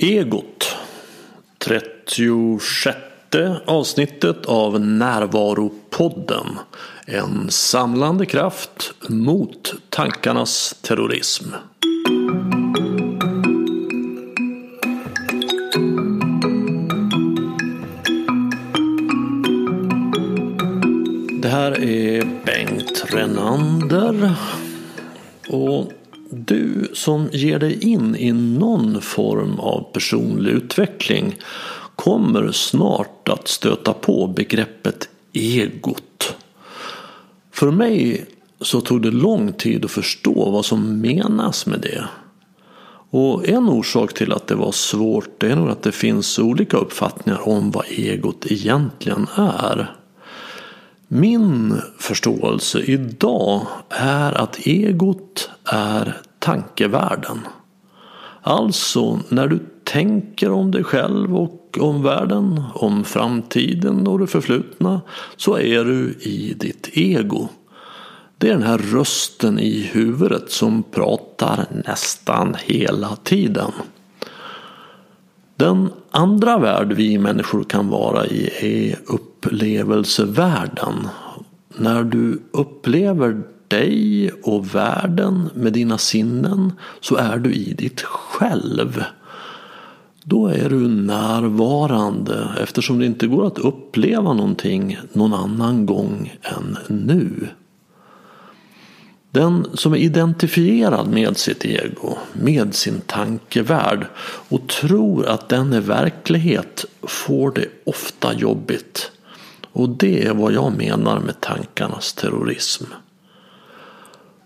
Egot 0.00 0.76
36 1.58 2.96
avsnittet 3.66 4.46
av 4.46 4.80
Närvaropodden 4.80 6.46
En 7.06 7.50
samlande 7.50 8.26
kraft 8.26 8.92
mot 9.08 9.74
tankarnas 9.90 10.74
terrorism. 10.82 11.44
Det 21.42 21.48
här 21.48 21.84
är 21.84 22.24
Bengt 22.44 23.04
Renander. 23.08 24.34
Och 25.48 25.92
du 26.30 26.90
som 26.92 27.28
ger 27.32 27.58
dig 27.58 27.84
in 27.84 28.16
i 28.16 28.32
någon 28.32 29.00
form 29.00 29.60
av 29.60 29.92
personlig 29.92 30.50
utveckling 30.50 31.36
kommer 31.96 32.52
snart 32.52 33.28
att 33.28 33.48
stöta 33.48 33.92
på 33.92 34.26
begreppet 34.26 35.08
egot. 35.32 36.36
För 37.52 37.70
mig 37.70 38.26
så 38.60 38.80
tog 38.80 39.02
det 39.02 39.10
lång 39.10 39.52
tid 39.52 39.84
att 39.84 39.90
förstå 39.90 40.50
vad 40.50 40.64
som 40.64 41.00
menas 41.00 41.66
med 41.66 41.80
det. 41.80 42.04
Och 43.10 43.48
en 43.48 43.68
orsak 43.68 44.14
till 44.14 44.32
att 44.32 44.46
det 44.46 44.54
var 44.54 44.72
svårt 44.72 45.42
är 45.42 45.56
nog 45.56 45.68
att 45.68 45.82
det 45.82 45.92
finns 45.92 46.38
olika 46.38 46.76
uppfattningar 46.76 47.48
om 47.48 47.70
vad 47.70 47.84
egot 47.88 48.46
egentligen 48.46 49.26
är. 49.34 49.97
Min 51.10 51.80
förståelse 51.98 52.80
idag 52.80 53.66
är 53.90 54.32
att 54.32 54.66
egot 54.66 55.50
är 55.64 56.16
tankevärlden. 56.38 57.38
Alltså 58.42 59.20
när 59.28 59.46
du 59.46 59.58
tänker 59.84 60.50
om 60.50 60.70
dig 60.70 60.84
själv 60.84 61.36
och 61.36 61.78
om 61.80 62.02
världen, 62.02 62.62
om 62.74 63.04
framtiden 63.04 64.06
och 64.06 64.18
det 64.18 64.26
förflutna 64.26 65.00
så 65.36 65.58
är 65.58 65.84
du 65.84 66.18
i 66.20 66.54
ditt 66.58 66.88
ego. 66.92 67.48
Det 68.38 68.48
är 68.48 68.52
den 68.52 68.62
här 68.62 68.78
rösten 68.78 69.58
i 69.58 69.80
huvudet 69.92 70.50
som 70.50 70.82
pratar 70.82 71.66
nästan 71.86 72.56
hela 72.64 73.16
tiden. 73.16 73.72
Den 75.58 75.90
andra 76.10 76.58
värld 76.58 76.92
vi 76.92 77.18
människor 77.18 77.64
kan 77.64 77.88
vara 77.88 78.26
i 78.26 78.50
är 78.60 78.98
upplevelsevärlden. 79.06 81.08
När 81.78 82.04
du 82.04 82.42
upplever 82.50 83.42
dig 83.68 84.30
och 84.42 84.74
världen 84.74 85.50
med 85.54 85.72
dina 85.72 85.98
sinnen 85.98 86.72
så 87.00 87.16
är 87.16 87.38
du 87.38 87.52
i 87.52 87.74
ditt 87.74 88.00
själv. 88.00 89.04
Då 90.24 90.46
är 90.46 90.68
du 90.68 90.88
närvarande 90.88 92.48
eftersom 92.62 92.98
det 92.98 93.06
inte 93.06 93.26
går 93.26 93.46
att 93.46 93.58
uppleva 93.58 94.32
någonting 94.32 94.98
någon 95.12 95.34
annan 95.34 95.86
gång 95.86 96.34
än 96.42 96.78
nu. 96.88 97.48
Den 99.38 99.66
som 99.74 99.92
är 99.92 99.96
identifierad 99.96 101.08
med 101.08 101.36
sitt 101.36 101.64
ego, 101.64 102.16
med 102.32 102.74
sin 102.74 103.00
tankevärld 103.00 104.06
och 104.48 104.68
tror 104.68 105.26
att 105.26 105.48
den 105.48 105.72
är 105.72 105.80
verklighet 105.80 106.84
får 107.02 107.50
det 107.50 107.66
ofta 107.86 108.34
jobbigt. 108.34 109.10
Och 109.72 109.88
det 109.88 110.26
är 110.26 110.34
vad 110.34 110.52
jag 110.52 110.72
menar 110.78 111.20
med 111.20 111.40
tankarnas 111.40 112.12
terrorism. 112.12 112.84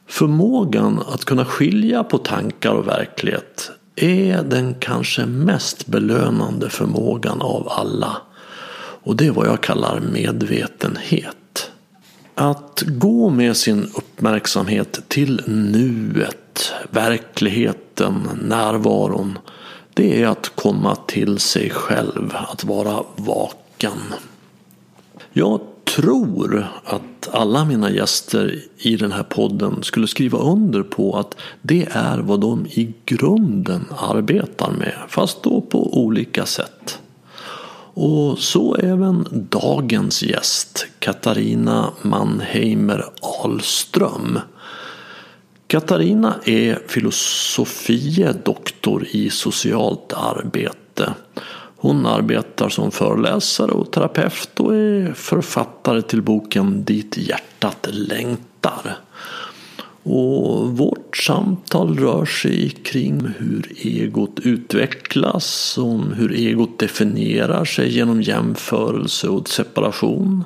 Förmågan 0.06 1.02
att 1.08 1.24
kunna 1.24 1.44
skilja 1.44 2.04
på 2.04 2.18
tankar 2.18 2.72
och 2.72 2.88
verklighet 2.88 3.70
är 3.96 4.42
den 4.42 4.74
kanske 4.74 5.26
mest 5.26 5.86
belönande 5.86 6.70
förmågan 6.70 7.42
av 7.42 7.68
alla. 7.68 8.16
Och 9.04 9.16
det 9.16 9.26
är 9.26 9.30
vad 9.30 9.46
jag 9.46 9.60
kallar 9.60 10.00
medvetenhet. 10.00 11.36
Att 12.34 12.82
gå 12.86 13.30
med 13.30 13.56
sin 13.56 13.88
uppmärksamhet 13.94 15.00
till 15.08 15.42
nuet, 15.46 16.72
verkligheten, 16.90 18.28
närvaron. 18.42 19.38
Det 19.94 20.22
är 20.22 20.26
att 20.26 20.52
komma 20.54 20.94
till 20.94 21.38
sig 21.38 21.70
själv, 21.70 22.34
att 22.34 22.64
vara 22.64 23.02
vaken. 23.16 23.98
Jag 25.32 25.60
tror 25.96 26.66
att 26.84 27.28
alla 27.32 27.64
mina 27.64 27.90
gäster 27.90 28.62
i 28.78 28.96
den 28.96 29.12
här 29.12 29.22
podden 29.22 29.82
skulle 29.82 30.06
skriva 30.06 30.38
under 30.38 30.82
på 30.82 31.18
att 31.18 31.36
det 31.62 31.88
är 31.92 32.18
vad 32.18 32.40
de 32.40 32.66
i 32.66 32.94
grunden 33.04 33.84
arbetar 33.98 34.70
med, 34.70 34.94
fast 35.08 35.42
då 35.42 35.60
på 35.60 35.98
olika 35.98 36.46
sätt. 36.46 36.98
Och 37.94 38.38
så 38.38 38.74
även 38.74 39.26
dagens 39.50 40.22
gäst, 40.22 40.86
Katarina 40.98 41.92
Mannheimer 42.02 43.04
Ahlström. 43.20 44.38
Katarina 45.66 46.34
är 46.44 46.78
filosofie 46.88 48.32
doktor 48.44 49.06
i 49.10 49.30
socialt 49.30 50.12
arbete. 50.12 51.14
Hon 51.76 52.06
arbetar 52.06 52.68
som 52.68 52.90
föreläsare 52.90 53.72
och 53.72 53.90
terapeut 53.90 54.60
och 54.60 54.74
är 54.74 55.12
författare 55.14 56.02
till 56.02 56.22
boken 56.22 56.84
Dit 56.84 57.16
hjärtat 57.16 57.88
längtar. 57.90 58.98
Och 60.02 60.76
vårt 60.78 61.16
samtal 61.16 61.98
rör 61.98 62.24
sig 62.24 62.68
kring 62.68 63.20
hur 63.38 63.72
egot 63.78 64.40
utvecklas, 64.42 65.78
om 65.78 66.12
hur 66.12 66.32
egot 66.34 66.78
definierar 66.78 67.64
sig 67.64 67.94
genom 67.94 68.22
jämförelse 68.22 69.28
och 69.28 69.48
separation. 69.48 70.44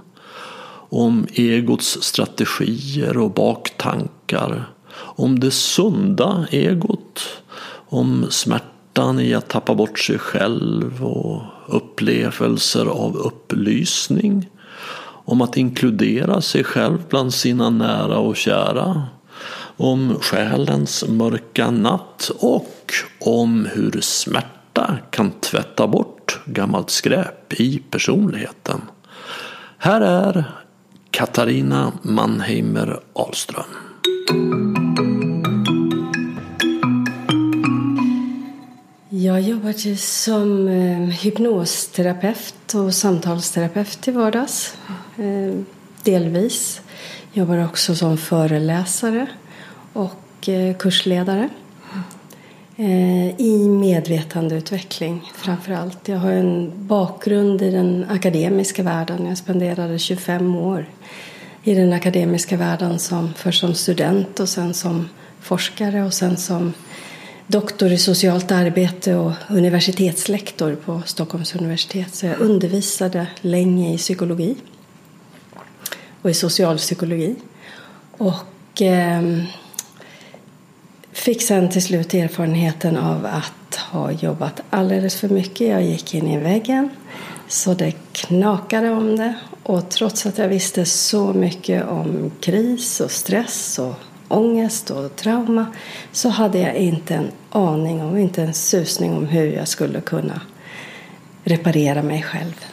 Om 0.88 1.26
egots 1.32 2.02
strategier 2.02 3.18
och 3.18 3.30
baktankar. 3.30 4.64
Om 4.98 5.40
det 5.40 5.50
sunda 5.50 6.46
egot. 6.50 7.28
Om 7.88 8.26
smärtan 8.30 9.20
i 9.20 9.34
att 9.34 9.48
tappa 9.48 9.74
bort 9.74 9.98
sig 9.98 10.18
själv 10.18 11.04
och 11.04 11.42
upplevelser 11.66 12.86
av 12.86 13.16
upplysning. 13.16 14.48
Om 15.24 15.40
att 15.40 15.56
inkludera 15.56 16.40
sig 16.40 16.64
själv 16.64 16.98
bland 17.08 17.34
sina 17.34 17.70
nära 17.70 18.18
och 18.18 18.36
kära 18.36 19.02
om 19.76 20.18
själens 20.20 21.04
mörka 21.08 21.70
natt 21.70 22.30
och 22.38 22.92
om 23.20 23.68
hur 23.74 24.00
smärta 24.00 24.98
kan 25.10 25.30
tvätta 25.30 25.86
bort 25.86 26.40
gammalt 26.46 26.90
skräp 26.90 27.52
i 27.52 27.82
personligheten. 27.90 28.80
Här 29.78 30.00
är 30.00 30.44
Katarina 31.10 31.92
Mannheimer 32.02 33.00
Ahlström. 33.12 33.64
Jag 39.08 39.40
jobbar 39.40 39.96
som 39.96 40.68
eh, 40.68 40.98
hypnosterapeut 40.98 42.74
och 42.74 42.94
samtalsterapeut 42.94 44.00
till 44.00 44.12
vardags. 44.12 44.76
Eh, 45.16 45.60
delvis. 46.02 46.80
Jag 47.32 47.42
Jobbar 47.42 47.64
också 47.64 47.94
som 47.94 48.18
föreläsare 48.18 49.26
och 49.96 50.48
eh, 50.48 50.76
kursledare 50.76 51.48
eh, 52.76 53.40
i 53.40 53.68
medvetandeutveckling 53.68 55.32
framför 55.34 55.72
allt. 55.72 56.08
Jag 56.08 56.18
har 56.18 56.30
en 56.30 56.72
bakgrund 56.86 57.62
i 57.62 57.70
den 57.70 58.06
akademiska 58.10 58.82
världen. 58.82 59.26
Jag 59.26 59.38
spenderade 59.38 59.98
25 59.98 60.56
år 60.56 60.86
i 61.62 61.74
den 61.74 61.92
akademiska 61.92 62.56
världen 62.56 62.98
som, 62.98 63.34
först 63.34 63.60
som 63.60 63.74
student 63.74 64.40
och 64.40 64.48
sen 64.48 64.74
som 64.74 65.08
forskare 65.40 66.04
och 66.04 66.14
sen 66.14 66.36
som 66.36 66.72
doktor 67.46 67.92
i 67.92 67.98
socialt 67.98 68.52
arbete 68.52 69.14
och 69.14 69.32
universitetslektor 69.48 70.74
på 70.74 71.02
Stockholms 71.06 71.54
universitet. 71.54 72.14
Så 72.14 72.26
jag 72.26 72.40
undervisade 72.40 73.26
länge 73.40 73.94
i 73.94 73.98
psykologi 73.98 74.56
och 76.22 76.30
i 76.30 76.34
socialpsykologi. 76.34 77.34
Och 78.18 78.82
eh, 78.82 79.22
Fick 81.16 81.42
sen 81.42 81.68
till 81.68 81.82
slut 81.82 82.14
erfarenheten 82.14 82.96
av 82.96 83.26
att 83.26 83.76
ha 83.76 84.10
jobbat 84.10 84.60
alldeles 84.70 85.20
för 85.20 85.28
mycket. 85.28 85.68
Jag 85.68 85.82
gick 85.82 86.14
in 86.14 86.28
i 86.28 86.38
väggen 86.38 86.90
så 87.48 87.74
det 87.74 87.92
knakade 88.12 88.90
om 88.90 89.16
det. 89.16 89.34
Och 89.62 89.88
trots 89.88 90.26
att 90.26 90.38
jag 90.38 90.48
visste 90.48 90.84
så 90.84 91.32
mycket 91.32 91.88
om 91.88 92.32
kris 92.40 93.00
och 93.00 93.10
stress 93.10 93.78
och 93.78 93.94
ångest 94.28 94.90
och 94.90 95.16
trauma 95.16 95.66
så 96.12 96.28
hade 96.28 96.58
jag 96.58 96.74
inte 96.74 97.14
en 97.14 97.30
aning 97.50 98.02
om, 98.02 98.16
inte 98.16 98.42
en 98.42 98.54
susning 98.54 99.12
om 99.16 99.26
hur 99.26 99.52
jag 99.52 99.68
skulle 99.68 100.00
kunna 100.00 100.40
reparera 101.44 102.02
mig 102.02 102.22
själv. 102.22 102.64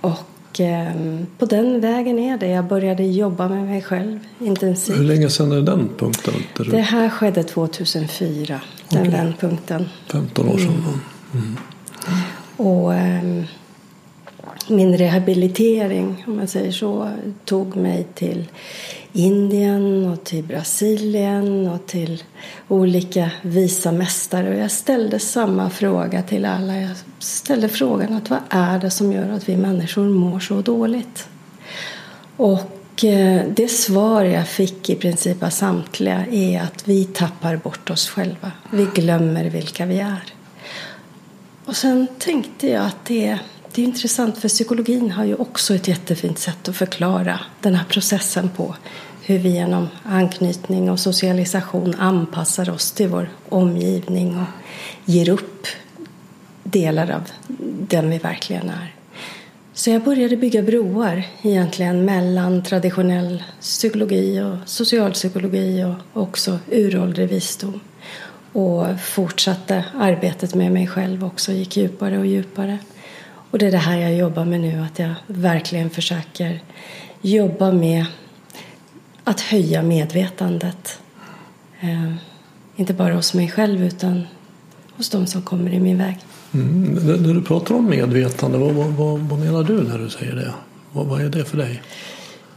Och 0.00 0.18
Ehm, 0.60 1.26
på 1.38 1.46
den 1.46 1.80
vägen 1.80 2.18
är 2.18 2.38
det. 2.38 2.46
Jag 2.46 2.64
började 2.64 3.04
jobba 3.04 3.48
med 3.48 3.64
mig 3.64 3.82
själv 3.82 4.18
intensivt. 4.38 4.98
Hur 4.98 5.04
länge 5.04 5.30
sedan 5.30 5.52
är 5.52 5.60
den 5.60 5.88
punkten? 5.98 6.34
Det 6.70 6.80
här 6.80 7.08
skedde 7.08 7.42
2004, 7.42 8.60
den 8.88 9.00
okay. 9.00 9.12
vändpunkten. 9.12 9.88
15 10.12 10.48
år 10.48 10.58
sedan. 10.58 10.68
Mm. 10.68 11.00
Mm. 11.34 11.56
Och 12.56 12.94
eh, 12.94 13.44
min 14.68 14.98
rehabilitering, 14.98 16.24
om 16.26 16.36
man 16.36 16.48
säger 16.48 16.72
så, 16.72 17.10
tog 17.44 17.76
mig 17.76 18.06
till 18.14 18.44
Indien 19.16 20.06
och 20.06 20.24
till 20.24 20.44
Brasilien 20.44 21.68
och 21.68 21.86
till 21.86 22.22
olika 22.68 23.30
visa 23.42 23.92
mästare. 23.92 24.48
Och 24.48 24.60
jag 24.60 24.70
ställde 24.70 25.18
samma 25.18 25.70
fråga 25.70 26.22
till 26.22 26.44
alla. 26.44 26.80
Jag 26.80 26.96
ställde 27.18 27.68
frågan 27.68 28.12
att 28.12 28.30
vad 28.30 28.40
är 28.48 28.78
det 28.78 28.90
som 28.90 29.12
gör 29.12 29.30
att 29.30 29.48
vi 29.48 29.56
människor 29.56 30.04
mår 30.08 30.40
så 30.40 30.60
dåligt? 30.60 31.28
Och 32.36 33.04
eh, 33.04 33.44
det 33.56 33.68
svar 33.68 34.22
jag 34.24 34.48
fick 34.48 34.90
i 34.90 34.94
princip 34.94 35.42
av 35.42 35.50
samtliga 35.50 36.26
är 36.26 36.60
att 36.60 36.88
vi 36.88 37.04
tappar 37.04 37.56
bort 37.56 37.90
oss 37.90 38.08
själva. 38.08 38.52
Vi 38.70 38.86
glömmer 38.94 39.44
vilka 39.44 39.86
vi 39.86 39.98
är. 39.98 40.22
Och 41.64 41.76
sen 41.76 42.06
tänkte 42.18 42.68
jag 42.68 42.86
att 42.86 43.04
det 43.04 43.38
det 43.76 43.82
är 43.82 43.86
intressant 43.86 44.38
för 44.38 44.48
psykologin 44.48 45.10
har 45.10 45.24
ju 45.24 45.34
också 45.34 45.74
ett 45.74 45.88
jättefint 45.88 46.38
sätt 46.38 46.68
att 46.68 46.76
förklara 46.76 47.40
den 47.60 47.74
här 47.74 47.84
processen 47.84 48.48
på 48.48 48.76
hur 49.28 49.38
vi 49.38 49.48
genom 49.48 49.88
anknytning 50.04 50.90
och 50.90 51.00
socialisation 51.00 51.94
anpassar 51.98 52.70
oss 52.70 52.92
till 52.92 53.08
vår 53.08 53.28
omgivning 53.48 54.36
och 54.36 54.46
ger 55.04 55.28
upp 55.28 55.66
delar 56.62 57.10
av 57.10 57.22
den 57.88 58.10
vi 58.10 58.18
verkligen 58.18 58.68
är. 58.68 58.94
Så 59.74 59.90
jag 59.90 60.04
började 60.04 60.36
bygga 60.36 60.62
broar 60.62 61.22
egentligen 61.42 62.04
mellan 62.04 62.62
traditionell 62.62 63.42
psykologi 63.60 64.40
och 64.40 64.68
socialpsykologi 64.68 65.84
och 65.84 66.22
också 66.22 66.58
uråldrig 66.70 67.28
visdom. 67.28 67.80
Och 68.52 69.00
fortsatte 69.00 69.84
arbetet 69.98 70.54
med 70.54 70.72
mig 70.72 70.86
själv 70.86 71.24
också, 71.24 71.52
gick 71.52 71.76
djupare 71.76 72.18
och 72.18 72.26
djupare. 72.26 72.78
Och 73.50 73.58
det 73.58 73.66
är 73.66 73.70
det 73.70 73.76
här 73.76 73.98
jag 73.98 74.14
jobbar 74.14 74.44
med 74.44 74.60
nu, 74.60 74.82
att 74.82 74.98
jag 74.98 75.14
verkligen 75.26 75.90
försöker 75.90 76.60
jobba 77.20 77.72
med 77.72 78.06
att 79.26 79.40
höja 79.40 79.82
medvetandet. 79.82 81.00
Eh, 81.80 82.12
inte 82.76 82.94
bara 82.94 83.14
hos 83.14 83.34
mig 83.34 83.48
själv 83.48 83.82
utan 83.84 84.26
hos 84.96 85.10
de 85.10 85.26
som 85.26 85.42
kommer 85.42 85.70
i 85.70 85.80
min 85.80 85.98
väg. 85.98 86.18
Mm. 86.54 86.94
När 87.22 87.34
du 87.34 87.42
pratar 87.42 87.74
om 87.74 87.86
medvetande, 87.90 88.58
vad, 88.58 88.74
vad, 88.74 89.18
vad, 89.18 89.38
menar 89.38 89.62
du 89.62 89.82
när 89.82 89.98
du 89.98 90.10
säger 90.10 90.34
det? 90.34 90.52
Vad, 90.92 91.06
vad 91.06 91.20
är 91.20 91.28
det 91.28 91.44
för 91.44 91.56
dig? 91.56 91.82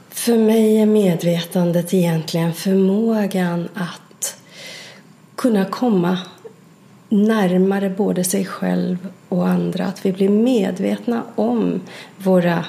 För 0.09 0.37
mig 0.37 0.77
är 0.77 0.85
medvetandet 0.85 1.93
egentligen 1.93 2.53
förmågan 2.53 3.69
att 3.73 4.35
kunna 5.35 5.65
komma 5.65 6.17
närmare 7.09 7.89
både 7.89 8.23
sig 8.23 8.45
själv 8.45 9.07
och 9.29 9.47
andra. 9.47 9.85
Att 9.85 10.05
vi 10.05 10.11
blir 10.11 10.29
medvetna 10.29 11.23
om 11.35 11.81
våra 12.17 12.65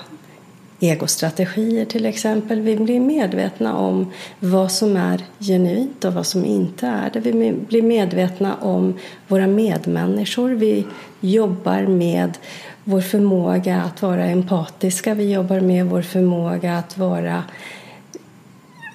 egostrategier 0.81 1.85
till 1.85 2.07
exempel. 2.07 2.61
Vi 2.61 2.77
blir 2.77 3.01
medvetna 3.01 3.77
om 3.77 4.13
vad 4.41 4.73
som 4.73 4.97
är 4.97 5.25
genuint 5.39 6.05
och 6.05 6.15
vad 6.15 6.27
som 6.27 6.45
inte 6.45 6.87
är 6.87 7.11
det. 7.13 7.21
Vi 7.21 7.53
blir 7.69 7.83
medvetna 7.83 8.55
om 8.55 8.99
våra 9.29 9.47
medmänniskor. 9.47 10.51
Vi 10.51 10.87
jobbar 11.21 11.83
med 11.83 12.39
vår 12.85 13.01
förmåga 13.01 13.83
att 13.83 14.03
vara 14.03 14.25
empatiska. 14.25 15.15
Vi 15.15 15.33
jobbar 15.33 15.61
med 15.61 15.87
vår 15.87 16.03
förmåga 16.03 16.79
att 16.79 16.99
vara 16.99 17.45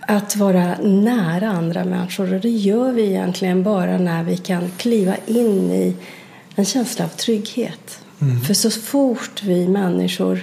att 0.07 0.35
vara 0.35 0.75
nära 0.81 1.49
andra 1.49 1.85
människor 1.85 2.33
och 2.33 2.41
det 2.41 2.49
gör 2.49 2.91
vi 2.91 3.05
egentligen 3.05 3.63
bara 3.63 3.97
när 3.97 4.23
vi 4.23 4.37
kan 4.37 4.71
kliva 4.77 5.15
in 5.25 5.71
i 5.71 5.95
en 6.55 6.65
känsla 6.65 7.05
av 7.05 7.09
trygghet. 7.09 7.99
Mm. 8.21 8.41
För 8.41 8.53
så 8.53 8.71
fort 8.71 9.43
vi 9.43 9.67
människor 9.67 10.39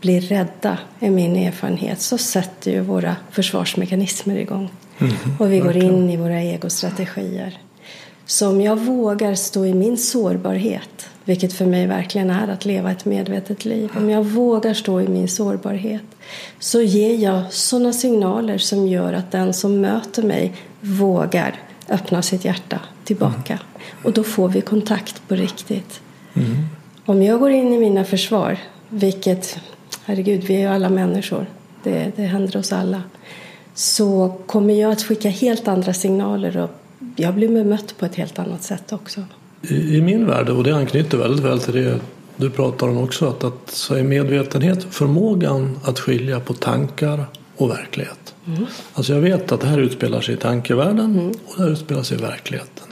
blir 0.00 0.20
rädda, 0.20 0.78
är 1.00 1.10
min 1.10 1.36
erfarenhet, 1.36 2.00
så 2.00 2.18
sätter 2.18 2.70
ju 2.70 2.80
våra 2.80 3.16
försvarsmekanismer 3.30 4.36
igång. 4.36 4.70
Mm. 4.98 5.12
Och 5.38 5.52
vi 5.52 5.58
går 5.58 5.76
in 5.76 6.10
i 6.10 6.16
våra 6.16 6.40
egostrategier. 6.40 7.58
Så 8.26 8.48
om 8.48 8.60
jag 8.60 8.76
vågar 8.76 9.34
stå 9.34 9.66
i 9.66 9.74
min 9.74 9.98
sårbarhet, 9.98 11.08
vilket 11.24 11.52
för 11.52 11.66
mig 11.66 11.86
verkligen 11.86 12.30
är 12.30 12.48
att 12.48 12.64
leva 12.64 12.90
ett 12.90 13.04
medvetet 13.04 13.64
liv. 13.64 13.90
Om 13.96 14.10
jag 14.10 14.24
vågar 14.24 14.74
stå 14.74 15.00
i 15.00 15.08
min 15.08 15.28
sårbarhet 15.28 16.02
så 16.58 16.82
ger 16.82 17.14
jag 17.14 17.52
sådana 17.52 17.92
signaler 17.92 18.58
som 18.58 18.88
gör 18.88 19.12
att 19.12 19.32
den 19.32 19.54
som 19.54 19.80
möter 19.80 20.22
mig 20.22 20.52
vågar 20.80 21.60
öppna 21.88 22.22
sitt 22.22 22.44
hjärta 22.44 22.80
tillbaka. 23.04 23.52
Mm. 23.52 24.04
Och 24.04 24.12
då 24.12 24.24
får 24.24 24.48
vi 24.48 24.60
kontakt 24.60 25.28
på 25.28 25.34
riktigt. 25.34 26.00
Mm. 26.34 26.56
Om 27.04 27.22
jag 27.22 27.40
går 27.40 27.50
in 27.50 27.72
i 27.72 27.78
mina 27.78 28.04
försvar, 28.04 28.58
vilket, 28.88 29.58
herregud, 30.04 30.44
vi 30.44 30.54
är 30.54 30.60
ju 30.60 30.66
alla 30.66 30.90
människor. 30.90 31.46
Det, 31.82 32.12
det 32.16 32.22
händer 32.22 32.56
oss 32.56 32.72
alla. 32.72 33.02
Så 33.74 34.36
kommer 34.46 34.74
jag 34.74 34.92
att 34.92 35.02
skicka 35.02 35.28
helt 35.28 35.68
andra 35.68 35.94
signaler 35.94 36.56
och 36.56 36.70
jag 37.16 37.34
blir 37.34 37.48
bemött 37.48 37.94
på 37.98 38.06
ett 38.06 38.14
helt 38.14 38.38
annat 38.38 38.62
sätt 38.62 38.92
också. 38.92 39.20
I, 39.62 39.96
i 39.96 40.00
min 40.00 40.26
värld, 40.26 40.48
och 40.48 40.64
det 40.64 40.76
anknyter 40.76 41.18
väldigt 41.18 41.44
väl 41.44 41.60
till 41.60 41.74
det 41.74 42.00
du 42.36 42.50
pratar 42.50 42.88
om 42.88 42.98
också, 42.98 43.28
att, 43.28 43.44
att 43.44 43.70
så 43.70 43.94
är 43.94 44.02
medvetenhet 44.02 44.86
förmågan 44.90 45.80
att 45.84 45.98
skilja 45.98 46.40
på 46.40 46.54
tankar 46.54 47.24
och 47.56 47.70
verklighet. 47.70 48.34
Mm. 48.46 48.66
Alltså 48.92 49.14
jag 49.14 49.20
vet 49.20 49.52
att 49.52 49.60
det 49.60 49.66
här 49.66 49.78
utspelar 49.78 50.20
sig 50.20 50.34
i 50.34 50.38
tankevärlden 50.38 51.18
mm. 51.18 51.28
och 51.28 51.54
det 51.56 51.62
här 51.62 51.70
utspelar 51.70 52.02
sig 52.02 52.18
i 52.18 52.20
verkligheten. 52.20 52.84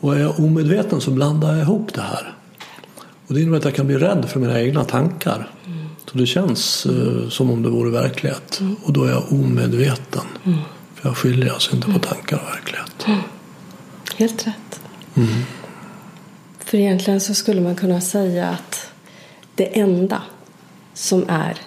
Och 0.00 0.16
är 0.16 0.20
jag 0.20 0.40
omedveten 0.40 1.00
så 1.00 1.10
blandar 1.10 1.48
jag 1.48 1.58
ihop 1.58 1.94
det 1.94 2.00
här. 2.00 2.34
Och 3.26 3.34
det 3.34 3.40
innebär 3.40 3.58
att 3.58 3.64
jag 3.64 3.74
kan 3.74 3.86
bli 3.86 3.96
rädd 3.96 4.24
för 4.28 4.40
mina 4.40 4.60
egna 4.60 4.84
tankar. 4.84 5.48
Mm. 6.14 6.18
Så 6.18 6.18
det 6.18 6.26
känns 6.26 6.86
uh, 6.86 7.28
som 7.28 7.50
om 7.50 7.62
det 7.62 7.70
vore 7.70 7.90
verklighet. 7.90 8.60
Mm. 8.60 8.76
Och 8.84 8.92
då 8.92 9.04
är 9.04 9.10
jag 9.10 9.32
omedveten. 9.32 10.26
Mm. 10.44 10.58
För 10.94 11.08
jag 11.08 11.16
skiljer 11.16 11.52
alltså 11.52 11.76
inte 11.76 11.92
på 11.92 11.98
tankar 11.98 12.36
och 12.36 12.56
verklighet. 12.56 13.06
Mm. 13.06 13.20
Helt 14.16 14.46
rätt. 14.46 14.80
För 16.64 16.78
egentligen 16.78 17.20
så 17.20 17.34
skulle 17.34 17.60
man 17.60 17.76
kunna 17.76 18.00
säga 18.00 18.48
att 18.48 18.90
det 19.54 19.78
enda 19.78 20.22
som 20.94 21.24
är 21.28 21.58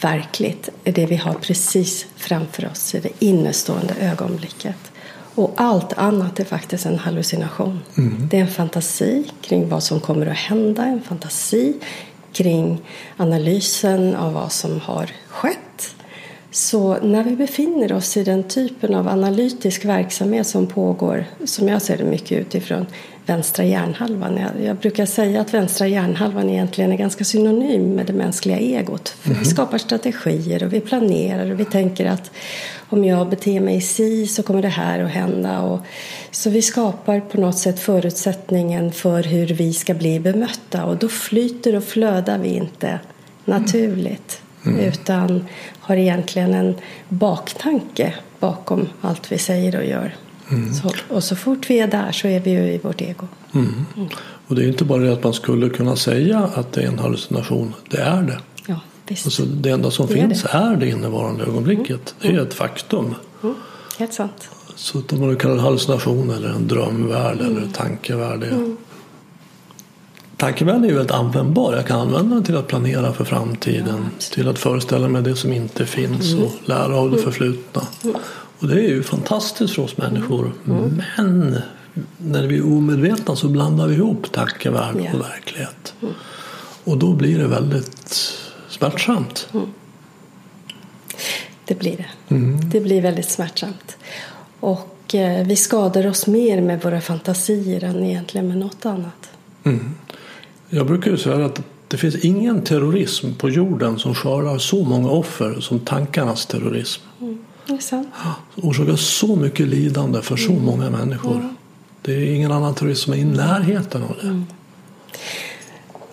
verkligt 0.00 0.68
är 0.84 0.92
det 0.92 1.06
vi 1.06 1.16
har 1.16 1.34
precis 1.34 2.06
framför 2.16 2.66
oss 2.70 2.94
i 2.94 3.00
det 3.00 3.24
innestående 3.24 3.94
ögonblicket. 3.94 4.92
Och 5.34 5.54
allt 5.56 5.92
annat 5.92 6.40
är 6.40 6.44
faktiskt 6.44 6.86
en 6.86 6.98
hallucination. 6.98 7.80
Mm. 7.96 8.28
Det 8.30 8.36
är 8.36 8.40
en 8.40 8.50
fantasi 8.50 9.30
kring 9.40 9.68
vad 9.68 9.82
som 9.82 10.00
kommer 10.00 10.26
att 10.26 10.36
hända, 10.36 10.84
en 10.84 11.02
fantasi 11.02 11.74
kring 12.36 12.82
analysen 13.16 14.16
av 14.16 14.32
vad 14.32 14.52
som 14.52 14.80
har 14.80 15.10
skett. 15.28 15.94
Så 16.50 16.96
när 17.02 17.24
vi 17.24 17.36
befinner 17.36 17.92
oss 17.92 18.16
i 18.16 18.24
den 18.24 18.42
typen 18.42 18.94
av 18.94 19.08
analytisk 19.08 19.84
verksamhet 19.84 20.46
som 20.46 20.66
pågår, 20.66 21.24
som 21.44 21.68
jag 21.68 21.82
ser 21.82 21.96
det 21.96 22.04
mycket 22.04 22.38
utifrån 22.38 22.86
vänstra 23.26 23.64
hjärnhalvan. 23.64 24.36
Jag, 24.36 24.66
jag, 24.66 24.76
brukar 24.76 25.06
säga 25.06 25.40
att 25.40 25.54
vänstra 25.54 25.86
hjärnhalvan 25.86 26.50
egentligen 26.50 26.92
är 26.92 26.96
ganska 26.96 27.24
synonym 27.24 27.94
med 27.94 28.06
det 28.06 28.12
mänskliga 28.12 28.58
egot. 28.58 29.08
För 29.08 29.30
mm. 29.30 29.42
Vi 29.42 29.46
skapar 29.46 29.78
strategier 29.78 30.64
och 30.64 30.72
vi 30.72 30.80
planerar 30.80 31.50
och 31.50 31.60
vi 31.60 31.64
tänker 31.64 32.06
att 32.06 32.30
om 32.88 33.04
jag 33.04 33.28
beter 33.28 33.60
mig 33.60 33.80
si 33.80 34.26
så 34.26 34.42
kommer 34.42 34.62
det 34.62 34.68
här 34.68 35.00
att 35.00 35.10
hända. 35.10 35.60
Och, 35.60 35.80
så 36.36 36.50
vi 36.50 36.62
skapar 36.62 37.20
på 37.20 37.40
något 37.40 37.58
sätt 37.58 37.80
förutsättningen 37.80 38.92
för 38.92 39.22
hur 39.22 39.46
vi 39.46 39.72
ska 39.72 39.94
bli 39.94 40.20
bemötta 40.20 40.84
och 40.84 40.96
då 40.96 41.08
flyter 41.08 41.76
och 41.76 41.84
flödar 41.84 42.38
vi 42.38 42.48
inte 42.48 43.00
naturligt. 43.44 44.40
Mm. 44.66 44.80
Utan 44.80 45.44
har 45.80 45.96
egentligen 45.96 46.54
en 46.54 46.74
baktanke 47.08 48.14
bakom 48.40 48.88
allt 49.00 49.32
vi 49.32 49.38
säger 49.38 49.76
och 49.76 49.84
gör. 49.84 50.14
Mm. 50.50 50.74
Så, 50.74 50.90
och 51.08 51.24
så 51.24 51.36
fort 51.36 51.70
vi 51.70 51.80
är 51.80 51.86
där 51.86 52.12
så 52.12 52.28
är 52.28 52.40
vi 52.40 52.50
ju 52.50 52.72
i 52.72 52.78
vårt 52.78 53.00
ego. 53.00 53.28
Mm. 53.54 53.86
Mm. 53.96 54.08
Och 54.46 54.54
det 54.54 54.64
är 54.64 54.68
inte 54.68 54.84
bara 54.84 55.02
det 55.02 55.12
att 55.12 55.24
man 55.24 55.34
skulle 55.34 55.68
kunna 55.68 55.96
säga 55.96 56.38
att 56.38 56.72
det 56.72 56.82
är 56.82 56.86
en 56.86 56.98
hallucination. 56.98 57.74
Det 57.90 57.98
är 57.98 58.22
det. 58.22 58.38
Ja, 58.66 58.80
visst. 59.08 59.26
Alltså, 59.26 59.42
det 59.44 59.70
enda 59.70 59.90
som 59.90 60.06
det 60.06 60.12
finns 60.12 60.44
är 60.44 60.48
det. 60.48 60.58
är 60.58 60.76
det 60.76 60.88
innevarande 60.88 61.44
ögonblicket. 61.44 62.14
Det 62.20 62.28
är 62.28 62.32
mm. 62.32 62.46
ett 62.46 62.54
faktum. 62.54 63.14
Mm. 63.42 63.54
Helt 63.98 64.14
sant. 64.14 64.48
Så 64.76 65.02
om 65.10 65.20
man 65.20 65.36
kallar 65.36 65.54
det 65.54 65.60
hallucination 65.60 66.30
eller 66.30 66.48
en 66.48 66.68
drömvärld 66.68 67.40
eller 67.40 67.60
en 67.60 67.72
tankevärld. 67.72 68.42
Mm. 68.42 68.76
Tankevärlden 70.36 70.84
är 70.84 70.88
ju 70.88 70.94
väldigt 70.94 71.14
användbar. 71.14 71.76
Jag 71.76 71.86
kan 71.86 72.00
använda 72.00 72.34
den 72.34 72.44
till 72.44 72.56
att 72.56 72.66
planera 72.66 73.12
för 73.12 73.24
framtiden. 73.24 74.08
Ja, 74.18 74.34
till 74.34 74.48
att 74.48 74.58
föreställa 74.58 75.08
mig 75.08 75.22
det 75.22 75.36
som 75.36 75.52
inte 75.52 75.86
finns 75.86 76.34
och 76.34 76.52
lära 76.64 76.96
av 76.96 77.10
det 77.10 77.18
förflutna. 77.18 77.82
Och 78.58 78.68
det 78.68 78.74
är 78.74 78.88
ju 78.88 79.02
fantastiskt 79.02 79.74
för 79.74 79.82
oss 79.82 79.96
människor. 79.96 80.52
Mm. 80.66 81.02
Men 81.16 81.58
när 82.18 82.46
vi 82.46 82.56
är 82.56 82.66
omedvetna 82.66 83.36
så 83.36 83.48
blandar 83.48 83.86
vi 83.86 83.94
ihop 83.94 84.32
tankevärld 84.32 84.96
yeah. 84.96 85.14
och 85.14 85.20
verklighet. 85.20 85.94
Mm. 86.02 86.14
Och 86.84 86.98
då 86.98 87.12
blir 87.12 87.38
det 87.38 87.46
väldigt 87.46 88.34
smärtsamt. 88.68 89.48
Mm. 89.54 89.66
Det 91.64 91.74
blir 91.78 91.96
det. 91.96 92.34
Mm. 92.34 92.70
Det 92.70 92.80
blir 92.80 93.02
väldigt 93.02 93.30
smärtsamt. 93.30 93.96
Och 94.60 95.14
eh, 95.14 95.46
vi 95.46 95.56
skadar 95.56 96.06
oss 96.06 96.26
mer 96.26 96.60
med 96.60 96.82
våra 96.82 97.00
fantasier 97.00 97.84
än 97.84 98.04
egentligen 98.04 98.48
med 98.48 98.58
något 98.58 98.86
annat. 98.86 99.30
Mm. 99.64 99.94
Jag 100.70 100.86
brukar 100.86 101.10
ju 101.10 101.16
säga 101.16 101.46
att 101.46 101.62
det 101.88 101.96
finns 101.96 102.16
ingen 102.16 102.62
terrorism 102.62 103.34
på 103.34 103.50
jorden 103.50 103.98
som 103.98 104.14
skördar 104.14 104.58
så 104.58 104.84
många 104.84 105.10
offer 105.10 105.60
som 105.60 105.80
tankarnas 105.80 106.46
terrorism. 106.46 107.02
Mm. 107.20 107.38
Det 107.66 107.72
är 107.72 107.78
sant. 107.78 108.08
Orsakar 108.56 108.96
så 108.96 109.36
mycket 109.36 109.68
lidande 109.68 110.22
för 110.22 110.36
så 110.36 110.52
Mm. 110.52 110.64
många 110.64 110.90
människor. 110.90 111.48
Det 112.02 112.12
är 112.14 112.34
ingen 112.34 112.52
annan 112.52 112.74
terrorism 112.74 113.04
som 113.04 113.12
är 113.12 113.16
i 113.18 113.24
närheten 113.24 114.02
av 114.02 114.16
det. 114.20 114.26
Mm. 114.26 114.46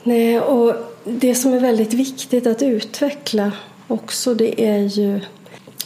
Nej, 0.03 0.39
och 0.39 0.75
det 1.05 1.35
som 1.35 1.53
är 1.53 1.59
väldigt 1.59 1.93
viktigt 1.93 2.47
att 2.47 2.61
utveckla 2.61 3.51
också 3.87 4.33
det 4.33 4.65
är 4.65 4.79
ju 4.79 5.21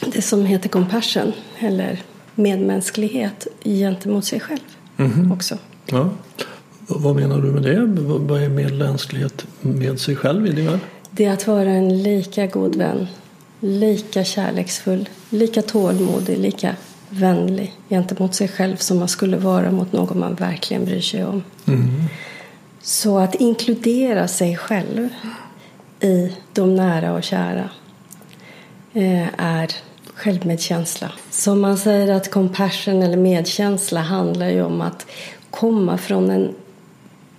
det 0.06 0.22
som 0.22 0.46
heter 0.46 0.68
compassion 0.68 1.32
eller 1.58 2.02
medmänsklighet 2.38 3.46
gentemot 3.64 4.24
sig 4.24 4.40
själv 4.40 4.60
Mhm. 4.96 5.32
också. 5.32 5.58
Ja. 5.86 6.10
Vad 6.86 7.16
menar 7.16 7.40
du 7.40 7.50
med 7.52 7.62
det? 7.62 7.80
Vad 8.18 8.42
är 8.42 8.48
medmänsklighet 8.48 9.46
med 9.60 10.00
sig 10.00 10.16
själv 10.16 10.46
i 10.46 10.52
din 10.52 10.66
värld? 10.66 10.78
Det 11.10 11.24
är 11.24 11.32
att 11.32 11.46
vara 11.46 11.70
en 11.70 12.02
lika 12.02 12.46
god 12.46 12.76
vän, 12.76 13.06
lika 13.60 14.24
kärleksfull, 14.24 15.08
lika 15.30 15.62
tålmodig, 15.62 16.38
lika 16.38 16.76
vänlig 17.10 17.74
gentemot 17.88 18.34
sig 18.34 18.48
själv 18.48 18.76
som 18.76 18.98
man 18.98 19.08
skulle 19.08 19.36
vara 19.36 19.70
mot 19.70 19.92
någon 19.92 20.18
man 20.18 20.34
verkligen 20.34 20.84
bryr 20.84 21.00
sig 21.00 21.24
om. 21.24 21.42
Mm. 21.66 21.90
Så 22.82 23.18
att 23.18 23.34
inkludera 23.34 24.28
sig 24.28 24.56
själv 24.56 25.08
i 26.00 26.32
de 26.52 26.74
nära 26.76 27.12
och 27.12 27.22
kära 27.22 27.70
eh, 28.92 29.26
är 29.36 29.70
självmedkänsla. 30.18 31.12
Så 31.30 31.54
man 31.54 31.78
säger 31.78 32.14
att 32.14 32.30
compassion 32.30 33.02
eller 33.02 33.16
medkänsla 33.16 34.00
handlar 34.00 34.48
ju 34.48 34.62
om 34.62 34.80
att 34.80 35.06
komma 35.50 35.98
från 35.98 36.30
en 36.30 36.54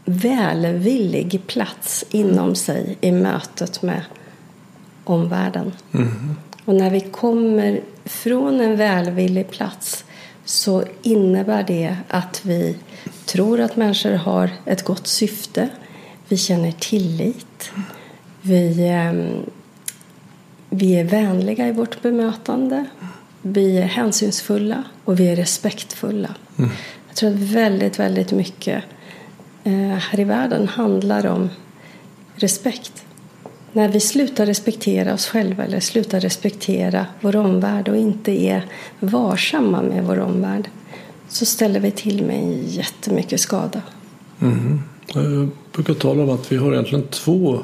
välvillig 0.05 1.47
plats 1.47 2.05
inom 2.09 2.55
sig 2.55 2.97
i 3.01 3.11
mötet 3.11 3.81
med 3.81 4.01
omvärlden. 5.03 5.71
Mm. 5.93 6.35
Och 6.65 6.75
när 6.75 6.89
vi 6.89 7.01
kommer 7.01 7.81
från 8.05 8.61
en 8.61 8.77
välvillig 8.77 9.49
plats 9.49 10.05
så 10.45 10.83
innebär 11.01 11.63
det 11.63 11.97
att 12.07 12.41
vi 12.45 12.75
tror 13.25 13.59
att 13.59 13.75
människor 13.75 14.13
har 14.13 14.49
ett 14.65 14.83
gott 14.83 15.07
syfte. 15.07 15.69
Vi 16.27 16.37
känner 16.37 16.71
tillit. 16.71 17.71
Vi, 18.41 18.87
eh, 18.87 19.43
vi 20.69 20.95
är 20.95 21.03
vänliga 21.03 21.67
i 21.67 21.71
vårt 21.71 22.01
bemötande. 22.01 22.85
Vi 23.41 23.77
är 23.77 23.85
hänsynsfulla 23.85 24.83
och 25.05 25.19
vi 25.19 25.27
är 25.27 25.35
respektfulla. 25.35 26.35
Mm. 26.57 26.69
Jag 27.07 27.15
tror 27.15 27.29
att 27.29 27.35
väldigt, 27.35 27.99
väldigt 27.99 28.31
mycket 28.31 28.83
eh, 29.63 29.73
här 29.73 30.19
i 30.19 30.23
världen 30.23 30.67
handlar 30.67 31.25
om 31.25 31.49
respekt. 32.35 33.05
När 33.71 33.87
vi 33.87 33.99
slutar 33.99 34.45
respektera 34.45 35.13
oss 35.13 35.27
själva 35.27 35.63
eller 35.63 35.79
slutar 35.79 36.19
respektera 36.19 37.05
vår 37.21 37.35
omvärld 37.35 37.89
och 37.89 37.97
inte 37.97 38.31
är 38.31 38.65
varsamma 38.99 39.81
med 39.81 40.03
vår 40.03 40.19
omvärld 40.19 40.69
så 41.27 41.45
ställer 41.45 41.79
vi 41.79 41.91
till 41.91 42.25
med 42.25 42.63
jättemycket 42.63 43.39
skada. 43.39 43.81
Mm. 44.41 44.81
Jag 45.13 45.49
brukar 45.71 45.93
tala 45.93 46.23
om 46.23 46.29
att 46.29 46.51
vi 46.51 46.57
har 46.57 46.73
egentligen 46.73 47.07
två 47.07 47.59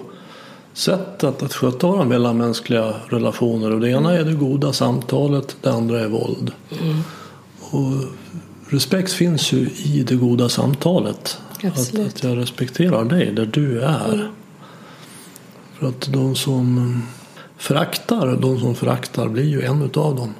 sätt 0.75 1.23
att, 1.23 1.43
att 1.43 1.53
sköta 1.53 1.87
våra 1.87 2.03
mellanmänskliga 2.03 2.93
relationer. 3.09 3.71
Och 3.71 3.79
det 3.79 3.89
ena 3.89 4.13
är 4.13 4.23
det 4.23 4.33
goda 4.33 4.73
samtalet, 4.73 5.57
det 5.61 5.71
andra 5.71 5.99
är 5.99 6.07
våld. 6.07 6.51
Och 7.59 7.93
respekt 8.69 9.11
finns 9.11 9.53
ju 9.53 9.69
i 9.83 10.03
det 10.07 10.15
goda 10.15 10.49
samtalet. 10.49 11.37
Att, 11.63 11.99
att 11.99 12.23
jag 12.23 12.37
respekterar 12.37 13.05
dig 13.05 13.31
där 13.31 13.45
du 13.45 13.81
är. 13.81 14.31
För 15.79 15.87
att 15.87 16.13
de 16.13 16.35
som 16.35 17.01
föraktar, 17.57 18.37
de 18.41 18.59
som 18.59 18.75
föraktar 18.75 19.27
blir 19.27 19.49
ju 19.49 19.61
en 19.61 19.81
utav 19.81 20.15
dem. 20.15 20.33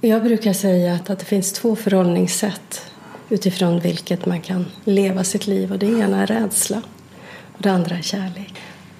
Jag 0.00 0.22
brukar 0.22 0.52
säga 0.52 0.94
att, 0.94 1.10
att 1.10 1.18
det 1.18 1.24
finns 1.24 1.52
två 1.52 1.76
förhållningssätt 1.76 2.82
utifrån 3.28 3.80
vilket 3.80 4.26
man 4.26 4.40
kan 4.40 4.66
leva 4.84 5.24
sitt 5.24 5.46
liv. 5.46 5.72
Och 5.72 5.78
det 5.78 5.86
ena 5.86 6.22
är 6.22 6.26
rädsla 6.26 6.82
och 7.52 7.62
det 7.62 7.72
andra 7.72 7.96
är 7.96 8.02
kärlek. 8.02 8.54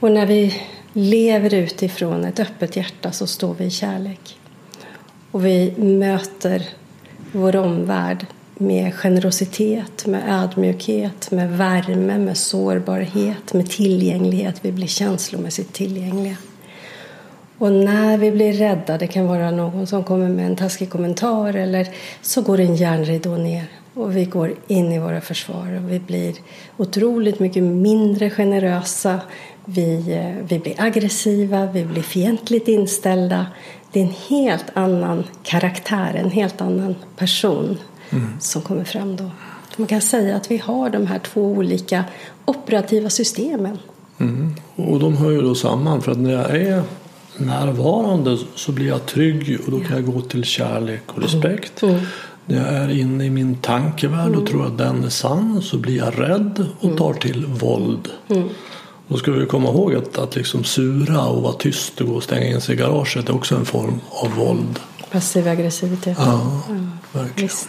Och 0.04 0.12
när 0.12 0.26
vi 0.26 0.54
lever 0.92 1.54
utifrån 1.54 2.24
ett 2.24 2.40
öppet 2.40 2.76
hjärta 2.76 3.12
så 3.12 3.26
står 3.26 3.54
vi 3.54 3.64
i 3.64 3.70
kärlek. 3.70 4.38
Och 5.30 5.46
vi 5.46 5.74
möter 5.76 6.68
vår 7.32 7.56
omvärld 7.56 8.26
med 8.54 8.94
generositet, 8.94 10.06
med 10.06 10.22
ödmjukhet, 10.28 11.30
med 11.30 11.58
värme, 11.58 12.18
med 12.18 12.36
sårbarhet, 12.36 13.52
med 13.52 13.70
tillgänglighet. 13.70 14.58
Vi 14.62 14.72
blir 14.72 14.86
känslomässigt 14.86 15.72
tillgängliga. 15.72 16.36
Och 17.58 17.72
när 17.72 18.18
vi 18.18 18.30
blir 18.30 18.52
rädda, 18.52 18.98
det 18.98 19.06
kan 19.06 19.26
vara 19.26 19.50
någon 19.50 19.86
som 19.86 20.04
kommer 20.04 20.28
med 20.28 20.46
en 20.46 20.56
taskig 20.56 20.90
kommentar 20.90 21.54
eller 21.54 21.88
så 22.22 22.42
går 22.42 22.60
en 22.60 22.76
järnridå 22.76 23.36
ner 23.36 23.66
och 23.94 24.16
vi 24.16 24.24
går 24.24 24.54
in 24.66 24.92
i 24.92 24.98
våra 24.98 25.20
försvar 25.20 25.80
och 25.84 25.92
vi 25.92 26.00
blir 26.00 26.34
otroligt 26.76 27.40
mycket 27.40 27.62
mindre 27.62 28.30
generösa. 28.30 29.20
Vi, 29.64 30.12
eh, 30.12 30.46
vi 30.48 30.58
blir 30.58 30.74
aggressiva, 30.78 31.66
vi 31.66 31.84
blir 31.84 32.02
fientligt 32.02 32.68
inställda. 32.68 33.46
Det 33.92 34.00
är 34.00 34.04
en 34.04 34.14
helt 34.28 34.66
annan 34.74 35.24
karaktär, 35.42 36.14
en 36.14 36.30
helt 36.30 36.60
annan 36.60 36.94
person 37.16 37.78
som 38.40 38.62
kommer 38.62 38.84
fram 38.84 39.16
då. 39.16 39.30
Man 39.76 39.86
kan 39.86 40.00
säga 40.00 40.36
att 40.36 40.50
vi 40.50 40.58
har 40.58 40.90
de 40.90 41.06
här 41.06 41.18
två 41.18 41.42
olika 41.42 42.04
operativa 42.44 43.10
systemen. 43.10 43.78
Mm. 44.18 44.54
Och 44.76 45.00
de 45.00 45.16
hör 45.16 45.30
ju 45.30 45.42
då 45.42 45.54
samman 45.54 46.02
för 46.02 46.12
att 46.12 46.18
när 46.18 46.32
jag 46.32 46.56
är 46.56 46.82
närvarande 47.36 48.38
så 48.54 48.72
blir 48.72 48.86
jag 48.86 49.06
trygg 49.06 49.58
och 49.64 49.70
då 49.70 49.80
kan 49.80 49.96
jag 49.96 50.12
gå 50.12 50.20
till 50.20 50.44
kärlek 50.44 51.02
och 51.06 51.22
respekt. 51.22 51.82
När 52.46 52.56
jag 52.56 52.74
är 52.74 52.88
inne 52.88 53.24
i 53.24 53.30
min 53.30 53.54
tankevärld 53.54 54.36
och 54.36 54.46
tror 54.46 54.66
att 54.66 54.78
den 54.78 55.04
är 55.04 55.08
sann 55.08 55.62
så 55.62 55.78
blir 55.78 55.96
jag 55.96 56.20
rädd 56.20 56.66
och 56.80 56.96
tar 56.96 57.12
till 57.12 57.46
våld. 57.46 58.08
Då 59.08 59.16
ska 59.16 59.30
vi 59.30 59.46
komma 59.46 59.68
ihåg 59.68 59.94
att, 59.94 60.18
att 60.18 60.36
liksom 60.36 60.64
sura 60.64 61.24
och 61.26 61.42
vara 61.42 61.52
tyst 61.52 62.00
och 62.00 62.06
gå 62.06 62.14
och 62.14 62.22
stänga 62.22 62.46
in 62.46 62.60
sig 62.60 62.74
i 62.74 62.78
garaget 62.78 63.28
är 63.28 63.34
också 63.34 63.56
en 63.56 63.64
form 63.64 64.00
av 64.10 64.34
våld. 64.34 64.80
Passiv 65.10 65.48
aggressivitet. 65.48 66.16
Ja, 66.20 66.62
verkligen. 67.12 67.48
Visst. 67.48 67.68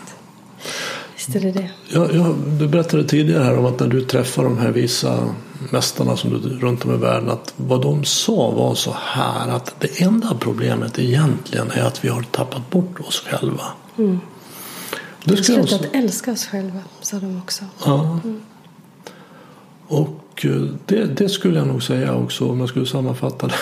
Visst 1.16 1.36
är 1.36 1.40
det 1.40 1.52
det. 1.52 1.70
Jag, 1.90 2.16
jag, 2.16 2.36
du 2.60 2.68
berättade 2.68 3.04
tidigare 3.04 3.44
här 3.44 3.58
om 3.58 3.66
att 3.66 3.80
när 3.80 3.88
du 3.88 4.02
träffar 4.02 4.44
de 4.44 4.58
här 4.58 4.72
visa 4.72 5.30
mästarna 5.70 6.18
som 6.18 6.30
du, 6.30 6.50
runt 6.60 6.86
om 6.86 6.94
i 6.94 6.98
världen 6.98 7.30
att 7.30 7.54
vad 7.58 7.82
de 7.82 8.06
sa 8.06 8.52
var 8.52 8.76
så 8.76 8.96
här 9.00 9.50
att 9.50 9.76
det 9.80 10.02
enda 10.02 10.36
problemet 10.40 11.00
egentligen 11.00 11.72
är 11.72 11.84
att 11.84 12.06
vi 12.06 12.10
har 12.10 12.22
tappat 12.22 12.70
bort 12.70 13.00
oss 13.00 13.20
själva. 13.20 13.64
Mm. 13.98 14.20
Det 15.24 15.32
Vi 15.32 15.36
har 15.36 15.44
slutat 15.44 15.64
också, 15.64 15.94
älska 15.94 16.32
oss 16.32 16.46
själva, 16.46 16.80
sa 17.02 17.20
de 17.20 17.42
också. 17.44 17.66
ja. 17.86 18.20
Och 19.88 20.25
och 20.36 20.46
eh, 20.46 20.62
det, 20.86 21.06
det 21.06 21.30
skulle 21.30 21.60
jag 21.60 21.68
nog 21.68 21.84
säga 21.84 22.16
också 22.16 22.50
om 22.50 22.60
jag 22.60 22.70
skulle 22.70 22.86
sammanfatta 22.86 23.48
det. 23.48 23.54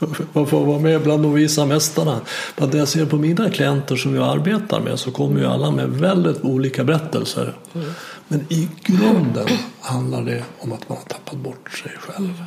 Man 0.32 0.46
får 0.46 0.64
vara 0.64 0.78
med 0.78 1.02
bland 1.02 1.22
de 1.22 1.34
visa 1.34 1.66
mästarna. 1.66 2.20
Men 2.56 2.70
det 2.70 2.78
jag 2.78 2.88
ser 2.88 3.06
på 3.06 3.16
mina 3.16 3.50
klienter 3.50 3.96
som 3.96 4.14
jag 4.14 4.28
arbetar 4.28 4.80
med 4.80 4.98
så 4.98 5.10
kommer 5.10 5.40
ju 5.40 5.46
alla 5.46 5.70
med 5.70 5.88
väldigt 5.88 6.40
olika 6.44 6.84
berättelser. 6.84 7.54
Men 8.28 8.40
i 8.48 8.68
grunden 8.82 9.46
handlar 9.80 10.22
det 10.22 10.44
om 10.58 10.72
att 10.72 10.88
man 10.88 10.98
har 10.98 11.04
tappat 11.04 11.36
bort 11.36 11.70
sig 11.70 11.92
själv. 11.98 12.44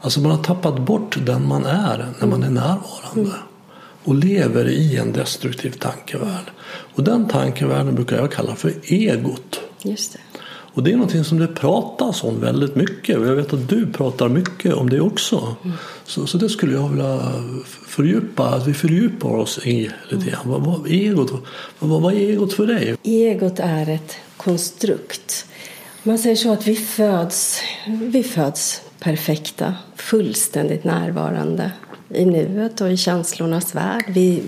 Alltså 0.00 0.20
man 0.20 0.30
har 0.30 0.42
tappat 0.42 0.78
bort 0.78 1.16
den 1.26 1.48
man 1.48 1.64
är 1.64 2.06
när 2.20 2.26
man 2.26 2.42
är 2.42 2.50
närvarande. 2.50 3.36
Och 4.04 4.14
lever 4.14 4.68
i 4.68 4.96
en 4.96 5.12
destruktiv 5.12 5.70
tankevärld. 5.70 6.50
Och 6.94 7.04
den 7.04 7.28
tankevärlden 7.28 7.94
brukar 7.94 8.16
jag 8.16 8.32
kalla 8.32 8.54
för 8.56 8.72
egot. 8.82 9.60
Just 9.82 10.12
det. 10.12 10.18
Och 10.76 10.82
det 10.82 10.92
är 10.92 10.96
någonting 10.96 11.24
som 11.24 11.38
det 11.38 11.46
pratas 11.46 12.24
om 12.24 12.40
väldigt 12.40 12.74
mycket. 12.74 13.18
Och 13.18 13.26
jag 13.26 13.34
vet 13.34 13.52
att 13.52 13.68
du 13.68 13.92
pratar 13.92 14.28
mycket 14.28 14.74
om 14.74 14.90
det 14.90 15.00
också. 15.00 15.56
Så, 16.04 16.26
så 16.26 16.38
det 16.38 16.48
skulle 16.48 16.74
jag 16.74 16.88
vilja 16.88 17.32
fördjupa, 17.86 18.44
att 18.44 18.66
vi 18.66 18.74
fördjupar 18.74 19.28
oss 19.28 19.66
i 19.66 19.90
lite 20.10 20.30
grann. 20.30 20.40
Vad, 20.44 20.64
vad, 20.64 20.86
egot, 20.86 21.32
vad, 21.78 22.02
vad 22.02 22.14
är 22.14 22.16
egot 22.16 22.52
för 22.52 22.66
dig? 22.66 22.96
Egot 23.02 23.58
är 23.58 23.88
ett 23.88 24.16
konstrukt. 24.36 25.46
Man 26.02 26.18
säger 26.18 26.36
så 26.36 26.52
att 26.52 26.66
vi 26.66 26.76
föds, 26.76 27.60
vi 27.86 28.22
föds 28.22 28.82
perfekta, 28.98 29.74
fullständigt 29.96 30.84
närvarande 30.84 31.70
i 32.08 32.24
nuet 32.24 32.80
och 32.80 32.92
i 32.92 32.96
känslornas 32.96 33.74
värld. 33.74 34.04
Vi 34.08 34.42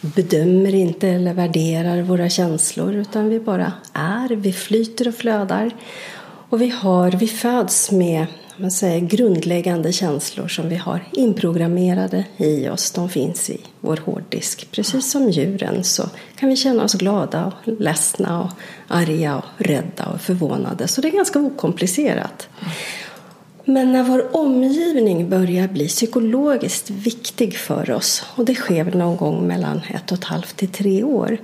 bedömer 0.00 0.74
inte 0.74 1.08
eller 1.08 1.34
värderar 1.34 2.02
våra 2.02 2.28
känslor 2.28 2.94
utan 2.94 3.28
vi 3.28 3.40
bara 3.40 3.72
är, 3.92 4.28
vi 4.28 4.52
flyter 4.52 5.08
och 5.08 5.14
flödar. 5.14 5.70
Och 6.48 6.62
vi, 6.62 6.68
har, 6.68 7.10
vi 7.10 7.26
föds 7.26 7.90
med 7.90 8.26
man 8.56 8.70
säger, 8.70 9.00
grundläggande 9.00 9.92
känslor 9.92 10.48
som 10.48 10.68
vi 10.68 10.76
har 10.76 11.04
inprogrammerade 11.12 12.24
i 12.36 12.68
oss. 12.68 12.90
De 12.90 13.08
finns 13.08 13.50
i 13.50 13.60
vår 13.80 14.00
hårddisk. 14.04 14.68
Precis 14.70 15.10
som 15.10 15.30
djuren 15.30 15.84
så 15.84 16.02
kan 16.36 16.48
vi 16.48 16.56
känna 16.56 16.84
oss 16.84 16.94
glada, 16.94 17.44
och 17.46 17.72
ledsna, 17.80 18.42
och 18.42 18.50
arga, 18.88 19.36
och 19.36 19.44
rädda 19.66 20.06
och 20.06 20.20
förvånade. 20.20 20.88
Så 20.88 21.00
det 21.00 21.08
är 21.08 21.12
ganska 21.12 21.38
okomplicerat. 21.38 22.48
Men 23.64 23.92
när 23.92 24.02
vår 24.02 24.36
omgivning 24.36 25.28
börjar 25.28 25.68
bli 25.68 25.88
psykologiskt 25.88 26.90
viktig 26.90 27.56
för 27.56 27.90
oss 27.90 28.24
och 28.36 28.44
det 28.44 28.54
sker 28.54 28.84
någon 28.84 29.16
gång 29.16 29.46
mellan 29.46 29.80
ett 29.94 30.12
och 30.12 30.18
ett 30.18 30.24
halvt 30.24 30.56
till 30.56 30.68
tre 30.68 31.02
år 31.02 31.38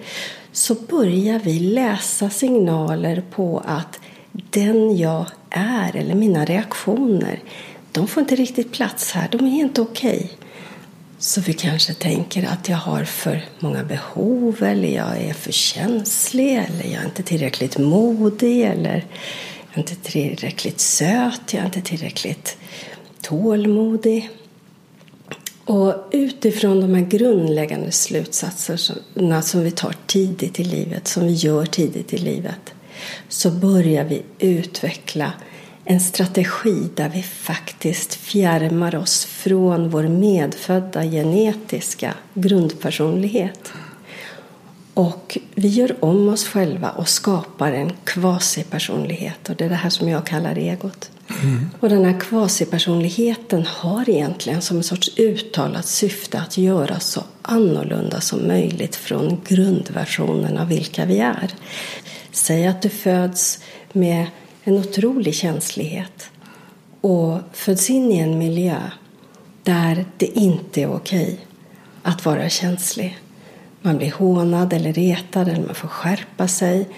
så 0.53 0.75
börjar 0.75 1.39
vi 1.39 1.59
läsa 1.59 2.31
signaler 2.31 3.23
på 3.31 3.63
att 3.67 3.99
den 4.33 4.97
jag 4.97 5.27
är 5.51 5.97
eller 5.97 6.15
mina 6.15 6.45
reaktioner 6.45 7.41
de 7.93 8.09
får 8.09 8.21
inte 8.21 8.37
riktigt 8.37 8.73
plats 8.73 9.13
här, 9.13 9.29
de 9.33 9.47
är 9.47 9.61
inte 9.61 9.81
okej. 9.83 10.17
Okay. 10.17 10.29
Så 11.19 11.41
vi 11.41 11.53
kanske 11.53 11.95
tänker 11.95 12.49
att 12.53 12.69
jag 12.69 12.77
har 12.77 13.05
för 13.05 13.45
många 13.59 13.85
behov 13.85 14.63
eller 14.63 14.89
jag 14.89 15.19
är 15.19 15.33
för 15.33 15.53
känslig 15.53 16.53
eller 16.53 16.85
jag 16.85 17.03
är 17.03 17.05
inte 17.05 17.23
tillräckligt 17.23 17.79
modig 17.79 18.63
eller 18.63 19.05
jag 19.71 19.77
är 19.77 19.91
inte 19.91 20.11
tillräckligt 20.11 20.81
söt, 20.81 21.53
jag 21.53 21.61
är 21.61 21.67
inte 21.67 21.81
tillräckligt 21.81 22.57
tålmodig. 23.21 24.31
Och 25.65 25.95
utifrån 26.11 26.81
de 26.81 26.95
här 26.95 27.07
grundläggande 27.07 27.93
slutsatserna 27.93 29.43
som 29.43 29.65
vi 29.65 29.71
tar 29.71 29.95
tidigt 30.07 30.61
i 30.61 30.65
livet, 30.65 31.09
som 31.09 31.27
vi 31.27 31.33
gör 31.33 31.67
tidigt 31.67 32.13
i 32.13 32.19
livet, 32.19 32.75
så 33.29 33.51
börjar 33.51 34.05
vi 34.05 34.23
utveckla 34.39 35.33
en 35.85 36.01
strategi 36.01 36.89
där 36.95 37.09
vi 37.09 37.23
faktiskt 37.23 38.15
fjärmar 38.15 38.95
oss 38.95 39.25
från 39.25 39.91
vår 39.91 40.03
medfödda 40.03 41.05
genetiska 41.05 42.15
grundpersonlighet. 42.35 43.73
Och 44.95 45.39
vi 45.55 45.69
gör 45.69 46.05
om 46.05 46.29
oss 46.29 46.49
själva 46.49 46.91
och 46.91 47.09
skapar 47.09 47.73
en 47.73 47.93
kvasipersonlighet. 48.05 49.49
Och 49.49 49.57
det 49.57 49.65
är 49.65 49.69
det 49.69 49.75
här 49.75 49.91
som 49.91 50.09
jag 50.09 50.27
kallar 50.27 50.59
egot. 50.59 51.11
Mm. 51.43 51.71
Och 51.81 51.89
den 51.89 52.05
här 52.05 52.21
kvasipersonligheten 52.21 53.67
har 53.67 54.11
egentligen 54.11 54.63
som 54.63 54.77
en 54.77 54.83
sorts 54.83 55.19
uttalat 55.19 55.87
syfte 55.87 56.41
att 56.41 56.59
göra 56.59 57.01
så 57.01 57.23
annorlunda 57.43 58.21
som 58.21 58.47
möjligt 58.47 58.97
från 58.97 59.41
grundversionen 59.49 60.59
av 60.59 60.69
vilka 60.69 61.05
vi 61.05 61.19
är. 61.19 61.51
Säg 62.33 62.67
att 62.67 62.83
du 62.83 62.89
föds 62.89 63.61
med 63.93 64.27
en 64.65 64.75
otrolig 64.75 65.35
känslighet 65.35 66.31
och 67.01 67.39
föds 67.53 67.91
in 67.91 68.13
i 68.13 68.19
en 68.19 68.39
miljö 68.39 68.81
där 69.63 70.05
det 70.17 70.27
inte 70.27 70.83
är 70.83 70.95
okej 70.95 71.39
att 72.03 72.25
vara 72.25 72.49
känslig. 72.49 73.19
Man 73.83 73.99
blir 73.99 74.13
hånad 74.13 74.73
eller 74.73 74.93
retad 74.93 75.49
eller 75.49 75.67
man 75.67 75.75
får 75.75 75.89
skärpa 75.89 76.49
sig. 76.49 76.89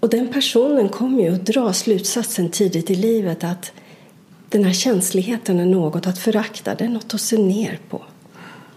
Och 0.00 0.08
den 0.08 0.28
personen 0.28 0.88
kommer 0.88 1.22
ju 1.22 1.34
att 1.34 1.46
dra 1.46 1.72
slutsatsen 1.72 2.50
tidigt 2.50 2.90
i 2.90 2.94
livet 2.94 3.44
att 3.44 3.72
den 4.48 4.64
här 4.64 4.72
känsligheten 4.72 5.60
är 5.60 5.66
något 5.66 6.06
att 6.06 6.18
förakta, 6.18 6.74
det 6.74 6.84
är 6.84 6.88
något 6.88 7.14
att 7.14 7.20
se 7.20 7.38
ner 7.38 7.78
på. 7.90 8.02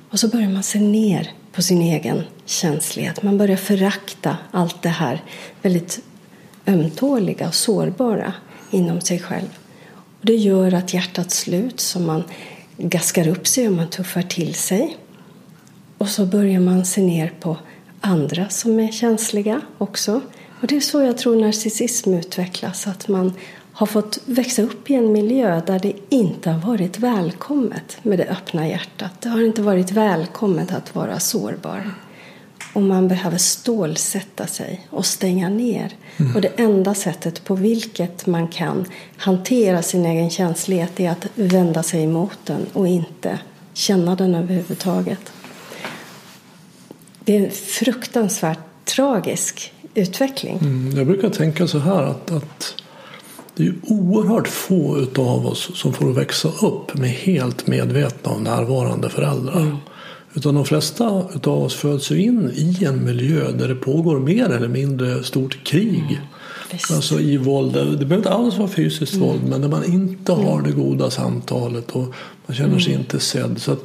Och 0.10 0.20
så 0.20 0.28
börjar 0.28 0.50
man 0.50 0.64
se 0.64 0.80
ner 0.80 1.32
på 1.52 1.62
sin 1.62 1.82
egen 1.82 2.24
känslighet. 2.46 3.24
Man 3.24 3.38
börjar 3.38 3.58
förakta 3.58 4.38
allt 4.52 4.82
det 4.82 4.90
här 4.90 5.24
väldigt 5.62 6.00
ömtåliga 6.68 7.48
och 7.48 7.56
sårbara 7.56 8.34
inom 8.72 9.02
sig 9.02 9.20
själv. 9.20 9.58
Och 10.20 10.26
det 10.26 10.36
gör 10.36 10.74
att 10.74 10.94
hjärtat 10.94 11.32
sluts 11.32 11.96
och 11.96 12.02
man 12.02 12.24
gaskar 12.78 13.28
upp 13.28 13.48
sig 13.48 13.68
och 13.68 13.74
man 13.74 13.90
tuffar 13.90 14.22
till 14.22 14.56
sig. 14.56 14.98
Och 16.02 16.10
så 16.10 16.26
börjar 16.26 16.60
man 16.60 16.86
se 16.86 17.02
ner 17.02 17.34
på 17.40 17.58
andra 18.02 18.50
som 18.50 18.80
är 18.80 18.92
känsliga 18.92 19.62
också. 19.78 20.22
Och 20.62 20.68
det 20.68 20.76
är 20.76 20.80
så 20.80 21.02
jag 21.02 21.18
tror 21.18 21.36
narcissism 21.42 22.14
utvecklas, 22.14 22.88
att 22.88 23.08
man 23.08 23.34
har 23.74 23.88
fått 23.88 24.20
växa 24.26 24.62
upp 24.62 24.90
i 24.90 24.94
en 24.94 25.12
miljö 25.12 25.62
där 25.68 25.80
det 25.80 25.94
inte 26.10 26.50
har 26.50 26.68
varit 26.68 27.00
välkommet 27.00 27.98
med 28.04 28.20
det 28.20 28.26
öppna 28.26 28.68
hjärtat. 28.68 29.22
Det 29.22 29.30
har 29.30 29.46
inte 29.46 29.62
varit 29.62 29.92
välkommet 29.92 30.74
att 30.74 30.96
vara 30.96 31.20
sårbar. 31.20 31.92
Och 32.74 32.82
man 32.82 33.08
behöver 33.08 33.38
stålsätta 33.38 34.48
sig 34.48 34.88
och 34.90 35.06
stänga 35.06 35.50
ner. 35.50 35.94
Mm. 36.18 36.36
Och 36.36 36.42
det 36.42 36.60
enda 36.60 36.94
sättet 36.94 37.44
på 37.44 37.56
vilket 37.56 38.26
man 38.28 38.48
kan 38.48 38.86
hantera 39.18 39.82
sin 39.82 40.06
egen 40.06 40.30
känslighet 40.30 41.00
är 41.00 41.12
att 41.12 41.28
vända 41.36 41.84
sig 41.84 42.04
emot 42.04 42.40
den 42.44 42.66
och 42.74 42.88
inte 42.88 43.40
känna 43.74 44.16
den 44.16 44.36
överhuvudtaget. 44.36 45.32
Det 47.32 47.38
är 47.38 47.46
en 47.46 47.52
fruktansvärt 47.52 48.60
tragisk 48.86 49.74
utveckling. 49.94 50.58
Mm, 50.62 50.98
jag 50.98 51.08
brukar 51.08 51.30
tänka 51.30 51.68
så 51.68 51.80
här 51.80 52.04
att, 52.04 52.32
att 52.32 52.76
det 53.56 53.64
är 53.64 53.74
oerhört 53.84 54.48
få 54.48 55.06
av 55.18 55.48
oss 55.48 55.72
som 55.74 55.94
får 55.94 56.14
växa 56.14 56.48
upp 56.48 56.98
med 56.98 57.10
helt 57.10 57.68
medvetna 57.68 58.32
och 58.32 58.42
närvarande 58.42 59.10
föräldrar. 59.10 59.62
Mm. 59.62 59.78
Utan 60.34 60.56
de 60.56 60.66
flesta 60.66 61.06
av 61.44 61.64
oss 61.64 61.76
föds 61.76 62.12
in 62.12 62.52
i 62.56 62.86
en 62.86 63.06
miljö 63.06 63.52
där 63.52 63.68
det 63.68 63.76
pågår 63.76 64.20
mer 64.20 64.50
eller 64.50 64.68
mindre 64.68 65.24
stort 65.24 65.64
krig. 65.64 66.04
Mm. 66.04 66.80
Alltså 66.92 67.20
i 67.20 67.38
våld. 67.38 67.74
Det 67.74 67.96
behöver 67.96 68.18
inte 68.18 68.30
alls 68.30 68.58
vara 68.58 68.70
fysiskt 68.70 69.14
mm. 69.14 69.28
våld 69.28 69.42
men 69.50 69.62
där 69.62 69.70
man 69.70 69.86
inte 69.86 70.32
har 70.32 70.60
mm. 70.60 70.64
det 70.64 70.72
goda 70.72 71.10
samtalet 71.10 71.92
och 71.92 72.14
man 72.46 72.56
känner 72.58 72.80
sig 72.80 72.94
mm. 72.94 73.02
inte 73.02 73.20
sedd. 73.20 73.62
Så 73.62 73.72
att 73.72 73.84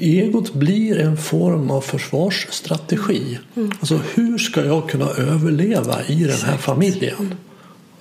egot 0.00 0.54
blir 0.54 0.98
en 0.98 1.16
form 1.16 1.70
av 1.70 1.80
försvarsstrategi. 1.80 3.38
Mm. 3.56 3.72
Alltså 3.80 4.00
hur 4.14 4.38
ska 4.38 4.64
jag 4.64 4.90
kunna 4.90 5.08
överleva 5.10 6.04
i 6.06 6.24
den 6.24 6.40
här 6.40 6.56
familjen? 6.56 7.34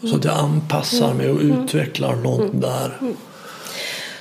Så 0.03 0.15
att 0.15 0.25
jag 0.25 0.37
anpassar 0.37 1.13
mig 1.13 1.29
och 1.29 1.39
utvecklar 1.39 2.15
något 2.15 2.61
där. 2.61 2.97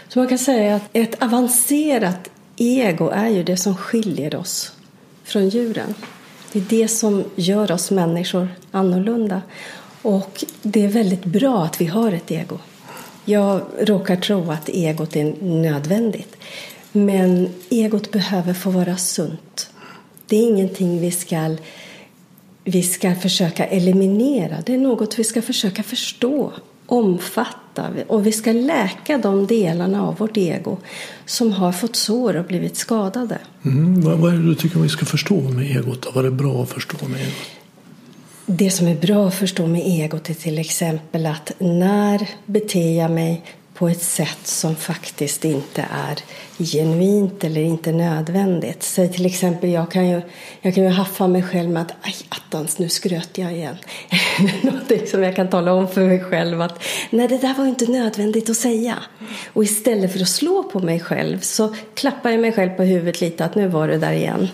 Så 0.08 0.18
man 0.18 0.28
kan 0.28 0.38
säga 0.38 0.76
att 0.76 0.88
ett 0.92 1.22
avancerat 1.22 2.30
ego 2.56 3.08
är 3.08 3.28
ju 3.28 3.42
det 3.42 3.56
som 3.56 3.76
skiljer 3.76 4.36
oss 4.36 4.72
från 5.24 5.48
djuren. 5.48 5.94
Det 6.52 6.58
är 6.58 6.64
det 6.68 6.88
som 6.88 7.24
gör 7.36 7.72
oss 7.72 7.90
människor 7.90 8.48
annorlunda. 8.70 9.42
Och 10.02 10.44
det 10.62 10.84
är 10.84 10.88
väldigt 10.88 11.24
bra 11.24 11.64
att 11.64 11.80
vi 11.80 11.86
har 11.86 12.12
ett 12.12 12.30
ego. 12.30 12.58
Jag 13.24 13.60
råkar 13.80 14.16
tro 14.16 14.50
att 14.50 14.68
egot 14.68 15.16
är 15.16 15.34
nödvändigt. 15.42 16.36
Men 17.06 17.48
egot 17.70 18.10
behöver 18.10 18.54
få 18.54 18.70
vara 18.70 18.96
sunt. 18.96 19.70
Det 20.26 20.36
är 20.36 20.42
ingenting 20.42 21.00
vi 21.00 21.10
ska, 21.10 21.56
vi 22.64 22.82
ska 22.82 23.14
försöka 23.14 23.66
eliminera. 23.66 24.56
Det 24.66 24.74
är 24.74 24.78
något 24.78 25.18
vi 25.18 25.24
ska 25.24 25.42
försöka 25.42 25.82
förstå, 25.82 26.52
omfatta. 26.86 27.86
Och 28.06 28.26
vi 28.26 28.32
ska 28.32 28.52
läka 28.52 29.18
de 29.18 29.46
delarna 29.46 30.02
av 30.02 30.16
vårt 30.16 30.36
ego 30.36 30.78
som 31.26 31.52
har 31.52 31.72
fått 31.72 31.96
sår 31.96 32.36
och 32.36 32.44
blivit 32.44 32.76
skadade. 32.76 33.38
Mm, 33.64 34.00
vad, 34.00 34.18
vad 34.18 34.34
är 34.34 34.36
det 34.36 34.46
du 34.46 34.54
tycker 34.54 34.78
vi 34.78 34.88
ska 34.88 35.06
förstå 35.06 35.40
med 35.40 35.76
egot? 35.76 36.06
Vad 36.14 36.26
är 36.26 36.30
bra 36.30 36.62
att 36.62 36.70
förstå 36.70 37.08
med 37.08 37.20
egot? 37.20 37.34
Det 38.46 38.70
som 38.70 38.86
är 38.86 38.96
bra 38.96 39.28
att 39.28 39.34
förstå 39.34 39.66
med 39.66 39.82
egot 39.86 40.30
är 40.30 40.34
till 40.34 40.58
exempel 40.58 41.26
att 41.26 41.52
när 41.58 42.28
beter 42.46 42.98
jag 42.98 43.10
mig 43.10 43.42
på 43.78 43.88
ett 43.88 44.02
sätt 44.02 44.38
som 44.46 44.76
faktiskt 44.76 45.44
inte 45.44 45.86
är 45.90 46.18
genuint 46.64 47.44
eller 47.44 47.60
inte 47.60 47.92
nödvändigt. 47.92 48.82
Säg 48.82 49.12
till 49.12 49.26
exempel, 49.26 49.70
jag 49.70 49.90
kan 49.90 50.08
ju, 50.08 50.20
jag 50.60 50.74
kan 50.74 50.84
ju 50.84 50.90
haffa 50.90 51.26
mig 51.26 51.42
själv 51.42 51.70
med 51.70 51.82
att 51.82 51.94
aj 52.02 52.14
attans, 52.28 52.78
nu 52.78 52.88
skröt 52.88 53.38
jag 53.38 53.52
igen. 53.52 53.76
Någonting 54.62 55.06
som 55.06 55.22
jag 55.22 55.36
kan 55.36 55.50
tala 55.50 55.72
om 55.72 55.88
för 55.88 56.00
mig 56.00 56.24
själv 56.24 56.60
att 56.60 56.84
nej, 57.10 57.28
det 57.28 57.38
där 57.38 57.54
var 57.54 57.66
inte 57.66 57.90
nödvändigt 57.90 58.50
att 58.50 58.56
säga. 58.56 58.98
Och 59.52 59.64
istället 59.64 60.12
för 60.12 60.20
att 60.20 60.28
slå 60.28 60.62
på 60.62 60.80
mig 60.80 61.00
själv 61.00 61.40
så 61.40 61.74
klappar 61.94 62.30
jag 62.30 62.40
mig 62.40 62.52
själv 62.52 62.70
på 62.70 62.82
huvudet 62.82 63.20
lite 63.20 63.44
att 63.44 63.54
nu 63.54 63.68
var 63.68 63.88
du 63.88 63.98
där 63.98 64.12
igen. 64.12 64.48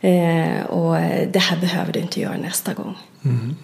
Eh, 0.00 0.66
och 0.66 0.94
det 1.32 1.38
här 1.38 1.60
behöver 1.60 1.92
du 1.92 2.00
inte 2.00 2.20
göra 2.20 2.36
nästa 2.36 2.74
gång. 2.74 2.96
Mm. 3.24 3.56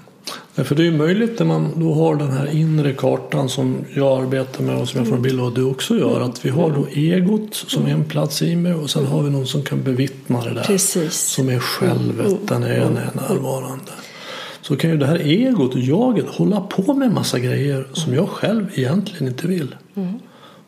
För 0.55 0.75
det 0.75 0.87
är 0.87 0.93
möjligt 0.93 1.39
när 1.39 1.47
man 1.47 1.73
då 1.77 1.95
har 1.95 2.17
den 2.17 2.31
här 2.31 2.47
inre 2.47 2.93
kartan 2.93 3.49
som 3.49 3.77
jag 3.95 4.23
arbetar 4.23 4.65
med 4.65 4.79
och 4.79 4.89
som 4.89 4.99
jag 4.99 5.09
får 5.09 5.17
en 5.17 5.23
bild 5.23 5.41
av 5.41 5.47
att 5.47 5.55
du 5.55 5.65
också 5.65 5.99
gör. 5.99 6.21
Att 6.21 6.45
vi 6.45 6.51
har 6.51 6.71
då 6.71 6.87
egot 6.87 7.55
som 7.55 7.87
är 7.87 7.91
en 7.91 8.05
plats 8.05 8.43
i 8.43 8.57
mig 8.57 8.75
och 8.75 8.91
sen 8.91 9.07
har 9.07 9.23
vi 9.23 9.31
någon 9.31 9.47
som 9.47 9.63
kan 9.63 9.83
bevittna 9.83 10.45
det 10.45 10.55
där. 10.55 10.63
Precis. 10.63 11.15
Som 11.15 11.49
är 11.49 11.59
självet, 11.59 12.49
den 12.49 12.63
är, 12.63 12.81
den 12.81 12.97
är 12.97 13.11
närvarande. 13.15 13.93
Så 14.63 14.77
kan 14.77 14.91
ju 14.91 14.97
det 14.97 15.07
här 15.07 15.19
egot 15.19 15.75
jaget 15.75 16.27
hålla 16.29 16.61
på 16.61 16.95
med 16.95 17.09
en 17.09 17.15
massa 17.15 17.39
grejer 17.39 17.87
som 17.93 18.15
jag 18.15 18.29
själv 18.29 18.67
egentligen 18.75 19.29
inte 19.29 19.47
vill. 19.47 19.75
Mm. 19.95 20.15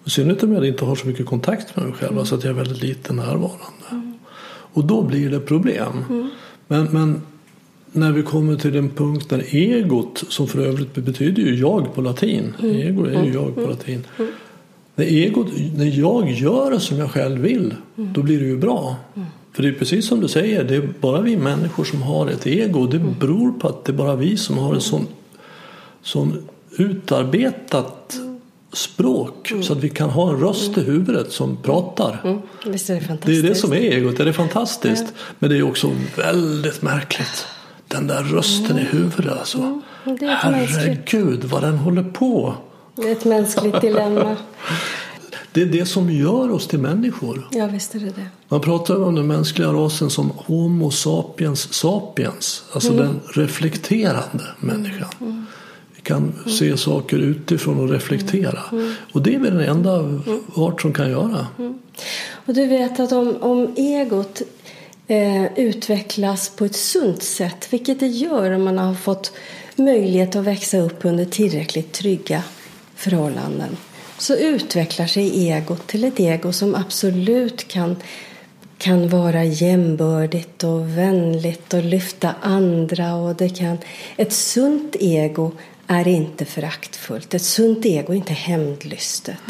I 0.05 0.11
synnerhet 0.11 0.43
om 0.43 0.53
jag 0.53 0.67
inte 0.67 0.85
har 0.85 0.97
så 0.97 1.07
mycket 1.07 1.27
kontakt 1.27 1.77
med 1.77 1.85
mig 1.85 1.95
själv, 1.95 2.13
mm. 2.13 2.27
så 2.27 2.35
att 2.35 2.45
jag 2.45 2.51
är 2.51 2.55
väldigt 2.55 2.83
lite 2.83 3.13
närvarande. 3.13 3.87
Mm. 3.91 4.15
Och 4.73 4.85
då 4.85 5.03
blir 5.03 5.31
det 5.31 5.41
problem. 5.41 6.05
Mm. 6.09 6.31
Men, 6.69 6.85
men 6.85 7.23
när 7.93 8.13
vi 8.13 8.23
kommer 8.23 8.57
till 8.57 8.73
den 8.73 8.91
punkt 8.91 9.29
där 9.29 9.45
egot, 9.55 10.25
som 10.29 10.49
för 10.49 10.59
övrigt 10.59 10.95
betyder 10.95 11.43
ju 11.43 11.55
jag 11.55 11.95
på 11.95 12.01
latin. 12.01 12.55
Ego 12.63 13.05
är 13.05 13.25
ju 13.25 13.33
jag 13.33 13.55
på 13.55 13.61
latin. 13.61 14.07
När, 14.95 15.05
egot, 15.05 15.47
när 15.77 15.99
jag 15.99 16.31
gör 16.31 16.79
som 16.79 16.99
jag 16.99 17.11
själv 17.11 17.41
vill, 17.41 17.75
då 17.95 18.23
blir 18.23 18.41
det 18.41 18.47
ju 18.47 18.57
bra. 18.57 18.97
För 19.53 19.63
det 19.63 19.69
är 19.69 19.73
precis 19.73 20.09
som 20.09 20.21
du 20.21 20.29
säger, 20.29 20.65
det 20.65 20.75
är 20.75 20.89
bara 21.01 21.21
vi 21.21 21.37
människor 21.37 21.85
som 21.85 22.03
har 22.03 22.27
ett 22.27 22.47
ego. 22.47 22.87
Det 22.87 22.99
beror 22.99 23.53
på 23.53 23.69
att 23.69 23.85
det 23.85 23.93
är 23.93 23.97
bara 23.97 24.17
vi 24.17 24.37
som 24.37 24.59
har 24.59 24.75
ett 24.75 24.83
sånt, 24.83 25.11
sånt 26.03 26.35
utarbetat 26.79 28.21
språk 28.73 29.53
så 29.63 29.73
att 29.73 29.79
vi 29.79 29.89
kan 29.89 30.11
ha 30.11 30.31
en 30.31 30.41
röst 30.41 30.79
i 30.79 30.81
huvudet 30.81 31.33
som 31.33 31.57
pratar. 31.57 32.21
Mm. 32.25 32.39
Är 32.67 32.73
det 32.73 32.79
Det 33.25 33.39
är 33.39 33.43
det 33.43 33.55
som 33.55 33.73
är 33.73 33.77
egot, 33.77 34.17
det 34.17 34.29
är 34.29 34.33
fantastiskt. 34.33 35.07
Men 35.39 35.51
det 35.51 35.57
är 35.57 35.63
också 35.63 35.91
väldigt 36.17 36.83
märkligt. 36.83 37.47
Den 37.91 38.07
där 38.07 38.23
rösten 38.23 38.79
i 38.79 38.83
huvudet 38.83 39.39
alltså. 39.39 39.59
Mm, 39.59 40.19
Herregud 40.21 41.45
vad 41.45 41.63
den 41.63 41.77
håller 41.79 42.03
på. 42.03 42.55
Det 42.97 43.03
är 43.09 43.13
ett 43.13 43.25
mänskligt 43.25 43.81
dilemma. 43.81 44.37
Det 45.53 45.63
är 45.63 45.67
det 45.67 45.87
som 45.87 46.11
gör 46.11 46.51
oss 46.51 46.67
till 46.67 46.79
människor. 46.79 47.49
Ja, 47.51 47.67
visst 47.67 47.95
är 47.95 47.99
det 47.99 48.07
det. 48.07 48.27
Man 48.49 48.61
pratar 48.61 49.05
om 49.05 49.15
den 49.15 49.27
mänskliga 49.27 49.69
rasen 49.69 50.11
som 50.11 50.31
Homo 50.37 50.91
sapiens 50.91 51.73
sapiens. 51.75 52.63
Alltså 52.73 52.93
Mm. 52.93 53.05
den 53.07 53.21
reflekterande 53.45 54.45
människan. 54.61 55.47
Vi 55.97 56.01
kan 56.03 56.33
se 56.47 56.77
saker 56.77 57.19
utifrån 57.19 57.81
och 57.81 57.89
reflektera. 57.91 58.59
Mm. 58.73 58.93
Och 59.13 59.23
det 59.23 59.35
är 59.35 59.39
väl 59.39 59.55
den 59.55 59.69
enda 59.69 60.21
art 60.55 60.81
som 60.83 60.93
kan 60.93 61.11
göra. 61.11 61.47
Och 62.47 62.55
du 62.55 62.67
vet 62.67 63.01
att 63.01 63.13
om, 63.13 63.37
om 63.41 63.75
egot 63.77 64.43
eh, 65.11 65.59
utvecklas 65.59 66.49
på 66.49 66.65
ett 66.65 66.77
sunt 66.77 67.23
sätt, 67.23 67.73
vilket 67.73 68.01
det 68.01 68.07
gör 68.07 68.51
om 68.51 68.65
man 68.65 68.79
har 68.79 68.95
fått 68.95 69.33
möjlighet 69.77 70.37
att 70.37 70.45
växa 70.45 70.79
upp 70.79 71.05
under 71.05 71.25
tillräckligt 71.25 71.93
trygga 71.93 72.43
förhållanden, 72.95 73.77
så 74.19 74.37
utvecklar 74.37 75.07
sig 75.07 75.51
egot 75.51 75.87
till 75.87 76.05
ett 76.05 76.21
ego 76.21 76.53
som 76.53 76.75
absolut 76.75 77.69
kan 77.69 77.97
kan 78.79 79.09
vara 79.09 79.45
jämbördigt 79.45 80.65
och 80.65 80.99
vänligt 80.99 81.75
och 81.75 81.85
lyfta 81.85 82.35
andra. 82.41 83.15
Och 83.15 83.35
det 83.35 83.49
kan... 83.49 83.79
Ett 84.17 84.33
sunt 84.33 84.97
ego 85.01 85.53
är 85.91 86.09
inte 86.09 86.45
föraktfullt. 86.45 87.35
Ett 87.35 87.43
sunt 87.43 87.87
ego 87.87 88.13
är 88.13 88.17
inte 88.17 88.33
hämndlystet. 88.33 89.41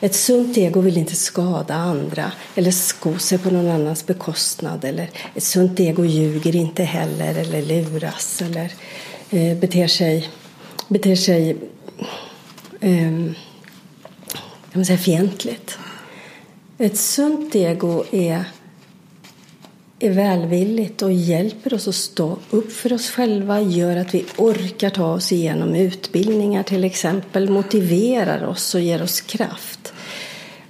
Ett 0.00 0.14
sunt 0.14 0.58
ego 0.58 0.80
vill 0.80 0.98
inte 0.98 1.14
skada 1.14 1.74
andra 1.74 2.32
eller 2.54 2.70
sko 2.70 3.18
sig 3.18 3.38
på 3.38 3.50
någon 3.50 3.70
annans 3.70 4.06
bekostnad. 4.06 4.84
Eller 4.84 5.10
ett 5.34 5.42
sunt 5.42 5.80
ego 5.80 6.04
ljuger 6.04 6.56
inte 6.56 6.82
heller 6.84 7.34
eller 7.34 7.62
luras 7.62 8.42
eller 8.42 8.72
eh, 9.30 9.58
beter 9.58 9.86
sig, 9.86 10.28
beter 10.88 11.16
sig 11.16 11.50
eh, 12.80 13.10
kan 14.70 14.74
man 14.74 14.84
säga, 14.84 14.98
fientligt. 14.98 15.78
Ett 16.78 16.98
sunt 16.98 17.54
ego 17.54 18.04
är, 18.10 18.44
är 19.98 20.10
välvilligt 20.10 21.02
och 21.02 21.12
hjälper 21.12 21.74
oss 21.74 21.88
att 21.88 21.94
stå 21.94 22.38
upp 22.50 22.72
för 22.72 22.92
oss 22.92 23.10
själva, 23.10 23.60
gör 23.60 23.96
att 23.96 24.14
vi 24.14 24.24
orkar 24.36 24.90
ta 24.90 25.12
oss 25.12 25.32
igenom 25.32 25.74
utbildningar 25.74 26.62
till 26.62 26.84
exempel, 26.84 27.50
motiverar 27.50 28.46
oss 28.46 28.74
och 28.74 28.80
ger 28.80 29.02
oss 29.02 29.20
kraft. 29.20 29.92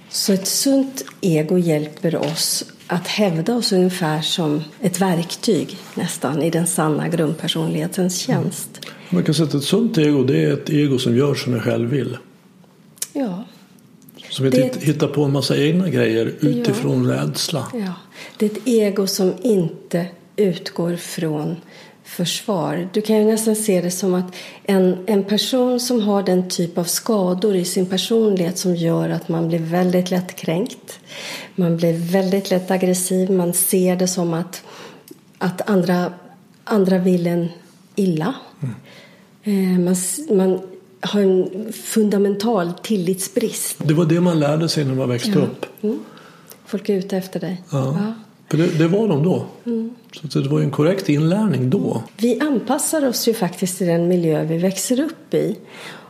Så 0.09 0.33
ett 0.33 0.47
sunt 0.47 1.05
ego 1.21 1.57
hjälper 1.57 2.15
oss 2.15 2.65
att 2.87 3.07
hävda 3.07 3.55
oss 3.55 3.71
ungefär 3.71 4.21
som 4.21 4.63
ett 4.81 5.01
verktyg 5.01 5.77
nästan 5.95 6.41
i 6.41 6.49
den 6.49 6.67
sanna 6.67 7.07
grundpersonlighetens 7.07 8.17
tjänst. 8.17 8.85
Man 9.09 9.23
kan 9.23 9.33
säga 9.33 9.47
att 9.47 9.53
ett 9.53 9.63
sunt 9.63 9.97
ego 9.97 10.23
det 10.23 10.45
är 10.45 10.53
ett 10.53 10.69
ego 10.69 10.99
som 10.99 11.15
gör 11.17 11.35
som 11.35 11.53
jag 11.53 11.63
själv 11.63 11.89
vill. 11.89 12.17
Ja, 13.13 13.43
Som 14.29 14.45
inte 14.45 14.79
hittar 14.79 15.07
på 15.07 15.23
en 15.23 15.31
massa 15.31 15.57
egna 15.57 15.89
grejer 15.89 16.33
utifrån 16.39 17.07
rädsla. 17.07 17.67
Ja, 17.73 17.93
det 18.37 18.45
är 18.45 18.49
ett 18.49 18.67
ego 18.67 19.07
som 19.07 19.33
inte 19.41 20.05
utgår 20.35 20.95
från 20.95 21.55
försvar. 22.03 22.89
Du 22.93 23.01
kan 23.01 23.17
ju 23.17 23.25
nästan 23.25 23.55
se 23.55 23.81
det 23.81 23.91
som 23.91 24.13
att 24.13 24.35
en, 24.63 24.97
en 25.05 25.23
person 25.23 25.79
som 25.79 26.01
har 26.01 26.23
den 26.23 26.49
typ 26.49 26.77
av 26.77 26.83
skador 26.83 27.55
i 27.55 27.65
sin 27.65 27.85
personlighet 27.85 28.57
som 28.57 28.75
gör 28.75 29.09
att 29.09 29.29
man 29.29 29.47
blir 29.47 29.59
väldigt 29.59 30.11
lätt 30.11 30.35
kränkt. 30.35 30.99
Man 31.55 31.77
blir 31.77 31.93
väldigt 31.93 32.49
lätt 32.49 32.71
aggressiv. 32.71 33.31
Man 33.31 33.53
ser 33.53 33.95
det 33.95 34.07
som 34.07 34.33
att, 34.33 34.63
att 35.37 35.69
andra, 35.69 36.13
andra 36.63 36.97
vill 36.97 37.27
en 37.27 37.47
illa. 37.95 38.33
Eh, 39.43 39.53
Man, 39.53 39.95
man 40.29 40.61
har 41.01 41.21
en 41.21 41.73
fundamental 41.73 42.73
tillitsbrist. 42.83 43.77
Det 43.83 43.93
var 43.93 44.05
det 44.05 44.21
man 44.21 44.39
lärde 44.39 44.69
sig 44.69 44.85
när 44.85 44.95
man 44.95 45.09
växte 45.09 45.39
upp. 45.39 45.65
Mm. 45.81 45.99
Folk 46.65 46.89
är 46.89 46.93
ute 46.93 47.17
efter 47.17 47.39
dig. 47.39 47.63
Ja. 47.71 48.13
För 48.49 48.57
det, 48.57 48.67
det 48.67 48.87
var 48.87 49.07
de 49.07 49.23
då. 49.23 49.45
Så 50.11 50.39
att 50.39 50.43
det 50.43 50.49
var 50.49 50.59
ju 50.59 50.65
en 50.65 50.71
korrekt 50.71 51.09
inlärning 51.09 51.69
då. 51.69 52.03
Vi 52.17 52.39
anpassar 52.39 53.07
oss 53.07 53.27
ju 53.27 53.33
faktiskt 53.33 53.77
till 53.77 53.87
den 53.87 54.07
miljö 54.07 54.43
vi 54.43 54.57
växer 54.57 54.99
upp 54.99 55.33
i. 55.33 55.55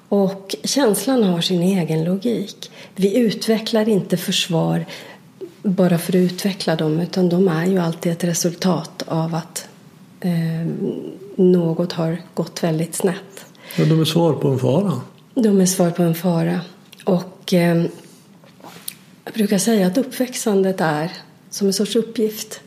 Och 0.09 0.55
känslan 0.63 1.23
har 1.23 1.41
sin 1.41 1.61
egen 1.61 2.03
logik. 2.03 2.71
Vi 2.95 3.17
utvecklar 3.17 3.89
inte 3.89 4.17
försvar 4.17 4.85
bara 5.63 5.97
för 5.97 6.11
att 6.11 6.15
utveckla 6.15 6.75
dem 6.75 6.99
utan 6.99 7.29
de 7.29 7.47
är 7.47 7.65
ju 7.65 7.77
alltid 7.77 8.11
ett 8.11 8.23
resultat 8.23 9.03
av 9.07 9.35
att 9.35 9.67
eh, 10.19 10.67
något 11.35 11.91
har 11.91 12.17
gått 12.33 12.63
väldigt 12.63 12.95
snett. 12.95 13.45
Men 13.75 13.89
de 13.89 14.01
är 14.01 14.05
svar 14.05 14.33
på 14.33 14.47
en 14.47 14.59
fara. 14.59 15.01
De 15.33 15.61
är 15.61 15.65
svar 15.65 15.91
på 15.91 16.03
en 16.03 16.15
fara. 16.15 16.61
Och 17.03 17.53
eh, 17.53 17.85
jag 19.25 19.33
brukar 19.33 19.57
säga 19.57 19.87
att 19.87 19.97
uppväxandet 19.97 20.81
är 20.81 21.11
som 21.49 21.67
en 21.67 21.73
sorts 21.73 21.95
uppgift. 21.95 22.61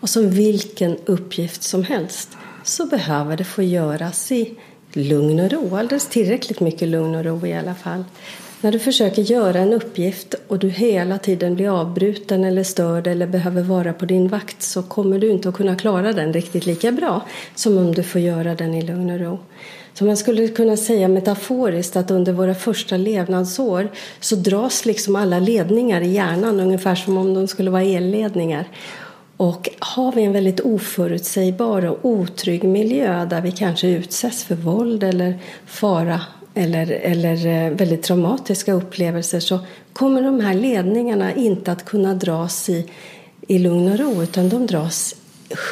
Och 0.00 0.08
som 0.08 0.30
vilken 0.30 0.96
uppgift 1.06 1.62
som 1.62 1.84
helst 1.84 2.28
så 2.64 2.86
behöver 2.86 3.36
det 3.36 3.44
få 3.44 3.62
göras 3.62 4.32
i 4.32 4.54
lugn 4.92 5.40
och 5.40 5.52
ro. 5.52 5.76
Alldeles 5.76 6.06
tillräckligt 6.06 6.60
mycket 6.60 6.88
lugn 6.88 7.14
och 7.14 7.24
ro 7.24 7.46
i 7.46 7.54
alla 7.54 7.74
fall. 7.74 8.04
När 8.60 8.72
du 8.72 8.78
försöker 8.78 9.22
göra 9.22 9.58
en 9.58 9.72
uppgift 9.72 10.34
och 10.48 10.58
du 10.58 10.68
hela 10.68 11.18
tiden 11.18 11.54
blir 11.54 11.80
avbruten 11.80 12.44
eller 12.44 12.62
störd 12.64 13.06
eller 13.06 13.26
behöver 13.26 13.62
vara 13.62 13.92
på 13.92 14.06
din 14.06 14.28
vakt 14.28 14.62
så 14.62 14.82
kommer 14.82 15.18
du 15.18 15.30
inte 15.30 15.48
att 15.48 15.54
kunna 15.54 15.76
klara 15.76 16.12
den 16.12 16.32
riktigt 16.32 16.66
lika 16.66 16.92
bra 16.92 17.26
som 17.54 17.78
om 17.78 17.94
du 17.94 18.02
får 18.02 18.20
göra 18.20 18.54
den 18.54 18.74
i 18.74 18.82
lugn 18.82 19.10
och 19.10 19.20
ro. 19.20 19.38
Så 19.94 20.04
man 20.04 20.16
skulle 20.16 20.48
kunna 20.48 20.76
säga 20.76 21.08
metaforiskt 21.08 21.96
att 21.96 22.10
under 22.10 22.32
våra 22.32 22.54
första 22.54 22.96
levnadsår 22.96 23.88
så 24.20 24.36
dras 24.36 24.84
liksom 24.84 25.16
alla 25.16 25.38
ledningar 25.38 26.00
i 26.00 26.12
hjärnan 26.12 26.60
ungefär 26.60 26.94
som 26.94 27.16
om 27.16 27.34
de 27.34 27.48
skulle 27.48 27.70
vara 27.70 27.82
elledningar. 27.82 28.68
Och 29.36 29.68
har 29.78 30.12
vi 30.12 30.22
en 30.22 30.32
väldigt 30.32 30.60
oförutsägbar 30.60 31.84
och 31.84 31.98
otrygg 32.02 32.64
miljö 32.64 33.24
där 33.24 33.40
vi 33.40 33.52
kanske 33.52 33.88
utsätts 33.88 34.44
för 34.44 34.54
våld 34.54 35.02
eller 35.02 35.38
fara 35.66 36.20
eller, 36.54 36.90
eller 36.90 37.46
eh, 37.46 37.70
väldigt 37.70 38.02
traumatiska 38.02 38.72
upplevelser 38.72 39.40
så 39.40 39.58
kommer 39.92 40.22
de 40.22 40.40
här 40.40 40.54
ledningarna 40.54 41.34
inte 41.34 41.72
att 41.72 41.84
kunna 41.84 42.14
dras 42.14 42.68
i, 42.68 42.90
i 43.48 43.58
lugn 43.58 43.92
och 43.92 43.98
ro 43.98 44.22
utan 44.22 44.48
de 44.48 44.66
dras 44.66 45.14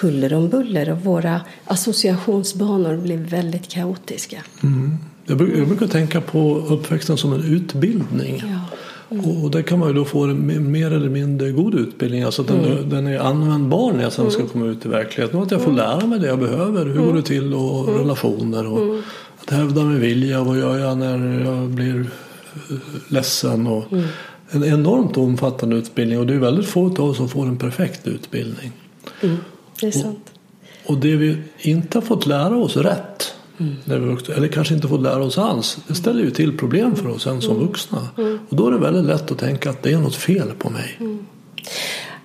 huller 0.00 0.34
om 0.34 0.48
buller 0.48 0.90
och 0.90 1.00
våra 1.00 1.40
associationsbanor 1.64 2.96
blir 2.96 3.18
väldigt 3.18 3.68
kaotiska. 3.68 4.42
Jag 5.26 5.38
brukar, 5.38 5.58
jag 5.58 5.68
brukar 5.68 5.86
tänka 5.86 6.20
på 6.20 6.56
uppväxten 6.68 7.16
som 7.16 7.32
en 7.32 7.44
utbildning. 7.44 8.42
Ja. 8.46 8.76
Och, 9.18 9.44
och 9.44 9.50
där 9.50 9.62
kan 9.62 9.78
man 9.78 9.88
ju 9.88 9.94
då 9.94 10.04
få 10.04 10.24
en 10.24 10.50
me- 10.50 10.60
mer 10.60 10.90
eller 10.92 11.08
mindre 11.08 11.50
god 11.50 11.74
utbildning. 11.74 12.22
Alltså 12.22 12.42
den, 12.42 12.88
den 12.88 13.06
är 13.06 13.18
användbar 13.18 13.92
när 13.92 14.02
jag 14.02 14.12
sen 14.12 14.30
ska 14.30 14.46
komma 14.46 14.66
ut 14.66 14.86
i 14.86 14.88
verkligheten. 14.88 15.38
Och 15.38 15.46
att 15.46 15.50
jag 15.50 15.60
får 15.62 15.72
lära 15.72 16.06
mig 16.06 16.18
det 16.18 16.26
jag 16.26 16.38
behöver. 16.38 16.86
Hur 16.86 17.00
går 17.00 17.14
det 17.14 17.22
till 17.22 17.54
och 17.54 17.98
relationer. 17.98 18.66
Och 18.66 18.98
Att 19.42 19.50
hävda 19.50 19.84
min 19.84 20.00
vilja. 20.00 20.42
Vad 20.44 20.58
gör 20.58 20.78
jag 20.78 20.98
när 20.98 21.44
jag 21.44 21.68
blir 21.68 22.00
eh, 22.00 22.76
ledsen. 23.08 23.66
Och 23.66 23.84
En 24.50 24.64
enormt 24.64 25.16
omfattande 25.16 25.76
utbildning. 25.76 26.18
Och 26.18 26.26
det 26.26 26.34
är 26.34 26.38
väldigt 26.38 26.66
få 26.66 26.86
av 26.86 27.00
oss 27.00 27.16
som 27.16 27.28
får 27.28 27.46
en 27.46 27.56
perfekt 27.56 28.06
utbildning. 28.06 28.72
Mm, 29.20 29.36
det 29.80 29.86
är 29.86 29.90
sant. 29.90 30.30
Och 30.86 30.98
det 30.98 31.16
vi 31.16 31.36
inte 31.58 31.98
har 31.98 32.02
fått 32.02 32.26
lära 32.26 32.56
oss 32.56 32.76
rätt, 32.76 33.34
när 33.84 33.98
vi 33.98 34.06
vuxna, 34.06 34.34
eller 34.34 34.48
kanske 34.48 34.74
inte 34.74 34.88
fått 34.88 35.02
lära 35.02 35.24
oss 35.24 35.38
alls, 35.38 35.78
det 35.86 35.94
ställer 35.94 36.20
ju 36.20 36.30
till 36.30 36.58
problem 36.58 36.96
för 36.96 37.08
oss 37.08 37.22
sen 37.22 37.42
som 37.42 37.58
vuxna. 37.58 38.08
Och 38.48 38.56
då 38.56 38.66
är 38.66 38.70
det 38.70 38.78
väldigt 38.78 39.04
lätt 39.04 39.30
att 39.30 39.38
tänka 39.38 39.70
att 39.70 39.82
det 39.82 39.92
är 39.92 39.98
något 39.98 40.14
fel 40.14 40.50
på 40.58 40.70
mig. 40.70 40.98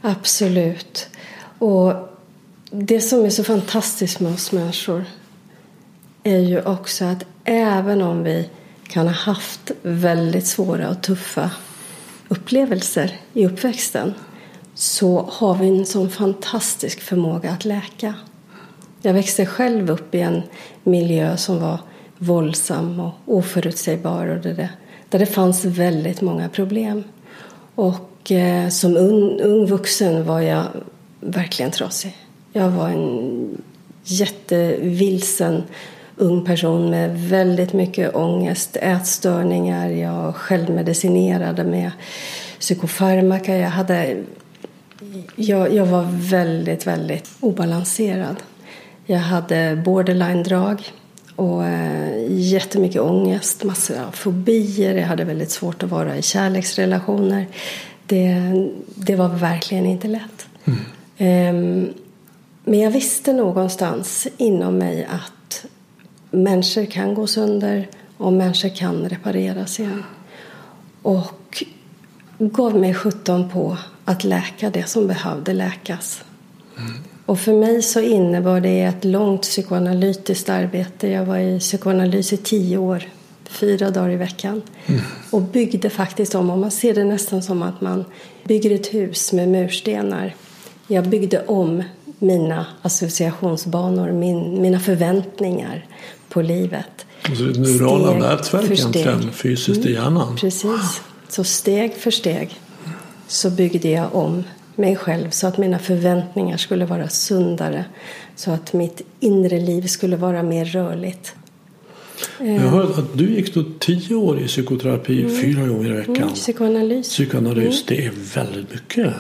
Absolut. 0.01 1.07
Och 1.59 1.93
det 2.71 3.01
som 3.01 3.25
är 3.25 3.29
så 3.29 3.43
fantastiskt 3.43 4.19
med 4.19 4.33
oss 4.33 4.51
människor 4.51 5.05
är 6.23 6.39
ju 6.39 6.61
också 6.61 7.05
att 7.05 7.23
även 7.43 8.01
om 8.01 8.23
vi 8.23 8.49
kan 8.87 9.07
ha 9.07 9.13
haft 9.13 9.71
väldigt 9.81 10.47
svåra 10.47 10.89
och 10.89 11.01
tuffa 11.01 11.51
upplevelser 12.27 13.19
i 13.33 13.45
uppväxten 13.45 14.13
så 14.75 15.29
har 15.31 15.55
vi 15.55 15.67
en 15.67 15.85
sån 15.85 16.09
fantastisk 16.09 17.01
förmåga 17.01 17.51
att 17.51 17.65
läka. 17.65 18.13
Jag 19.01 19.13
växte 19.13 19.45
själv 19.45 19.89
upp 19.89 20.15
i 20.15 20.21
en 20.21 20.41
miljö 20.83 21.38
som 21.38 21.59
var 21.59 21.79
våldsam 22.17 22.99
och 22.99 23.13
oförutsägbar 23.25 24.27
och 24.27 24.41
det 24.41 24.53
där, 24.53 24.69
det 25.09 25.25
fanns 25.25 25.65
väldigt 25.65 26.21
många 26.21 26.49
problem. 26.49 27.03
Och 27.75 28.31
eh, 28.31 28.69
som 28.69 28.97
ung, 28.97 29.39
ung 29.39 29.65
vuxen 29.65 30.25
var 30.25 30.41
jag 30.41 30.63
verkligen 31.19 31.71
trasig. 31.71 32.17
Jag 32.53 32.69
var 32.69 32.89
en 32.89 33.61
jättevilsen 34.03 35.63
ung 36.17 36.45
person 36.45 36.89
med 36.89 37.21
väldigt 37.21 37.73
mycket 37.73 38.15
ångest, 38.15 38.77
ätstörningar. 38.81 39.89
Jag 39.89 40.35
självmedicinerade 40.35 41.63
med 41.63 41.91
psykofarmaka. 42.59 43.57
Jag, 43.57 43.69
hade, 43.69 44.17
jag, 45.36 45.73
jag 45.73 45.86
var 45.86 46.08
väldigt, 46.12 46.88
väldigt 46.88 47.29
obalanserad. 47.39 48.36
Jag 49.05 49.19
hade 49.19 49.81
borderline-drag 49.86 50.91
och 51.36 51.65
eh, 51.65 52.25
jättemycket 52.29 53.01
ångest, 53.01 53.63
massor 53.63 53.99
av 54.08 54.12
fobier. 54.12 54.95
Jag 54.95 55.08
hade 55.08 55.23
väldigt 55.23 55.51
svårt 55.51 55.84
att 55.84 55.89
vara 55.89 56.17
i 56.17 56.21
kärleksrelationer. 56.21 57.47
Det, 58.05 58.36
det 58.95 59.15
var 59.15 59.29
verkligen 59.29 59.86
inte 59.86 60.08
lätt. 60.08 60.47
Mm. 60.65 60.79
Um, 61.55 61.93
men 62.63 62.79
jag 62.79 62.91
visste 62.91 63.34
någonstans 63.34 64.27
inom 64.38 64.77
mig 64.77 65.08
att 65.10 65.65
människor 66.31 66.86
kan 66.86 67.13
gå 67.13 67.27
sönder 67.27 67.88
och 68.17 68.34
människor 68.34 68.69
kan 68.69 69.10
repareras 69.10 69.79
igen. 69.79 70.03
Och 71.01 71.63
gav 72.38 72.79
mig 72.79 72.93
sjutton 72.93 73.49
på 73.49 73.77
att 74.05 74.23
läka 74.23 74.69
det 74.69 74.89
som 74.89 75.07
behövde 75.07 75.53
läkas. 75.53 76.23
Mm. 76.77 76.93
Och 77.25 77.39
för 77.39 77.53
mig 77.53 77.81
så 77.81 78.01
innebar 78.01 78.59
det 78.59 78.81
ett 78.81 79.05
långt 79.05 79.41
psykoanalytiskt 79.41 80.49
arbete. 80.49 81.07
Jag 81.07 81.25
var 81.25 81.37
i 81.37 81.59
psykoanalys 81.59 82.33
i 82.33 82.37
tio 82.37 82.77
år, 82.77 83.03
fyra 83.49 83.89
dagar 83.89 84.09
i 84.09 84.15
veckan. 84.15 84.61
Mm. 84.85 85.01
Och 85.31 85.41
byggde 85.41 85.89
faktiskt 85.89 86.35
om, 86.35 86.49
och 86.49 86.57
man 86.57 86.71
ser 86.71 86.93
det 86.93 87.03
nästan 87.03 87.43
som 87.43 87.61
att 87.61 87.81
man 87.81 88.05
bygger 88.43 88.71
ett 88.71 88.93
hus 88.93 89.33
med 89.33 89.49
murstenar. 89.49 90.35
Jag 90.87 91.07
byggde 91.07 91.45
om 91.45 91.83
mina 92.19 92.65
associationsbanor, 92.81 94.11
min, 94.11 94.61
mina 94.61 94.79
förväntningar 94.79 95.85
på 96.29 96.41
livet. 96.41 97.05
Alltså 97.21 97.43
neurala 97.43 98.13
nätverk 98.13 98.71
egentligen 98.71 99.31
fysiskt 99.31 99.77
mm, 99.77 99.89
i 99.89 99.93
hjärnan? 99.93 100.35
Precis. 100.35 101.01
Så 101.29 101.43
steg 101.43 101.95
för 101.95 102.11
steg 102.11 102.59
så 103.27 103.49
byggde 103.49 103.89
jag 103.89 104.15
om 104.15 104.43
mig 104.75 104.95
själv 104.95 105.29
så 105.29 105.47
att 105.47 105.57
mina 105.57 105.79
förväntningar 105.79 106.57
skulle 106.57 106.85
vara 106.85 107.09
sundare. 107.09 107.85
Så 108.35 108.51
att 108.51 108.73
mitt 108.73 109.01
inre 109.19 109.59
liv 109.59 109.88
skulle 109.88 110.15
vara 110.15 110.43
mer 110.43 110.65
rörligt. 110.65 111.35
Jag 112.39 112.47
hörde 112.47 112.93
att 112.93 113.17
du 113.17 113.29
gick 113.29 113.53
då 113.53 113.63
tio 113.79 114.15
år 114.15 114.39
i 114.39 114.47
psykoterapi 114.47 115.21
mm. 115.21 115.35
fyra 115.41 115.67
gånger 115.67 115.91
i 115.91 115.93
veckan. 115.93 116.15
Mm, 116.15 116.33
psykoanalys. 116.33 117.09
Psykoanalys, 117.09 117.83
mm. 117.89 117.99
det 117.99 118.05
är 118.05 118.11
väldigt 118.35 118.71
mycket. 118.71 119.13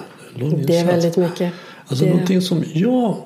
Det 0.67 0.77
är 0.77 0.85
väldigt 0.85 1.17
mycket. 1.17 1.53
Alltså 1.87 2.05
det... 2.05 2.11
någonting 2.11 2.41
som 2.41 2.63
jag 2.73 3.17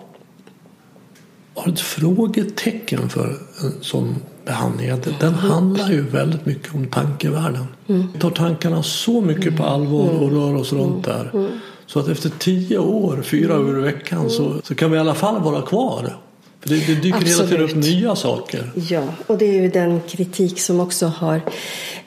har 1.53 1.71
ett 1.71 1.79
frågetecken 1.79 3.09
för 3.09 3.37
en 3.61 4.15
sån 4.49 4.77
behandling. 4.77 4.89
Att 4.89 5.03
den 5.03 5.33
mm. 5.33 5.33
handlar 5.33 5.89
ju 5.89 6.01
väldigt 6.01 6.45
mycket 6.45 6.75
om 6.75 6.87
tankevärlden. 6.87 7.67
Mm. 7.87 8.07
Vi 8.13 8.19
tar 8.19 8.31
tankarna 8.31 8.83
så 8.83 9.21
mycket 9.21 9.57
på 9.57 9.63
allvar 9.63 10.09
och 10.09 10.27
mm. 10.27 10.35
rör 10.35 10.55
oss 10.55 10.73
runt 10.73 11.05
där. 11.05 11.31
Mm. 11.33 11.51
Så 11.85 11.99
att 11.99 12.07
efter 12.07 12.29
tio 12.39 12.77
år, 12.77 13.21
fyra 13.23 13.55
mm. 13.55 13.79
i 13.79 13.81
veckan 13.81 14.29
så, 14.29 14.61
så 14.63 14.75
kan 14.75 14.91
vi 14.91 14.97
i 14.97 14.99
alla 14.99 15.15
fall 15.15 15.41
vara 15.41 15.61
kvar. 15.61 16.17
För 16.61 16.69
det, 16.69 16.87
det 16.87 16.95
dyker 16.95 17.17
Absolut. 17.17 17.51
hela 17.51 17.67
tiden 17.67 17.77
upp 17.77 17.85
nya 17.85 18.15
saker. 18.15 18.71
Ja, 18.89 19.03
och 19.27 19.37
det 19.37 19.45
är 19.45 19.61
ju 19.61 19.69
den 19.69 20.01
kritik 20.07 20.59
som 20.59 20.79
också 20.79 21.07
har 21.07 21.41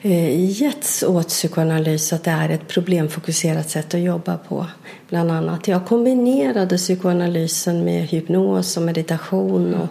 eh, 0.01 0.61
getts 0.61 1.03
åt 1.03 1.27
psykoanalys 1.27 2.13
att 2.13 2.23
det 2.23 2.31
är 2.31 2.49
ett 2.49 2.67
problemfokuserat 2.67 3.69
sätt 3.69 3.93
att 3.93 4.01
jobba 4.01 4.37
på. 4.37 4.65
Bland 5.09 5.31
annat. 5.31 5.67
Jag 5.67 5.85
kombinerade 5.85 6.77
psykoanalysen 6.77 7.83
med 7.83 8.07
hypnos 8.07 8.77
och 8.77 8.83
meditation 8.83 9.73
och, 9.73 9.87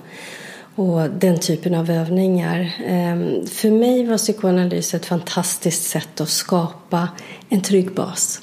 och 0.75 1.11
den 1.11 1.39
typen 1.39 1.75
av 1.75 1.91
övningar. 1.91 2.61
Eh, 2.87 3.47
för 3.47 3.71
mig 3.71 4.07
var 4.07 4.19
psykoanalys 4.19 4.95
ett 4.95 5.07
fantastiskt 5.07 5.83
sätt 5.83 6.21
att 6.21 6.29
skapa 6.29 7.09
en 7.49 7.61
trygg 7.61 7.95
bas. 7.95 8.41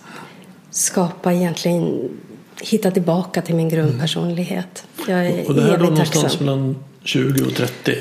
Skapa 0.72 1.34
egentligen 1.34 2.10
hitta 2.62 2.92
tillbaka 2.92 3.42
till 3.42 3.56
min 3.56 3.70
grundpersonlighet. 3.70 4.84
Jag 5.08 5.28
är 5.28 5.48
och 5.48 5.56
det 5.56 5.62
här 5.62 5.78
då 5.78 5.84
någonstans 5.84 6.40
mellan 6.40 6.76
20 7.04 7.46
och 7.46 7.56
30? 7.56 7.96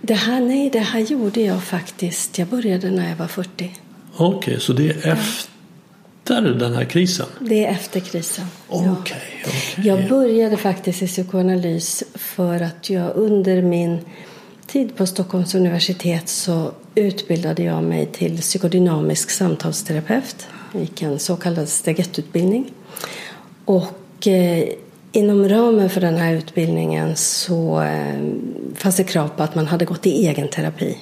Det 0.00 0.14
här, 0.14 0.40
nej, 0.40 0.70
det 0.70 0.78
här 0.78 1.00
gjorde 1.00 1.40
jag 1.40 1.62
faktiskt. 1.64 2.38
Jag 2.38 2.48
började 2.48 2.90
när 2.90 3.08
jag 3.08 3.16
var 3.16 3.26
40. 3.26 3.70
Okej, 4.16 4.38
okay, 4.38 4.60
så 4.60 4.72
det 4.72 4.90
är 4.90 5.12
efter 5.12 5.51
den 6.40 6.74
här 6.74 6.84
krisen? 6.84 7.26
Det 7.40 7.64
är 7.64 7.70
efter 7.70 8.00
krisen. 8.00 8.46
Okay, 8.68 8.86
ja. 8.86 8.92
okay. 8.92 9.18
Jag 9.76 10.08
började 10.08 10.56
faktiskt 10.56 11.02
i 11.02 11.06
psykoanalys 11.06 12.02
för 12.14 12.62
att 12.62 12.90
jag 12.90 13.16
under 13.16 13.62
min 13.62 13.98
tid 14.66 14.96
på 14.96 15.06
Stockholms 15.06 15.54
universitet 15.54 16.28
så 16.28 16.72
utbildade 16.94 17.62
jag 17.62 17.84
mig 17.84 18.06
till 18.06 18.38
psykodynamisk 18.40 19.30
samtalsterapeut. 19.30 20.46
Jag 20.72 20.80
gick 20.80 21.02
en 21.02 21.18
så 21.18 21.36
kallad 21.36 21.68
steg 21.68 21.96
1-utbildning. 21.96 22.72
Och 23.64 24.26
eh, 24.26 24.68
inom 25.12 25.48
ramen 25.48 25.90
för 25.90 26.00
den 26.00 26.16
här 26.16 26.34
utbildningen 26.34 27.16
så 27.16 27.82
eh, 27.82 28.32
fanns 28.74 28.96
det 28.96 29.04
krav 29.04 29.28
på 29.28 29.42
att 29.42 29.54
man 29.54 29.66
hade 29.66 29.84
gått 29.84 30.06
i 30.06 30.26
egen 30.26 30.48
terapi. 30.48 30.98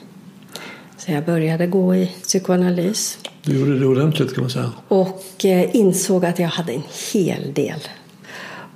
Så 0.97 1.13
jag 1.13 1.25
började 1.25 1.67
gå 1.67 1.95
i 1.95 2.07
psykoanalys. 2.23 3.19
Du 3.43 3.59
gjorde 3.59 3.79
det 3.79 3.87
ordentligt 3.87 4.35
kan 4.35 4.43
man 4.43 4.51
säga. 4.51 4.73
Och 4.89 5.45
eh, 5.45 5.77
insåg 5.77 6.25
att 6.25 6.39
jag 6.39 6.49
hade 6.49 6.73
en 6.73 6.83
hel 7.13 7.53
del 7.53 7.81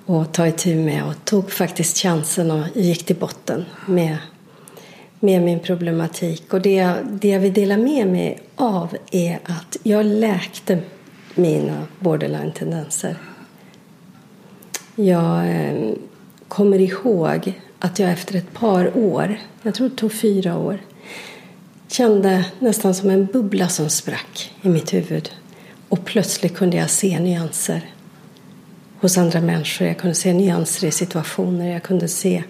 att 0.06 0.34
ta 0.34 0.46
itu 0.46 0.74
med 0.74 1.04
och 1.04 1.24
tog 1.24 1.50
faktiskt 1.50 1.98
chansen 1.98 2.50
och 2.50 2.66
gick 2.74 3.06
till 3.06 3.16
botten 3.16 3.64
med, 3.86 4.16
med 5.20 5.42
min 5.42 5.60
problematik. 5.60 6.54
Och 6.54 6.60
det, 6.60 6.94
det 7.10 7.28
jag 7.28 7.40
vill 7.40 7.52
dela 7.52 7.76
med 7.76 8.06
mig 8.06 8.42
av 8.56 8.96
är 9.10 9.38
att 9.44 9.76
jag 9.82 10.06
läkte 10.06 10.78
mina 11.34 11.86
borderline-tendenser. 11.98 13.16
Jag 14.94 15.50
eh, 15.50 15.92
kommer 16.48 16.80
ihåg 16.80 17.52
att 17.78 17.98
jag 17.98 18.10
efter 18.10 18.36
ett 18.36 18.52
par 18.52 18.98
år, 18.98 19.36
jag 19.62 19.74
tror 19.74 19.88
det 19.88 19.96
tog 19.96 20.12
fyra 20.12 20.58
år, 20.58 20.78
kände 21.88 22.44
nästan 22.58 22.94
som 22.94 23.10
en 23.10 23.26
bubbla 23.26 23.68
som 23.68 23.90
sprack 23.90 24.52
i 24.62 24.68
mitt 24.68 24.94
huvud. 24.94 25.30
Och 25.88 26.04
plötsligt 26.04 26.56
kunde 26.56 26.76
jag 26.76 26.90
se 26.90 27.20
nyanser 27.20 27.90
hos 29.00 29.18
andra 29.18 29.40
människor. 29.40 29.86
Jag 29.86 29.98
kunde 29.98 30.14
se 30.14 30.32
nyanser 30.32 30.86
i 30.86 30.90
situationer. 30.90 31.72
Jag 31.72 31.82
kunde 31.82 32.08
se 32.08 32.44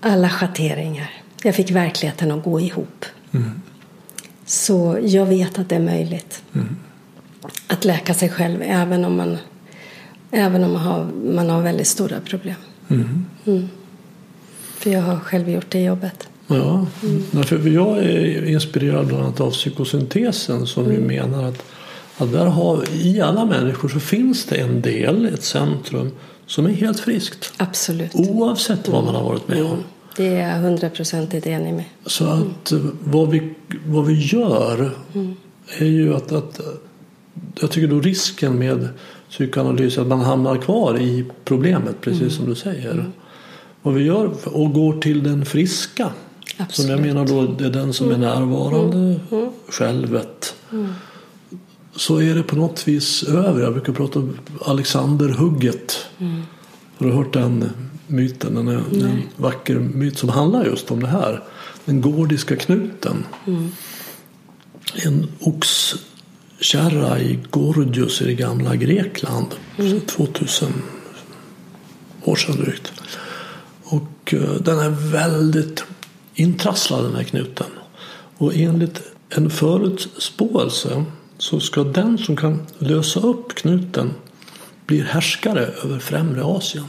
alla 0.00 0.28
schatteringar. 0.28 1.10
Jag 1.42 1.54
fick 1.54 1.70
verkligheten 1.70 2.30
att 2.30 2.44
gå 2.44 2.60
ihop. 2.60 3.04
Mm. 3.32 3.62
Så 4.46 4.98
jag 5.02 5.26
vet 5.26 5.58
att 5.58 5.68
det 5.68 5.74
är 5.74 5.80
möjligt 5.80 6.42
mm. 6.54 6.76
att 7.66 7.84
läka 7.84 8.14
sig 8.14 8.28
själv 8.28 8.62
även 8.62 9.04
om 9.04 9.16
man 9.16 9.38
Även 10.36 10.64
om 10.64 10.72
man 10.72 10.82
har, 10.82 11.04
man 11.34 11.50
har 11.50 11.62
väldigt 11.62 11.86
stora 11.86 12.20
problem. 12.20 12.54
Mm. 12.88 13.26
Mm. 13.44 13.68
För 14.78 14.90
jag 14.90 15.02
har 15.02 15.20
själv 15.20 15.50
gjort 15.50 15.70
det 15.70 15.82
jobbet. 15.82 16.28
Ja, 16.46 16.86
mm. 17.02 17.44
för 17.44 17.68
jag 17.68 17.98
är 17.98 18.44
inspirerad 18.44 19.06
bland 19.06 19.22
annat 19.22 19.40
av 19.40 19.50
psykosyntesen 19.50 20.66
som 20.66 20.84
ju 20.84 20.96
mm. 20.96 21.06
menar 21.06 21.44
att, 21.44 21.64
att 22.18 22.32
där 22.32 22.46
har, 22.46 22.84
i 22.92 23.20
alla 23.20 23.44
människor 23.44 23.88
så 23.88 24.00
finns 24.00 24.44
det 24.44 24.56
en 24.56 24.80
del, 24.82 25.26
ett 25.26 25.42
centrum, 25.44 26.10
som 26.46 26.66
är 26.66 26.70
helt 26.70 27.00
friskt. 27.00 27.52
Absolut. 27.56 28.14
Oavsett 28.14 28.88
vad 28.88 29.04
man 29.04 29.14
har 29.14 29.24
varit 29.24 29.48
med 29.48 29.62
om. 29.62 29.66
Mm. 29.66 29.82
Det 30.16 30.26
är 30.26 30.48
jag 30.48 30.58
hundraprocentigt 30.58 31.46
enig 31.46 31.74
med. 31.74 31.84
Så 32.06 32.26
att 32.26 32.72
vad, 33.04 33.30
vi, 33.30 33.54
vad 33.86 34.06
vi 34.06 34.26
gör 34.26 34.90
är 35.78 35.86
ju 35.86 36.14
att, 36.14 36.32
att 36.32 36.60
jag 37.60 37.70
tycker 37.70 37.88
då 37.88 38.00
risken 38.00 38.58
med 38.58 38.88
psykoanalys 39.30 39.98
att 39.98 40.06
man 40.06 40.20
hamnar 40.20 40.56
kvar 40.56 40.98
i 41.00 41.24
problemet 41.44 42.00
precis 42.00 42.20
mm. 42.20 42.30
som 42.30 42.46
du 42.46 42.54
säger. 42.54 42.90
Mm. 42.90 43.12
Vad 43.82 43.94
vi 43.94 44.02
gör 44.02 44.30
och 44.44 44.72
går 44.72 45.00
till 45.00 45.22
den 45.22 45.44
friska. 45.44 46.10
Absolut. 46.58 46.74
Som 46.76 46.90
jag 46.90 47.00
menar 47.00 47.26
då 47.26 47.46
det 47.46 47.64
är 47.64 47.70
den 47.70 47.92
som 47.92 48.10
är 48.10 48.14
mm. 48.14 48.20
närvarande, 48.20 48.96
mm. 48.96 49.20
mm. 49.30 49.50
självet. 49.68 50.54
Mm. 50.72 50.92
Så 51.96 52.22
är 52.22 52.34
det 52.34 52.42
på 52.42 52.56
något 52.56 52.88
vis 52.88 53.22
över. 53.22 53.62
Jag 53.62 53.72
brukar 53.72 53.92
prata 53.92 54.18
om 54.18 54.38
Alexanderhugget. 54.60 56.06
Mm. 56.18 56.42
Har 56.98 57.06
du 57.06 57.12
hört 57.12 57.32
den 57.32 57.70
myten? 58.06 58.54
Den 58.54 58.68
är 58.68 58.76
en 58.76 59.22
vacker 59.36 59.78
myt 59.78 60.18
som 60.18 60.28
handlar 60.28 60.64
just 60.64 60.90
om 60.90 61.02
det 61.02 61.08
här. 61.08 61.42
Den 61.84 62.00
gordiska 62.00 62.56
knuten. 62.56 63.24
Mm. 63.46 63.70
En 64.94 65.26
ox 65.40 65.94
kärra 66.60 67.20
i 67.20 67.38
Gordius 67.50 68.22
i 68.22 68.24
det 68.24 68.34
gamla 68.34 68.76
Grekland. 68.76 69.46
Mm. 69.78 70.00
2000 70.00 70.72
år 72.24 72.36
sedan 72.36 72.56
drygt. 72.56 72.92
Och 73.84 74.02
Och 74.24 74.34
eh, 74.34 74.54
den 74.60 74.78
är 74.78 74.90
väldigt 74.90 75.84
intrasslad 76.34 77.04
den 77.04 77.14
här 77.14 77.22
knuten. 77.22 77.66
Och 78.38 78.54
enligt 78.54 79.02
en 79.30 79.50
förutspåelse 79.50 81.04
så 81.38 81.60
ska 81.60 81.84
den 81.84 82.18
som 82.18 82.36
kan 82.36 82.66
lösa 82.78 83.20
upp 83.20 83.54
knuten 83.54 84.10
bli 84.86 85.00
härskare 85.00 85.66
över 85.84 85.98
främre 85.98 86.44
Asien. 86.44 86.84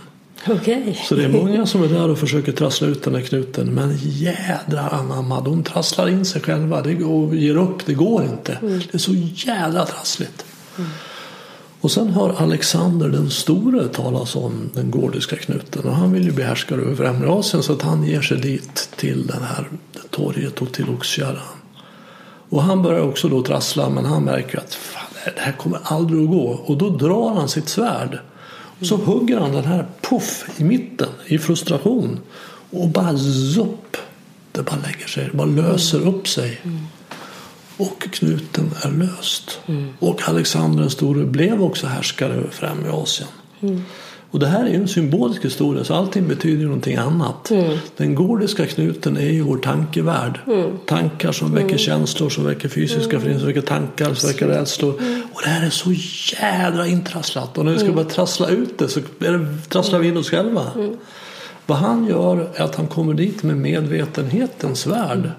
Okay. 0.47 0.95
Så 1.03 1.15
det 1.15 1.23
är 1.23 1.29
många 1.29 1.65
som 1.65 1.83
är 1.83 1.87
där 1.87 2.09
och 2.09 2.19
försöker 2.19 2.51
trassla 2.51 2.87
ut 2.87 3.03
den 3.03 3.15
här 3.15 3.21
knuten. 3.21 3.73
Men 3.73 3.97
jädrar 4.01 4.89
anamma, 4.93 5.41
de 5.41 5.63
trasslar 5.63 6.09
in 6.09 6.25
sig 6.25 6.41
själva 6.41 6.81
och 7.05 7.35
ger 7.35 7.57
upp. 7.57 7.85
Det 7.85 7.93
går 7.93 8.23
inte. 8.23 8.53
Mm. 8.53 8.79
Det 8.79 8.93
är 8.93 8.97
så 8.97 9.13
jädra 9.15 9.85
trassligt. 9.85 10.45
Mm. 10.77 10.89
Och 11.85 11.91
sen 11.91 12.09
har 12.09 12.29
Alexander 12.29 13.09
den 13.09 13.29
store 13.29 13.87
talas 13.87 14.35
om 14.35 14.69
den 14.73 14.91
gordiska 14.91 15.35
knuten. 15.35 15.83
Och 15.83 15.95
han 15.95 16.11
vill 16.11 16.23
ju 16.23 16.31
bli 16.31 16.43
härskare 16.43 16.81
över 16.81 16.95
Främre 16.95 17.29
Asien 17.29 17.63
så 17.63 17.73
att 17.73 17.81
han 17.81 18.03
ger 18.03 18.21
sig 18.21 18.37
dit 18.37 18.89
till 18.95 19.27
det 19.27 19.33
här 19.33 19.67
torget 20.09 20.61
och 20.61 20.71
till 20.71 20.89
Oxkärran. 20.89 21.57
Och 22.49 22.63
han 22.63 22.81
börjar 22.81 23.01
också 23.01 23.29
då 23.29 23.43
trassla 23.43 23.89
men 23.89 24.05
han 24.05 24.23
märker 24.23 24.57
att 24.57 24.73
fan, 24.73 25.33
det 25.35 25.41
här 25.41 25.51
kommer 25.51 25.79
aldrig 25.83 26.23
att 26.23 26.29
gå. 26.29 26.47
Och 26.65 26.77
då 26.77 26.89
drar 26.89 27.33
han 27.33 27.49
sitt 27.49 27.69
svärd. 27.69 28.19
Och 28.79 28.85
så 28.85 28.95
hugger 28.95 29.39
han 29.39 29.51
den 29.51 29.65
här 29.65 29.85
puff 30.01 30.45
i 30.57 30.63
mitten 30.63 31.09
i 31.25 31.37
frustration. 31.37 32.19
Och 32.71 32.89
bara 32.89 33.17
zopp. 33.55 33.97
Det 34.51 34.63
bara 34.63 34.79
lägger 34.85 35.07
sig, 35.07 35.29
det 35.31 35.37
bara 35.37 35.47
löser 35.47 36.07
upp 36.07 36.27
sig. 36.27 36.61
Mm. 36.63 36.79
Och 37.77 38.01
knuten 38.11 38.71
är 38.83 38.91
löst. 38.91 39.59
Mm. 39.65 39.93
Och 39.99 40.29
Alexander 40.29 40.81
den 40.81 40.89
store 40.89 41.25
blev 41.25 41.61
också 41.61 41.87
härskare 41.87 42.33
över 42.33 42.49
Främre 42.49 42.91
Asien. 42.91 43.29
Mm. 43.61 43.81
Och 44.35 44.39
det 44.39 44.47
här 44.47 44.65
är 44.65 44.69
ju 44.69 44.75
en 44.75 44.87
symbolisk 44.87 45.45
historia 45.45 45.83
så 45.83 45.93
allting 45.93 46.27
betyder 46.27 46.65
någonting 46.65 46.95
annat. 46.95 47.51
Mm. 47.51 47.77
Den 47.97 48.15
gordiska 48.15 48.65
knuten 48.65 49.17
är 49.17 49.29
ju 49.29 49.41
vår 49.41 49.57
tankevärld. 49.57 50.39
Mm. 50.47 50.77
Tankar 50.85 51.31
som 51.31 51.53
väcker 51.53 51.67
mm. 51.67 51.77
känslor, 51.77 52.29
som 52.29 52.45
väcker 52.45 52.69
fysiska 52.69 53.09
mm. 53.09 53.21
föreningar, 53.21 53.39
som 53.39 53.47
väcker 53.47 53.61
tankar, 53.61 54.13
som 54.13 54.29
väcker 54.29 54.47
rädslor. 54.47 54.99
Mm. 54.99 55.21
Och 55.33 55.41
det 55.43 55.49
här 55.49 55.65
är 55.65 55.69
så 55.69 55.93
jädra 56.41 56.87
intrasslat. 56.87 57.57
Och 57.57 57.65
när 57.65 57.71
vi 57.71 57.77
ska 57.77 57.85
mm. 57.85 57.95
börja 57.95 58.09
trassla 58.09 58.49
ut 58.49 58.77
det 58.77 58.87
så 58.87 58.99
det, 59.19 59.47
trasslar 59.69 59.99
vi 59.99 60.07
in 60.07 60.17
oss 60.17 60.29
själva. 60.29 60.71
Mm. 60.75 60.97
Vad 61.65 61.77
han 61.77 62.07
gör 62.07 62.49
är 62.55 62.63
att 62.63 62.75
han 62.75 62.87
kommer 62.87 63.13
dit 63.13 63.43
med 63.43 63.57
medvetenhetens 63.57 64.87
värld. 64.87 65.31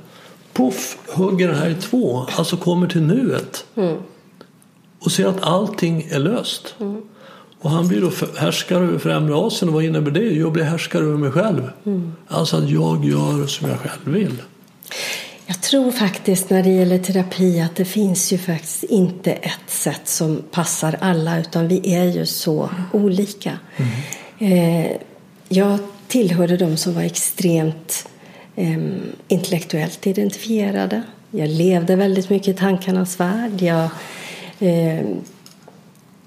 Poff, 0.57 0.99
hugger 1.09 1.49
den 1.49 1.57
här 1.57 1.69
i 1.69 1.75
två, 1.75 2.27
alltså 2.37 2.57
kommer 2.57 2.87
till 2.87 3.03
nuet. 3.03 3.65
Och 4.99 5.13
ser 5.13 5.27
att 5.27 5.43
allting 5.43 6.09
är 6.11 6.19
löst. 6.19 6.75
Och 7.61 7.71
han 7.71 7.89
blir 7.89 8.01
då 8.01 8.11
härskare 8.39 8.85
över 8.85 8.99
Främre 8.99 9.35
Asien. 9.35 9.69
Och 9.69 9.75
vad 9.75 9.85
innebär 9.85 10.11
det? 10.11 10.35
Jag 10.35 10.53
blir 10.53 10.65
härskare 10.65 11.05
över 11.05 11.17
mig 11.17 11.31
själv. 11.31 11.71
Mm. 11.87 12.13
Alltså 12.29 12.57
att 12.57 12.71
jag 12.71 13.05
gör 13.05 13.47
som 13.47 13.69
jag 13.71 13.79
själv 13.79 14.15
vill. 14.15 14.43
Jag 15.47 15.63
tror 15.63 15.91
faktiskt 15.91 16.51
när 16.51 16.63
det 16.63 16.71
gäller 16.71 16.99
terapi 16.99 17.61
att 17.61 17.77
det 17.77 17.85
finns 17.85 18.33
ju 18.33 18.39
faktiskt 18.39 18.85
inte 18.85 19.33
ett 19.33 19.71
sätt 19.71 20.09
som 20.09 20.43
passar 20.51 20.97
alla 21.01 21.41
utan 21.41 21.69
vi 21.69 21.95
är 21.95 22.05
ju 22.05 22.27
så 22.27 22.71
olika. 22.93 23.59
Mm. 23.77 23.93
Eh, 24.39 24.97
jag 25.49 25.79
tillhörde 26.09 26.57
de 26.57 26.77
som 26.77 26.95
var 26.95 27.03
extremt 27.03 28.09
intellektuellt 29.29 30.07
identifierade. 30.07 31.03
Jag 31.31 31.49
levde 31.49 31.97
väldigt 31.97 32.31
mycket 32.31 32.49
i 32.49 32.55
tankarnas 32.55 33.21
värld. 33.21 33.63
Jag 33.63 33.89
eh, 34.59 35.07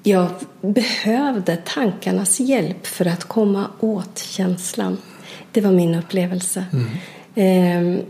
jag 0.04 0.28
behövde 0.62 1.58
tankarnas 1.58 2.40
hjälp 2.40 2.88
för 2.88 3.06
att 3.06 3.24
komma 3.24 3.68
åt 3.80 4.20
känslan. 4.20 4.98
Det 5.52 5.62
var 5.62 5.72
min 5.72 5.96
upplevelse. 5.96 6.66
Mm. 6.74 7.98
Eh, 7.98 8.06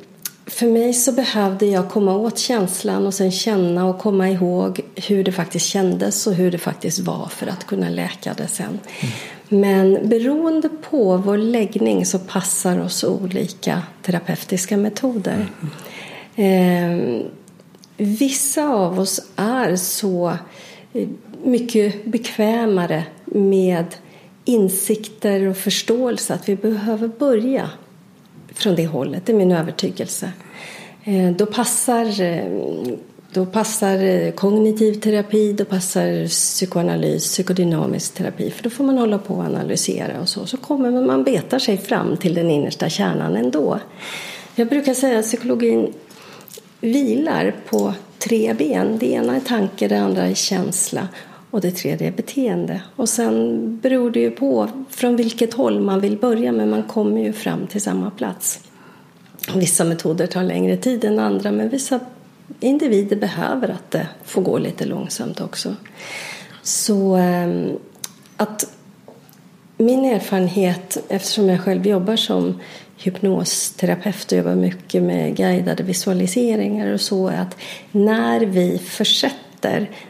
för 0.46 0.68
mig 0.68 0.94
så 0.94 1.12
behövde 1.12 1.66
jag 1.66 1.90
komma 1.90 2.16
åt 2.16 2.38
känslan 2.38 3.08
och 3.08 3.14
sen 3.14 3.32
känna 3.32 3.86
och 3.86 4.00
komma 4.00 4.30
ihåg 4.30 4.80
hur 4.96 5.24
det 5.24 5.32
faktiskt 5.32 5.66
kändes 5.66 6.28
och 6.28 6.34
hur 6.34 6.52
det 6.52 6.58
faktiskt 6.58 7.00
var 7.00 7.28
för 7.28 7.48
att 7.48 7.68
kunna 7.68 7.90
läka 7.90 8.34
det 8.34 8.48
sen. 8.48 8.68
Mm. 8.68 9.14
Men 9.50 10.10
beroende 10.10 10.70
på 10.70 11.18
vår 11.18 11.38
läggning 11.38 12.06
så 12.06 12.20
passar 12.20 12.80
oss 12.80 13.04
olika 13.04 13.84
terapeutiska 14.02 14.78
metoder. 14.78 15.48
Mm. 16.36 17.20
Eh, 17.20 17.26
vissa 17.98 18.68
av 18.68 19.00
oss 19.00 19.22
är 19.36 19.76
så 19.76 20.38
eh, 20.94 21.08
mycket 21.44 22.06
bekvämare 22.06 23.04
med 23.26 23.96
insikter 24.46 25.48
och 25.48 25.58
förståelse 25.58 26.34
att 26.34 26.50
vi 26.50 26.56
behöver 26.56 27.08
börja 27.08 27.70
från 28.54 28.76
det 28.76 28.88
hållet. 28.88 29.26
Det 29.26 29.32
är 29.32 29.38
min 29.38 29.52
övertygelse. 29.52 30.32
Eh, 31.04 31.32
då 31.32 31.46
passar, 31.46 32.22
eh, 32.22 32.44
då 33.34 33.46
passar 33.46 34.04
eh, 34.04 34.32
kognitiv 34.32 34.94
terapi, 34.94 35.54
då 35.54 35.66
passar 35.66 36.28
psykoanalys, 36.28 37.24
psykodynamisk 37.24 38.14
terapi. 38.14 38.52
För 38.52 38.64
då 38.64 38.70
får 38.70 38.84
man 38.84 38.98
hålla 38.98 39.18
på 39.18 39.34
och 39.34 39.44
analysera 39.44 40.22
och 40.22 40.30
så. 40.30 40.46
Så 40.46 40.58
kommer 40.58 40.92
man 40.92 41.24
beta 41.24 41.60
sig 41.60 41.78
fram 41.78 42.18
till 42.18 42.34
den 42.34 42.50
innersta 42.50 42.90
kärnan 42.90 43.36
ändå. 43.36 43.80
Jag 44.56 44.68
brukar 44.68 44.94
säga 44.94 45.20
att 45.20 45.26
psykologin 45.26 45.94
vilar 46.80 47.56
på 47.70 47.94
tre 48.18 48.54
ben. 48.54 48.98
Det 49.00 49.12
ena 49.12 49.36
är 49.36 49.40
tanke, 49.40 49.88
det 49.88 50.00
andra 50.00 50.24
är 50.24 50.34
känsla 50.34 51.08
och 51.52 51.62
det 51.62 51.72
tredje 51.72 52.08
är 52.08 52.12
beteende. 52.12 52.82
Och 52.96 53.10
sen 53.10 53.80
beror 53.82 54.12
det 54.12 54.20
ju 54.20 54.32
på 54.32 54.70
från 54.90 55.16
vilket 55.16 55.54
håll 55.54 55.80
man 55.80 56.00
vill 56.00 56.18
börja 56.18 56.52
men 56.52 56.70
man 56.70 56.84
kommer 56.84 57.22
ju 57.22 57.34
fram 57.34 57.68
till 57.68 57.82
samma 57.82 58.12
plats. 58.12 58.60
Vissa 59.56 59.84
metoder 59.84 60.28
tar 60.28 60.44
längre 60.44 60.78
tid 60.78 61.06
än 61.06 61.20
andra 61.20 61.52
men 61.52 61.70
vissa 61.70 62.00
individer 62.60 63.16
behöver 63.16 63.70
att 63.70 63.92
det 63.92 64.08
får 64.24 64.42
gå 64.42 64.58
lite 64.58 64.86
långsamt 64.86 65.42
också. 65.42 65.76
Så 66.62 67.16
ehm, 67.16 67.78
att 68.38 68.74
min 69.78 70.06
erfarenhet, 70.06 70.98
eftersom 71.10 71.50
jag 71.50 71.62
själv 71.62 71.88
jobbar 71.88 72.16
som 72.16 72.60
hypnosterapeut 72.98 74.32
och 74.32 74.38
jobbar 74.38 74.56
mycket 74.56 75.04
med 75.04 75.36
guidade 75.36 75.84
visualiseringar 75.84 76.94
och 76.94 77.02
så, 77.02 77.28
är 77.28 77.42
att 77.42 77.58
när 77.92 78.40
vi 78.40 78.78
försätter 78.78 79.49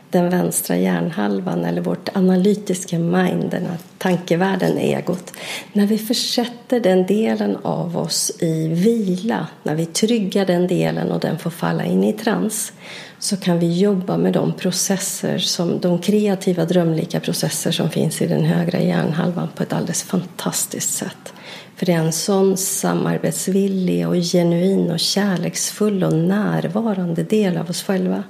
den 0.09 0.29
vänstra 0.29 0.77
hjärnhalvan 0.77 1.65
eller 1.65 1.81
vårt 1.81 2.09
analytiska 2.17 2.99
mind, 2.99 3.51
den 3.51 3.65
här 3.65 3.77
tankevärlden, 3.97 4.77
egot. 4.77 5.33
När 5.73 5.85
vi 5.85 5.97
försätter 5.97 6.79
den 6.79 7.05
delen 7.05 7.57
av 7.62 7.97
oss 7.97 8.31
i 8.39 8.67
vila, 8.67 9.47
när 9.63 9.75
vi 9.75 9.85
tryggar 9.85 10.45
den 10.45 10.67
delen 10.67 11.12
och 11.12 11.19
den 11.19 11.39
får 11.39 11.49
falla 11.49 11.85
in 11.85 12.03
i 12.03 12.13
trans 12.13 12.73
så 13.19 13.38
kan 13.38 13.59
vi 13.59 13.79
jobba 13.79 14.17
med 14.17 14.33
de 14.33 14.53
processer, 14.53 15.38
som, 15.38 15.79
de 15.79 15.99
kreativa 15.99 16.65
drömlika 16.65 17.19
processer 17.19 17.71
som 17.71 17.89
finns 17.89 18.21
i 18.21 18.27
den 18.27 18.45
högra 18.45 18.79
hjärnhalvan 18.79 19.47
på 19.55 19.63
ett 19.63 19.73
alldeles 19.73 20.03
fantastiskt 20.03 20.93
sätt. 20.93 21.33
För 21.75 21.85
det 21.85 21.93
är 21.93 21.99
en 21.99 22.12
sån 22.12 22.57
samarbetsvillig 22.57 24.07
och 24.07 24.15
genuin 24.15 24.91
och 24.91 24.99
kärleksfull 24.99 26.03
och 26.03 26.13
närvarande 26.13 27.23
del 27.23 27.57
av 27.57 27.69
oss 27.69 27.83
själva 27.83 28.23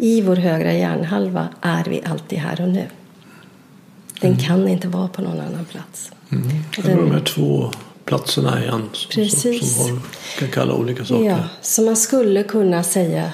i 0.00 0.20
vår 0.20 0.36
högra 0.36 0.72
hjärnhalva 0.72 1.48
är 1.60 1.84
vi 1.84 2.02
alltid 2.04 2.38
här 2.38 2.60
och 2.60 2.68
nu. 2.68 2.86
Den 4.20 4.32
mm. 4.32 4.44
kan 4.44 4.68
inte 4.68 4.88
vara 4.88 5.08
på 5.08 5.22
någon 5.22 5.40
annan 5.40 5.64
plats. 5.64 6.12
Mm. 6.32 6.48
Den, 6.76 6.96
de 6.96 7.10
här 7.10 7.20
två 7.20 7.70
platserna 8.04 8.62
igen 8.62 8.88
som, 8.92 9.10
precis. 9.10 9.76
som, 9.76 9.86
som 9.86 9.96
har, 9.96 10.02
kan 10.38 10.48
kalla 10.48 10.74
olika 10.74 11.04
saker. 11.04 11.24
Ja, 11.24 11.38
så 11.62 11.82
man 11.82 11.96
skulle 11.96 12.42
kunna 12.42 12.82
säga 12.82 13.32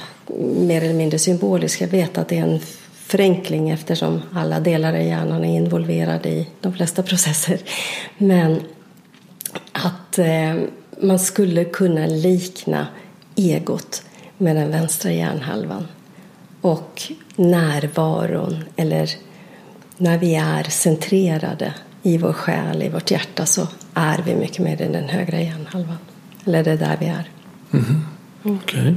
mer 0.56 0.82
eller 0.82 0.94
mindre 0.94 1.18
symboliskt. 1.18 1.80
Jag 1.80 1.88
vet 1.88 2.18
att 2.18 2.28
det 2.28 2.38
är 2.38 2.42
en 2.42 2.60
förenkling 2.94 3.70
eftersom 3.70 4.22
alla 4.32 4.60
delar 4.60 4.94
i 4.94 5.08
hjärnan 5.08 5.44
är 5.44 5.56
involverade 5.56 6.28
i 6.28 6.48
de 6.60 6.72
flesta 6.72 7.02
processer. 7.02 7.58
Men 8.18 8.60
att 9.72 10.18
eh, 10.18 10.54
man 11.00 11.18
skulle 11.18 11.64
kunna 11.64 12.06
likna 12.06 12.86
egot 13.36 14.02
med 14.38 14.56
den 14.56 14.70
vänstra 14.70 15.12
hjärnhalvan 15.12 15.86
och 16.66 17.02
närvaron 17.36 18.64
eller 18.76 19.10
när 19.96 20.18
vi 20.18 20.34
är 20.34 20.62
centrerade 20.62 21.74
i 22.02 22.18
vår 22.18 22.32
själ, 22.32 22.82
i 22.82 22.88
vårt 22.88 23.10
hjärta 23.10 23.46
så 23.46 23.68
är 23.94 24.22
vi 24.26 24.34
mycket 24.34 24.58
mer 24.58 24.82
i 24.82 24.92
den 24.92 25.08
högra 25.08 25.40
hjärnhalvan. 25.40 25.98
Eller 26.44 26.64
det 26.64 26.70
är 26.70 26.76
där 26.76 26.96
vi 27.00 27.06
är. 27.06 27.30
Mm. 27.72 27.84
Mm. 27.84 28.58
Okej. 28.62 28.80
Okay. 28.80 28.94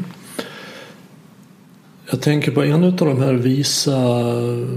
Jag 2.12 2.22
tänker 2.22 2.52
på 2.52 2.64
en 2.64 2.84
av 2.84 2.96
de 2.96 3.22
här 3.22 3.34
visa 3.34 4.00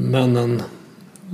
männen. 0.01 0.63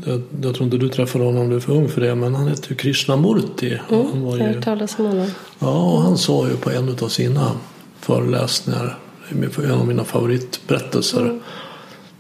Jag, 0.07 0.23
jag 0.43 0.55
tror 0.55 0.65
inte 0.65 0.77
du 0.77 0.89
träffade 0.89 1.25
honom, 1.25 1.49
du 1.49 1.57
är 1.57 1.61
för 1.61 1.73
ung 1.73 1.89
för 1.89 2.01
det. 2.01 2.15
Men 2.15 2.35
han 2.35 2.49
heter 2.49 2.71
ju 2.71 2.77
Krishnamurti. 2.77 3.79
Mm, 3.91 4.07
han 4.13 4.23
var 4.23 4.37
ju, 4.37 4.43
jag 4.43 4.49
har 4.49 4.55
hört 4.55 4.65
talas 4.65 4.99
om 4.99 5.07
honom. 5.07 5.31
Ja, 5.59 5.93
och 5.93 6.03
han 6.03 6.19
sa 6.19 6.49
ju 6.49 6.57
på 6.57 6.71
en 6.71 6.97
av 7.03 7.09
sina 7.09 7.53
föreläsningar 8.01 8.99
en 9.31 9.71
av 9.71 9.87
mina 9.87 10.05
favoritberättelser. 10.05 11.21
Mm. 11.21 11.41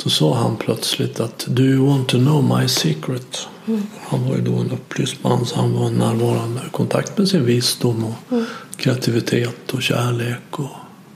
Sa 0.06 0.34
han 0.34 0.56
plötsligt 0.56 1.20
att 1.20 1.46
Do 1.48 1.62
you 1.62 1.86
want 1.86 2.08
to 2.08 2.18
know 2.18 2.58
my 2.58 2.68
secret? 2.68 3.48
Mm. 3.66 3.82
Han 4.08 4.28
var 4.28 4.36
ju 4.36 4.42
då 4.42 4.56
en 4.56 4.70
upplyst 4.70 5.24
man 5.24 5.46
så 5.46 5.56
han 5.56 5.74
var 5.74 5.90
närvarande 5.90 6.60
i 6.66 6.70
kontakt 6.70 7.18
med 7.18 7.28
sin 7.28 7.44
visdom 7.44 8.04
och 8.04 8.32
mm. 8.32 8.44
kreativitet 8.76 9.72
och 9.72 9.82
kärlek 9.82 10.58
och 10.58 10.70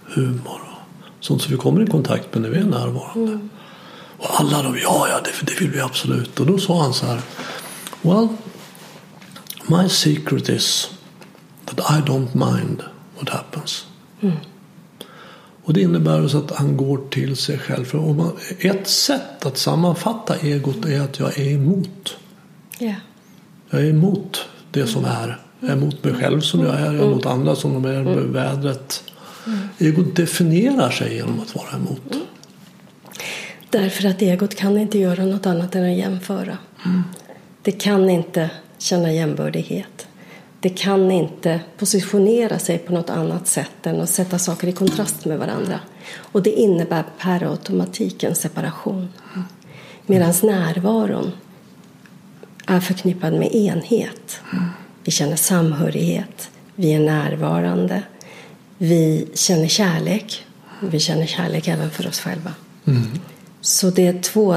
humor. 0.05 0.61
Och 0.61 1.24
sånt 1.24 1.43
som 1.43 1.53
vi 1.53 1.59
kommer 1.59 1.82
i 1.82 1.86
kontakt 1.86 2.34
med 2.34 2.43
när 2.43 2.49
vi 2.49 2.59
är 2.59 2.64
närvarande. 2.64 3.32
Mm. 3.32 3.51
Och 4.18 4.40
alla 4.40 4.62
de, 4.62 4.78
ja, 4.78 5.07
ja, 5.09 5.20
det, 5.24 5.47
det 5.47 5.61
vill 5.61 5.70
vi 5.70 5.80
absolut. 5.80 6.40
Och 6.40 6.47
då 6.47 6.59
sa 6.59 6.82
han 6.82 6.95
så 6.95 7.07
här. 7.07 7.20
Well, 8.03 8.28
my 9.66 9.88
secret 9.88 10.49
is 10.49 10.90
that 11.64 11.78
I 11.78 12.11
don't 12.11 12.34
mind 12.34 12.82
what 13.18 13.28
happens. 13.28 13.86
Mm. 14.20 14.36
Och 15.65 15.73
det 15.73 15.81
innebär 15.81 16.29
så 16.29 16.39
att 16.39 16.51
han 16.51 16.77
går 16.77 17.01
till 17.11 17.37
sig 17.37 17.59
själv. 17.59 17.85
För 17.85 17.99
om 17.99 18.17
man, 18.17 18.33
ett 18.59 18.89
sätt 18.89 19.47
att 19.47 19.59
sammanfatta 19.59 20.37
egot 20.37 20.85
är 20.85 21.01
att 21.01 21.19
jag 21.19 21.39
är 21.39 21.53
emot. 21.53 22.17
Yeah. 22.81 22.97
Jag 23.71 23.81
är 23.81 23.91
emot 23.91 24.49
det 24.71 24.87
som 24.87 25.05
är. 25.05 25.41
Jag 25.61 25.71
är 25.71 25.75
emot 25.75 26.05
mig 26.05 26.15
själv 26.15 26.41
som 26.41 26.61
jag 26.61 26.75
är. 26.75 26.85
Jag 26.85 26.95
är 26.95 27.05
emot 27.05 27.27
andra 27.27 27.57
som 27.57 27.75
de 27.75 27.85
är. 27.85 28.01
Mm. 28.01 28.33
Vädret. 28.33 29.05
Mm. 29.47 29.59
Egot 29.79 30.17
definierar 30.17 30.91
sig 30.91 31.15
genom 31.15 31.41
att 31.41 31.55
vara 31.55 31.77
emot. 31.77 32.13
Mm. 32.13 32.25
Därför 33.71 34.09
att 34.09 34.23
egot 34.23 34.55
kan 34.55 34.79
inte 34.79 34.99
göra 34.99 35.25
något 35.25 35.47
annat 35.47 35.75
än 35.75 35.91
att 35.93 35.99
jämföra. 35.99 36.59
Mm. 36.85 37.03
Det 37.63 37.73
kan 37.73 38.11
inte 38.11 38.51
känna 38.79 39.13
jämbördighet. 39.13 40.07
Det 40.63 40.69
kan 40.69 41.11
inte 41.11 41.61
positionera 41.79 42.59
sig 42.59 42.79
på 42.79 42.93
något 42.93 43.11
annat 43.11 43.47
sätt 43.47 43.87
än 43.87 44.01
att 44.01 44.11
sätta 44.11 44.39
saker 44.39 44.69
i 44.69 44.73
kontrast 44.73 45.25
med 45.25 45.39
varandra. 45.39 45.81
Och 46.17 46.43
det 46.43 46.51
innebär 46.51 47.05
per 47.19 47.51
automatik 47.51 48.23
en 48.23 48.35
separation. 48.35 49.09
Medan 50.07 50.35
närvaron 50.43 51.33
är 52.67 52.81
förknippad 52.81 53.33
med 53.33 53.55
enhet. 53.55 54.41
Vi 55.05 55.11
känner 55.13 55.37
samhörighet, 55.37 56.51
vi 56.75 56.93
är 56.93 57.01
närvarande, 57.01 58.03
vi 58.79 59.29
känner 59.35 59.69
kärlek. 59.69 60.47
Vi 60.81 61.01
känner 61.01 61.27
kärlek 61.27 61.69
även 61.69 61.91
för 61.91 62.09
oss 62.09 62.21
själva. 62.21 62.55
Mm. 62.87 63.03
Så 63.61 63.91
det 63.91 64.07
är 64.07 64.21
två 64.23 64.57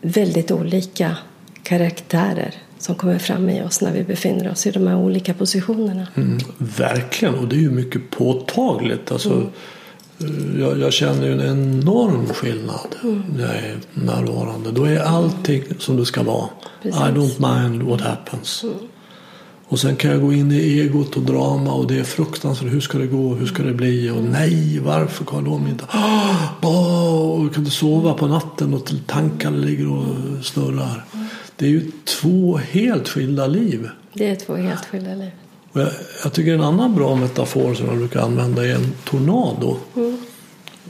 väldigt 0.00 0.50
olika 0.50 1.16
karaktärer 1.62 2.54
som 2.86 2.94
kommer 2.94 3.18
fram 3.18 3.48
i 3.48 3.62
oss 3.62 3.80
när 3.80 3.92
vi 3.92 4.04
befinner 4.04 4.50
oss 4.50 4.66
i 4.66 4.70
de 4.70 4.86
här 4.86 4.96
olika 4.96 5.34
positionerna. 5.34 6.06
Mm, 6.14 6.38
verkligen, 6.58 7.34
och 7.34 7.48
det 7.48 7.56
är 7.56 7.60
ju 7.60 7.70
mycket 7.70 8.10
påtagligt. 8.10 9.12
Alltså, 9.12 9.30
mm. 9.30 9.48
Eh, 10.20 10.60
jag, 10.60 10.78
jag, 10.80 10.92
känner 10.92 11.26
ju 11.26 11.32
en 11.32 11.40
enorm 11.40 12.26
skillnad 12.26 12.96
mm. 13.02 13.22
när 13.36 13.44
jag 13.44 13.56
är 13.56 13.76
närvarande. 13.94 14.70
Då 14.72 14.84
är 14.84 14.98
allting 14.98 15.62
som 15.78 15.96
det 15.96 16.06
ska 16.06 16.22
vara. 16.22 16.48
Precis. 16.82 17.00
I 17.00 17.04
don't 17.04 17.60
mind 17.60 17.82
what 17.82 18.00
happens. 18.00 18.62
Mm. 18.62 18.74
Och 19.68 19.78
sen 19.78 19.96
kan 19.96 20.10
jag 20.10 20.20
gå 20.20 20.32
in 20.32 20.52
i 20.52 20.80
egot 20.80 21.16
och 21.16 21.22
drama 21.22 21.72
och 21.72 21.86
det 21.86 21.98
är 21.98 22.04
fruktansvärt. 22.04 22.72
Hur 22.72 22.80
ska 22.80 22.98
det 22.98 23.06
gå? 23.06 23.34
Hur 23.34 23.46
ska 23.46 23.62
det 23.62 23.74
bli? 23.74 24.10
Och 24.10 24.24
nej, 24.24 24.78
varför 24.78 25.24
Karl 25.24 25.48
om 25.48 25.66
inte? 25.66 25.84
Oh, 25.84 27.46
och 27.46 27.54
kan 27.54 27.62
inte 27.62 27.76
sova 27.76 28.14
på 28.14 28.26
natten 28.26 28.74
och 28.74 28.92
tankarna 29.06 29.56
ligger 29.56 29.92
och 29.92 30.04
snurrar. 30.44 31.04
Det 31.56 31.66
är 31.66 31.70
ju 31.70 31.90
två 32.04 32.56
helt 32.56 33.08
skilda 33.08 33.46
liv. 33.46 33.88
Det 34.12 34.30
är 34.30 34.36
två 34.36 34.54
helt 34.54 34.84
skilda 34.84 35.14
liv. 35.14 35.30
Och 35.72 35.80
jag, 35.80 35.90
jag 36.22 36.32
tycker 36.32 36.54
en 36.54 36.60
annan 36.60 36.94
bra 36.94 37.14
metafor 37.14 37.74
som 37.74 37.86
jag 37.86 37.98
brukar 37.98 38.20
använda 38.20 38.66
är 38.66 38.74
en 38.74 38.92
tornado. 39.04 39.76
Mm. 39.96 40.18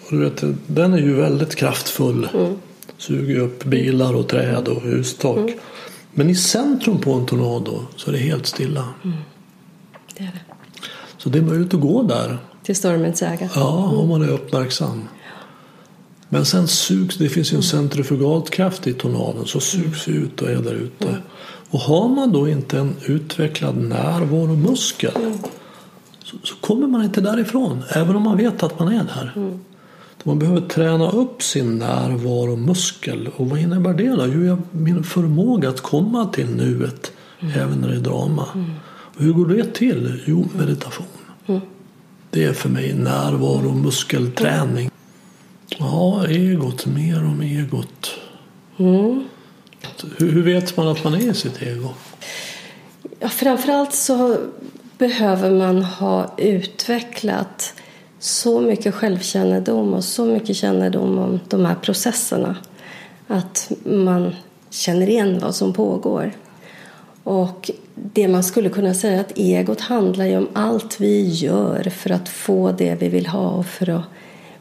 Och 0.04 0.10
du 0.10 0.24
vet, 0.24 0.42
den 0.66 0.94
är 0.94 0.98
ju 0.98 1.14
väldigt 1.14 1.54
kraftfull. 1.54 2.28
Mm. 2.34 2.56
Suger 2.98 3.38
upp 3.38 3.64
bilar 3.64 4.14
och 4.14 4.28
träd 4.28 4.68
och 4.68 4.82
hustak. 4.82 5.38
Mm. 5.38 5.58
Men 6.12 6.30
i 6.30 6.34
centrum 6.34 7.00
på 7.00 7.12
en 7.12 7.26
tornado 7.26 7.82
så 7.96 8.10
är 8.10 8.12
det 8.12 8.18
helt 8.18 8.46
stilla. 8.46 8.88
Mm. 9.04 9.16
Det 10.16 10.24
är 10.24 10.32
det. 10.32 10.54
Så 11.18 11.28
det 11.28 11.38
är 11.38 11.42
möjligt 11.42 11.74
att 11.74 11.80
gå 11.80 12.02
där. 12.02 12.38
Till 12.62 12.76
stormens 12.76 13.22
äga. 13.22 13.48
Ja, 13.54 13.86
om 13.86 14.08
man 14.08 14.22
är 14.22 14.28
uppmärksam. 14.28 15.08
Men 16.28 16.44
sen 16.44 16.68
sugs, 16.68 17.16
det 17.16 17.28
finns 17.28 17.52
ju 17.52 17.56
en 17.56 17.62
centrifugalkraft 17.62 18.86
i 18.86 18.92
tornadon 18.92 19.46
så 19.46 19.60
sugs 19.60 20.08
mm. 20.08 20.22
ut 20.22 20.42
och 20.42 20.50
är 20.50 20.56
där 20.56 20.74
ute. 20.74 21.08
Mm. 21.08 21.20
Och 21.70 21.80
har 21.80 22.08
man 22.08 22.32
då 22.32 22.48
inte 22.48 22.78
en 22.78 22.94
utvecklad 23.06 23.76
närvaromuskel 23.76 25.16
mm. 25.16 25.38
så, 26.24 26.36
så, 26.42 26.56
kommer 26.56 26.86
man 26.86 27.04
inte 27.04 27.20
därifrån, 27.20 27.82
även 27.88 28.16
om 28.16 28.22
man 28.22 28.36
vet 28.36 28.62
att 28.62 28.78
man 28.78 28.88
är 28.88 29.04
där. 29.04 29.32
Mm. 29.36 29.58
Man 30.22 30.38
behöver 30.38 30.60
träna 30.60 31.10
upp 31.10 31.42
sin 31.42 31.78
närvaromuskel. 31.78 33.28
Och 33.36 33.50
vad 33.50 33.58
innebär 33.58 33.94
det 33.94 34.08
då? 34.08 34.26
Jo, 34.26 34.58
min 34.70 35.04
förmåga 35.04 35.68
att 35.68 35.80
komma 35.80 36.26
till 36.26 36.46
nuet 36.46 37.12
mm. 37.40 37.60
även 37.60 37.78
när 37.78 37.88
det 37.88 37.94
är 37.94 38.00
drama. 38.00 38.48
Mm. 38.54 38.70
Och 38.88 39.22
hur 39.22 39.32
går 39.32 39.46
det 39.46 39.74
till? 39.74 40.22
Jo, 40.26 40.48
meditation. 40.58 41.06
Det 42.30 42.44
är 42.44 42.52
för 42.52 42.68
mig 42.68 42.94
närvaromuskelträning. 42.94 44.90
Ja, 45.68 46.26
egot, 46.28 46.86
mer 46.86 47.24
om 47.24 47.40
egot. 47.40 48.10
Mm. 48.78 49.24
Hur, 50.18 50.42
vet 50.42 50.76
man 50.76 50.88
att 50.88 51.04
man 51.04 51.14
är 51.14 51.32
sitt 51.32 51.62
ego? 51.62 51.88
Ja, 53.20 53.28
framförallt 53.28 53.94
så 53.94 54.36
behöver 54.98 55.50
man 55.50 55.82
ha 55.82 56.34
utvecklat 56.36 57.74
så 58.18 58.60
mycket 58.60 58.94
självkännedom 58.94 59.94
och 59.94 60.04
så 60.04 60.24
mycket 60.24 60.56
kännedom 60.56 61.18
om 61.18 61.40
de 61.48 61.64
här 61.64 61.74
processerna 61.74 62.56
att 63.26 63.72
man 63.84 64.34
känner 64.70 65.08
igen 65.08 65.38
vad 65.38 65.54
som 65.54 65.72
pågår. 65.72 66.32
Och 67.22 67.70
det 67.94 68.28
man 68.28 68.44
skulle 68.44 68.68
kunna 68.68 68.94
säga 68.94 69.20
att 69.20 69.38
egot 69.38 69.80
handlar 69.80 70.24
ju 70.24 70.36
om 70.36 70.48
allt 70.52 71.00
vi 71.00 71.28
gör 71.28 71.82
för 71.90 72.10
att 72.10 72.28
få 72.28 72.72
det 72.72 72.94
vi 72.94 73.08
vill 73.08 73.26
ha 73.26 73.50
och 73.50 73.66
för 73.66 73.90
att 73.90 74.04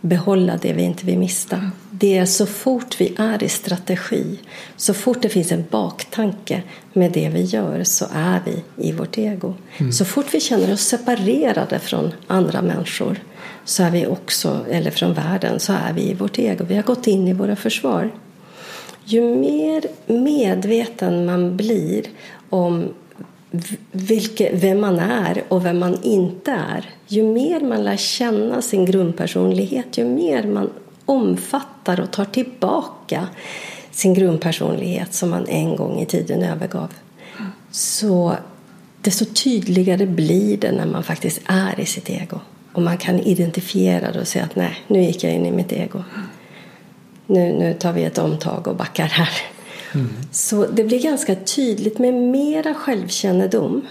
behålla 0.07 0.57
det 0.61 0.73
vi 0.73 0.83
inte 0.83 1.05
vill 1.05 1.17
mista. 1.17 1.71
Det 1.91 2.17
är 2.17 2.25
så 2.25 2.45
fort 2.45 3.01
vi 3.01 3.15
är 3.17 3.43
i 3.43 3.49
strategi, 3.49 4.39
så 4.75 4.93
fort 4.93 5.21
det 5.21 5.29
finns 5.29 5.51
en 5.51 5.65
baktanke 5.69 6.63
med 6.93 7.11
det 7.11 7.29
vi 7.29 7.41
gör 7.41 7.83
så 7.83 8.05
är 8.13 8.41
vi 8.45 8.87
i 8.87 8.91
vårt 8.91 9.17
ego. 9.17 9.53
Mm. 9.77 9.91
Så 9.91 10.05
fort 10.05 10.25
vi 10.31 10.39
känner 10.39 10.73
oss 10.73 10.81
separerade 10.81 11.79
från 11.79 12.13
andra 12.27 12.61
människor 12.61 13.19
så 13.65 13.83
är 13.83 13.91
vi 13.91 14.07
också, 14.07 14.65
eller 14.71 14.91
från 14.91 15.13
världen, 15.13 15.59
så 15.59 15.73
är 15.73 15.93
vi 15.93 16.01
i 16.01 16.13
vårt 16.13 16.39
ego. 16.39 16.65
Vi 16.67 16.75
har 16.75 16.83
gått 16.83 17.07
in 17.07 17.27
i 17.27 17.33
våra 17.33 17.55
försvar. 17.55 18.11
Ju 19.05 19.21
mer 19.35 19.83
medveten 20.07 21.25
man 21.25 21.57
blir 21.57 22.03
om 22.49 22.89
vilke, 23.91 24.55
vem 24.55 24.81
man 24.81 24.99
är 24.99 25.43
och 25.47 25.65
vem 25.65 25.79
man 25.79 25.97
inte 26.03 26.51
är. 26.51 26.94
Ju 27.07 27.23
mer 27.23 27.61
man 27.61 27.83
lär 27.83 27.97
känna 27.97 28.61
sin 28.61 28.85
grundpersonlighet, 28.85 29.97
ju 29.97 30.05
mer 30.05 30.43
man 30.43 30.69
omfattar 31.05 31.99
och 31.99 32.11
tar 32.11 32.25
tillbaka 32.25 33.27
sin 33.91 34.13
grundpersonlighet 34.13 35.13
som 35.13 35.29
man 35.29 35.47
en 35.47 35.75
gång 35.75 35.99
i 35.99 36.05
tiden 36.05 36.43
övergav. 36.43 36.93
Så 37.71 38.35
desto 39.01 39.25
tydligare 39.25 40.05
blir 40.05 40.57
det 40.57 40.71
när 40.71 40.85
man 40.85 41.03
faktiskt 41.03 41.41
är 41.45 41.79
i 41.79 41.85
sitt 41.85 42.09
ego. 42.09 42.39
Och 42.73 42.81
man 42.81 42.97
kan 42.97 43.19
identifiera 43.19 44.11
det 44.11 44.19
och 44.19 44.27
säga 44.27 44.45
att 44.45 44.55
nej, 44.55 44.77
nu 44.87 45.01
gick 45.01 45.23
jag 45.23 45.33
in 45.33 45.45
i 45.45 45.51
mitt 45.51 45.71
ego. 45.71 46.03
Nu, 47.27 47.53
nu 47.53 47.73
tar 47.73 47.93
vi 47.93 48.03
ett 48.03 48.17
omtag 48.17 48.67
och 48.67 48.75
backar 48.75 49.05
här. 49.05 49.29
Så 50.31 50.65
det 50.65 50.83
blir 50.83 51.01
ganska 51.01 51.35
tydligt 51.35 51.99
med 51.99 52.13
mera 52.13 52.73
självkännedom 52.73 53.81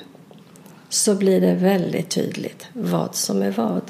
så 0.94 1.14
blir 1.14 1.40
det 1.40 1.54
väldigt 1.54 2.10
tydligt 2.10 2.66
vad 2.72 3.14
som 3.14 3.42
är 3.42 3.50
vad. 3.50 3.82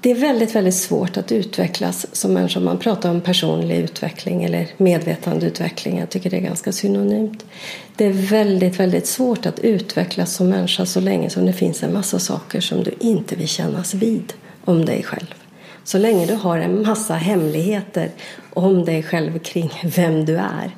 Det 0.00 0.10
är 0.10 0.14
väldigt, 0.14 0.54
väldigt 0.54 0.74
svårt 0.74 1.16
att 1.16 1.32
utvecklas 1.32 2.06
som 2.12 2.32
människa. 2.32 2.60
Man 2.60 2.78
pratar 2.78 3.10
om 3.10 3.20
personlig 3.20 3.76
utveckling 3.76 4.44
eller 4.44 4.68
medvetandeutveckling. 4.76 5.98
Jag 5.98 6.10
tycker 6.10 6.30
det 6.30 6.36
är 6.36 6.40
ganska 6.40 6.72
synonymt. 6.72 7.44
Det 7.96 8.04
är 8.06 8.12
väldigt, 8.12 8.80
väldigt 8.80 9.06
svårt 9.06 9.46
att 9.46 9.58
utvecklas 9.58 10.34
som 10.34 10.48
människa 10.48 10.86
så 10.86 11.00
länge 11.00 11.30
som 11.30 11.46
det 11.46 11.52
finns 11.52 11.82
en 11.82 11.92
massa 11.92 12.18
saker 12.18 12.60
som 12.60 12.84
du 12.84 12.94
inte 13.00 13.36
vill 13.36 13.48
kännas 13.48 13.94
vid 13.94 14.32
om 14.64 14.84
dig 14.84 15.02
själv. 15.02 15.34
Så 15.84 15.98
länge 15.98 16.26
du 16.26 16.34
har 16.34 16.58
en 16.58 16.82
massa 16.82 17.14
hemligheter 17.14 18.10
om 18.54 18.84
dig 18.84 19.02
själv 19.02 19.38
kring 19.38 19.70
vem 19.84 20.24
du 20.24 20.36
är. 20.36 20.76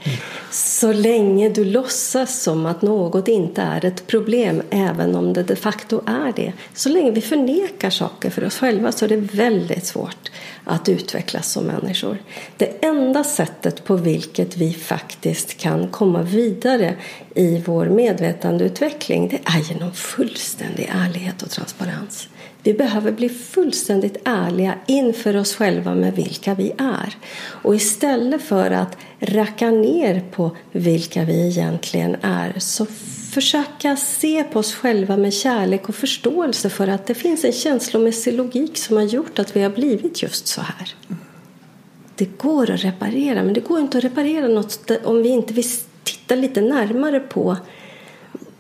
Så 0.51 0.93
länge 0.93 1.49
du 1.49 1.65
låtsas 1.65 2.43
som 2.43 2.67
att 2.67 2.83
något 2.83 3.29
inte 3.29 3.63
är 3.63 3.85
ett 3.85 4.07
problem, 4.07 4.63
även 4.71 5.15
om 5.17 5.33
det 5.33 5.43
de 5.43 5.57
facto 5.57 6.01
är 6.07 6.33
det. 6.37 6.53
Så 6.75 6.89
länge 6.89 7.11
vi 7.11 7.21
förnekar 7.21 7.91
saker 7.91 8.31
för 8.31 8.45
oss 8.45 8.59
själva 8.59 8.93
så 8.93 9.05
är 9.05 9.09
det 9.09 9.17
väldigt 9.17 9.87
svårt 9.87 10.31
att 10.65 10.89
utvecklas 10.89 11.53
som 11.53 11.65
människor. 11.65 12.19
Det 12.57 12.85
enda 12.85 13.25
sättet 13.25 13.85
på 13.85 13.97
vilket 13.97 14.57
vi 14.57 14.73
faktiskt 14.73 15.57
kan 15.57 15.89
komma 15.89 16.23
vidare 16.23 16.95
i 17.35 17.63
vår 17.67 17.87
medvetandeutveckling 17.87 19.29
det 19.29 19.41
är 19.45 19.73
genom 19.73 19.93
fullständig 19.93 20.91
ärlighet 20.93 21.43
och 21.43 21.51
transparens. 21.51 22.29
Vi 22.63 22.75
behöver 22.75 23.13
bli 23.13 23.29
fullständigt 23.29 24.17
ärliga 24.25 24.75
inför 24.87 25.37
oss 25.37 25.55
själva 25.55 25.95
med 25.95 26.15
vilka 26.15 26.55
vi 26.55 26.73
är. 26.79 27.17
Och 27.37 27.75
istället 27.75 28.43
för 28.43 28.71
att 28.71 28.97
racka 29.21 29.71
ner 29.71 30.23
på 30.31 30.57
vilka 30.73 31.25
vi 31.25 31.49
egentligen 31.49 32.17
är 32.23 32.55
så 32.59 32.87
försöka 33.35 33.97
se 33.97 34.45
på 34.45 34.59
oss 34.59 34.75
själva 34.75 35.17
med 35.17 35.35
kärlek 35.35 35.89
och 35.89 35.95
förståelse 35.95 36.71
för 36.71 36.89
att 36.89 37.07
det 37.07 37.15
finns 37.15 37.45
en 37.45 37.53
känslomässig 37.53 38.35
logik 38.35 38.79
som 38.79 38.97
har 38.97 39.05
gjort 39.05 39.39
att 39.39 39.57
vi 39.57 39.63
har 39.63 39.71
blivit 39.71 40.23
just 40.23 40.47
så 40.47 40.61
här. 40.61 40.95
Det 42.17 42.39
går 42.39 42.71
att 42.71 42.85
reparera, 42.85 43.43
men 43.43 43.55
det 43.55 43.61
går 43.61 43.81
inte 43.81 43.99
att 43.99 44.05
reparera 44.05 44.49
något 44.49 44.91
om 45.05 45.23
vi 45.23 45.29
inte 45.29 45.55
visste 45.55 45.94
titta 46.05 46.35
lite 46.35 46.61
närmare 46.61 47.21
på 47.21 47.57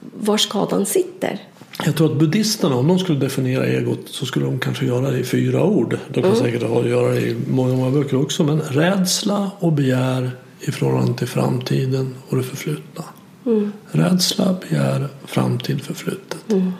var 0.00 0.36
skadan 0.36 0.86
sitter. 0.86 1.40
Jag 1.84 1.96
tror 1.96 2.12
att 2.12 2.18
buddhisterna, 2.18 2.76
om 2.76 2.88
de 2.88 2.98
skulle 2.98 3.18
definiera 3.18 3.66
egot 3.66 4.00
så 4.06 4.26
skulle 4.26 4.44
de 4.44 4.58
kanske 4.58 4.86
göra 4.86 5.10
det 5.10 5.18
i 5.18 5.24
fyra 5.24 5.64
ord. 5.64 5.98
De 6.08 6.22
kan 6.22 6.30
mm. 6.30 6.44
säkert 6.44 6.62
göra 6.62 7.14
det 7.14 7.20
i 7.20 7.36
många, 7.50 7.74
många 7.74 7.90
böcker 7.90 8.22
också. 8.22 8.44
Men 8.44 8.60
rädsla 8.60 9.50
och 9.58 9.72
begär 9.72 10.30
i 10.60 10.72
förhållande 10.72 11.18
till 11.18 11.28
framtiden 11.28 12.14
och 12.28 12.36
det 12.36 12.42
förflutna. 12.42 13.04
Mm. 13.46 13.72
Rädsla, 13.90 14.56
begär, 14.68 15.08
framtid, 15.24 15.82
förflutet. 15.82 16.52
Mm. 16.52 16.72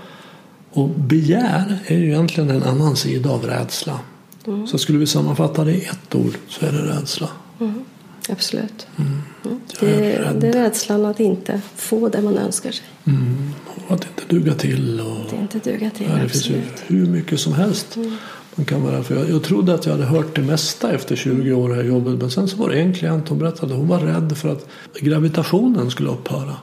Och 0.71 0.89
begär 0.89 1.79
är 1.87 1.99
ju 1.99 2.07
egentligen 2.07 2.51
en 2.51 2.63
annan 2.63 2.97
sida 2.97 3.31
av 3.31 3.47
rädsla. 3.47 4.01
Mm. 4.47 4.67
Så 4.67 4.79
skulle 4.79 4.99
vi 4.99 5.07
sammanfatta 5.07 5.65
det 5.65 5.73
i 5.73 5.85
ett 5.85 6.15
ord 6.15 6.35
så 6.49 6.67
är 6.67 6.73
det 6.73 6.79
rädsla. 6.79 7.29
Mm. 7.61 7.85
Absolut. 8.29 8.87
Mm. 8.97 9.23
mm. 9.45 9.61
Det, 9.81 10.15
är 10.15 10.35
det 10.35 10.49
är 10.49 10.53
rädslan 10.53 11.07
att 11.07 11.21
inte 11.21 11.61
få 11.77 12.09
det 12.09 12.23
man 12.23 12.39
önskar 12.39 12.73
sig. 12.73 12.87
Mm. 13.05 13.53
Och 13.87 13.95
att 13.95 14.07
inte 14.07 14.35
duga 14.35 14.55
till. 14.55 15.01
Och, 15.01 15.31
det 15.31 15.37
inte 15.37 15.71
duga 15.71 15.91
till, 15.91 16.07
ja, 16.11 16.17
Det 16.17 16.29
finns 16.29 16.49
ju 16.49 16.63
hur 16.87 17.07
mycket 17.07 17.41
som 17.41 17.53
helst. 17.53 17.97
Mm. 17.97 18.17
Man 18.55 18.67
kan 18.67 18.83
vara, 18.83 19.03
för 19.03 19.15
jag, 19.15 19.31
jag 19.31 19.43
trodde 19.43 19.75
att 19.75 19.87
jag 19.87 19.93
hade 19.93 20.05
hört 20.05 20.37
det 20.37 20.43
mesta 20.43 20.93
efter 20.93 21.17
20 21.17 21.53
år 21.53 21.75
här 21.75 21.85
jobbet. 21.85 22.19
Men 22.21 22.31
sen 22.31 22.49
så 22.49 22.57
var 22.57 22.69
det 22.69 22.81
en 22.81 22.95
klient 22.95 23.29
som 23.29 23.39
berättade 23.39 23.73
att 23.73 23.79
hon 23.79 23.89
var 23.89 23.99
rädd 23.99 24.39
för 24.39 24.49
att 24.49 24.69
gravitationen 25.01 25.91
skulle 25.91 26.09
upphöra. 26.09 26.57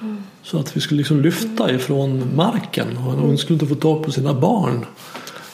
Mm. 0.00 0.22
Så 0.42 0.58
att 0.58 0.76
vi 0.76 0.80
skulle 0.80 0.98
liksom 0.98 1.20
lyfta 1.20 1.72
ifrån 1.72 2.36
marken. 2.36 2.96
Och 2.96 3.02
hon 3.02 3.38
skulle 3.38 3.54
inte 3.54 3.66
få 3.66 3.74
tag 3.74 4.04
på 4.04 4.12
sina 4.12 4.34
barn. 4.34 4.86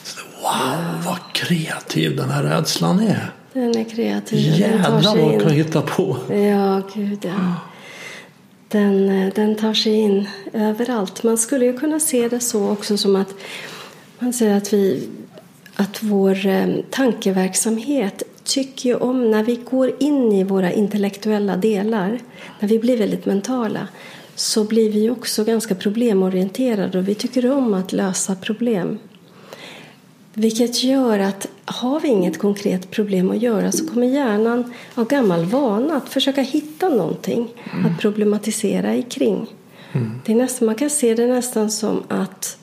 Så, 0.03 0.19
wow, 0.41 1.03
vad 1.05 1.19
kreativ 1.33 2.15
den 2.15 2.29
här 2.29 2.43
rädslan 2.43 2.99
är. 2.99 3.31
Den 3.57 3.77
är 3.77 3.83
kreativ. 3.83 4.39
Jävlar 4.39 5.15
vad 5.15 5.17
hon 5.17 5.39
kan 5.39 5.51
hitta 5.51 5.81
på. 5.81 6.17
Ja, 6.29 6.81
gud 6.93 7.19
ja. 7.21 7.55
Den, 8.67 9.09
eh, 9.09 9.33
den 9.33 9.55
tar 9.55 9.73
sig 9.73 9.93
in 9.93 10.27
överallt. 10.53 11.23
Man 11.23 11.37
skulle 11.37 11.65
ju 11.65 11.77
kunna 11.77 11.99
se 11.99 12.27
det 12.27 12.39
så 12.39 12.69
också 12.69 12.97
som 12.97 13.15
att 13.15 13.33
man 14.19 14.33
säger 14.33 14.57
att, 14.57 14.73
vi, 14.73 15.09
att 15.75 16.03
vår 16.03 16.45
eh, 16.45 16.67
tankeverksamhet 16.89 18.23
tycker 18.43 19.03
om 19.03 19.31
när 19.31 19.43
vi 19.43 19.55
går 19.55 19.91
in 19.99 20.31
i 20.31 20.43
våra 20.43 20.71
intellektuella 20.71 21.57
delar, 21.57 22.19
när 22.59 22.69
vi 22.69 22.79
blir 22.79 22.97
väldigt 22.97 23.25
mentala, 23.25 23.87
så 24.35 24.63
blir 24.63 24.91
vi 24.91 25.09
också 25.09 25.43
ganska 25.43 25.75
problemorienterade 25.75 26.97
och 26.97 27.07
vi 27.07 27.15
tycker 27.15 27.51
om 27.51 27.73
att 27.73 27.91
lösa 27.91 28.35
problem. 28.35 28.99
Vilket 30.39 30.83
gör 30.83 31.19
att 31.19 31.47
har 31.65 31.99
vi 31.99 32.07
inget 32.07 32.39
konkret 32.39 32.91
problem 32.91 33.31
att 33.31 33.41
göra 33.41 33.71
så 33.71 33.87
kommer 33.87 34.07
hjärnan 34.07 34.73
av 34.95 35.07
gammal 35.07 35.45
vana 35.45 35.95
att 35.95 36.09
försöka 36.09 36.41
hitta 36.41 36.89
någonting 36.89 37.49
mm. 37.73 37.85
att 37.85 38.01
problematisera 38.01 39.01
kring. 39.01 39.47
Mm. 39.91 40.21
Det 40.25 40.31
är 40.31 40.35
nästan, 40.35 40.65
man 40.65 40.75
kan 40.75 40.89
se 40.89 41.13
det 41.13 41.27
nästan 41.27 41.71
som 41.71 42.03
att, 42.07 42.57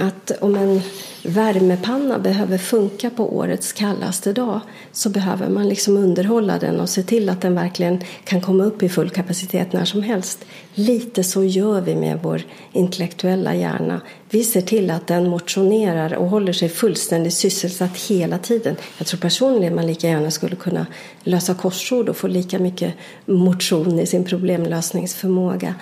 att 0.00 0.30
om 0.40 0.56
en 0.56 0.80
värmepanna 1.24 2.18
behöver 2.18 2.58
funka 2.58 3.10
på 3.10 3.36
årets 3.36 3.72
kallaste 3.72 4.32
dag 4.32 4.60
så 4.92 5.10
behöver 5.10 5.48
man 5.48 5.68
liksom 5.68 5.96
underhålla 5.96 6.58
den 6.58 6.80
och 6.80 6.88
se 6.88 7.02
till 7.02 7.28
att 7.28 7.40
den 7.40 7.54
verkligen 7.54 8.04
kan 8.24 8.40
komma 8.40 8.64
upp 8.64 8.82
i 8.82 8.88
full 8.88 9.10
kapacitet 9.10 9.72
när 9.72 9.84
som 9.84 10.02
helst. 10.02 10.44
Lite 10.74 11.24
så 11.24 11.44
gör 11.44 11.80
vi 11.80 11.94
med 11.94 12.18
vår 12.22 12.42
intellektuella 12.72 13.54
hjärna. 13.54 14.00
Vi 14.30 14.44
ser 14.44 14.62
till 14.62 14.90
att 14.90 15.06
den 15.06 15.28
motionerar 15.28 16.14
och 16.14 16.28
håller 16.28 16.52
sig 16.52 16.68
fullständigt 16.68 17.34
sysselsatt 17.34 17.96
hela 17.96 18.38
tiden. 18.38 18.76
Jag 18.98 19.06
tror 19.06 19.20
personligen 19.20 19.74
man 19.74 19.86
lika 19.86 20.08
gärna 20.08 20.30
skulle 20.30 20.56
kunna 20.56 20.86
lösa 21.22 21.54
korsord 21.54 22.08
och 22.08 22.16
få 22.16 22.26
lika 22.26 22.58
mycket 22.58 22.94
motion 23.26 23.98
i 23.98 24.06
sin 24.06 24.24
problemlösningsförmåga. 24.24 25.74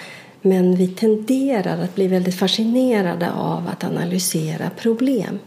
Men 0.47 0.77
vi 0.77 0.89
tenderar 0.89 1.83
att 1.83 1.95
bli 1.95 2.07
väldigt 2.07 2.35
fascinerade 2.35 3.33
av 3.33 3.69
att 3.69 3.85
analysera 3.85 4.71
problem. 4.81 5.39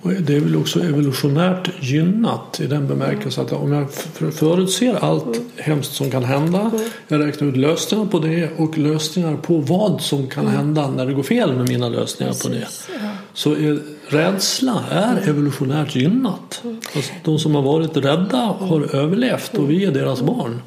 Och 0.00 0.10
det 0.12 0.36
är 0.36 0.40
väl 0.40 0.56
också 0.56 0.80
evolutionärt 0.80 1.70
gynnat 1.80 2.60
i 2.60 2.66
den 2.66 2.88
bemärkelsen 2.88 3.44
att 3.44 3.52
om 3.52 3.72
jag 3.72 3.92
förutser 4.34 4.94
allt 4.94 5.24
mm. 5.24 5.48
hemskt 5.56 5.92
som 5.92 6.10
kan 6.10 6.24
hända, 6.24 6.60
mm. 6.60 6.90
jag 7.08 7.26
räknar 7.26 7.48
ut 7.48 7.56
lösningar 7.56 8.06
på 8.06 8.18
det 8.18 8.50
och 8.56 8.78
lösningar 8.78 9.36
på 9.36 9.58
vad 9.58 10.00
som 10.00 10.26
kan 10.26 10.44
mm. 10.44 10.56
hända 10.56 10.90
när 10.90 11.06
det 11.06 11.12
går 11.12 11.22
fel 11.22 11.56
med 11.56 11.68
mina 11.68 11.88
lösningar 11.88 12.32
Precis, 12.32 12.46
på 12.46 12.52
det. 12.52 12.66
Ja. 13.02 13.10
Så 13.34 13.52
är, 13.52 13.80
rädsla 14.08 14.84
är 14.90 15.28
evolutionärt 15.28 15.96
gynnat. 15.96 16.62
Alltså, 16.96 17.12
de 17.24 17.38
som 17.38 17.54
har 17.54 17.62
varit 17.62 17.96
rädda 17.96 18.38
har 18.38 18.94
överlevt 18.94 19.54
och 19.54 19.70
vi 19.70 19.84
är 19.84 19.92
deras 19.92 20.22
barn. 20.22 20.60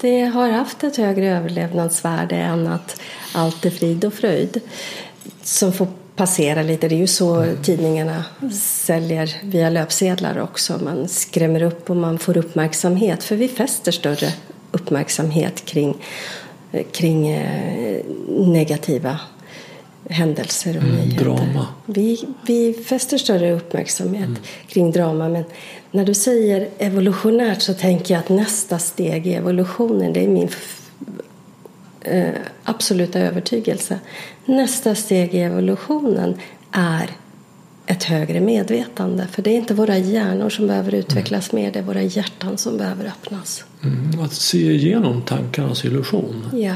Det 0.00 0.22
har 0.22 0.48
haft 0.48 0.84
ett 0.84 0.96
högre 0.96 1.36
överlevnadsvärde 1.36 2.36
än 2.36 2.66
att 2.66 3.00
allt 3.32 3.64
är 3.64 3.70
frid 3.70 4.04
och 4.04 4.14
fröjd. 4.14 4.60
Som 5.42 5.72
får 5.72 5.86
passera 6.16 6.62
lite. 6.62 6.88
Det 6.88 6.94
är 6.94 6.98
ju 6.98 7.06
så 7.06 7.34
mm. 7.34 7.62
tidningarna 7.62 8.24
säljer 8.62 9.36
via 9.42 9.70
löpsedlar 9.70 10.38
också. 10.38 10.78
Man 10.84 11.08
skrämmer 11.08 11.62
upp 11.62 11.90
och 11.90 11.96
man 11.96 12.18
får 12.18 12.36
uppmärksamhet. 12.36 13.24
För 13.24 13.36
vi 13.36 13.48
fäster 13.48 13.92
större 13.92 14.32
uppmärksamhet 14.72 15.64
kring, 15.64 16.04
kring 16.92 17.28
eh, 17.28 18.04
negativa 18.28 19.20
händelser 20.10 20.76
och 20.76 20.82
mm, 20.82 20.96
nyheter. 20.96 21.24
Drama. 21.24 21.66
Vi, 21.86 22.24
vi 22.46 22.72
fäster 22.74 23.18
större 23.18 23.52
uppmärksamhet 23.52 24.26
mm. 24.26 24.42
kring 24.68 24.92
drama. 24.92 25.28
Men 25.28 25.44
när 25.90 26.04
du 26.04 26.14
säger 26.14 26.68
evolutionärt 26.78 27.62
så 27.62 27.74
tänker 27.74 28.14
jag 28.14 28.20
att 28.20 28.28
nästa 28.28 28.78
steg 28.78 29.26
i 29.26 29.34
evolutionen, 29.34 30.12
det 30.12 30.24
är 30.24 30.28
min 30.28 30.48
eh, 32.00 32.30
absoluta 32.64 33.18
övertygelse. 33.20 33.98
Nästa 34.44 34.94
steg 34.94 35.34
i 35.34 35.38
evolutionen 35.38 36.36
är 36.72 37.10
ett 37.86 38.04
högre 38.04 38.40
medvetande. 38.40 39.26
För 39.26 39.42
det 39.42 39.50
är 39.50 39.56
inte 39.56 39.74
våra 39.74 39.98
hjärnor 39.98 40.50
som 40.50 40.66
behöver 40.66 40.94
utvecklas 40.94 41.52
mm. 41.52 41.64
mer, 41.64 41.72
det 41.72 41.78
är 41.78 41.82
våra 41.82 42.02
hjärtan 42.02 42.58
som 42.58 42.78
behöver 42.78 43.04
öppnas. 43.04 43.64
Mm, 43.84 44.20
att 44.20 44.32
se 44.32 44.72
igenom 44.72 45.22
tankarnas 45.22 45.84
illusion. 45.84 46.48
Ja. 46.52 46.74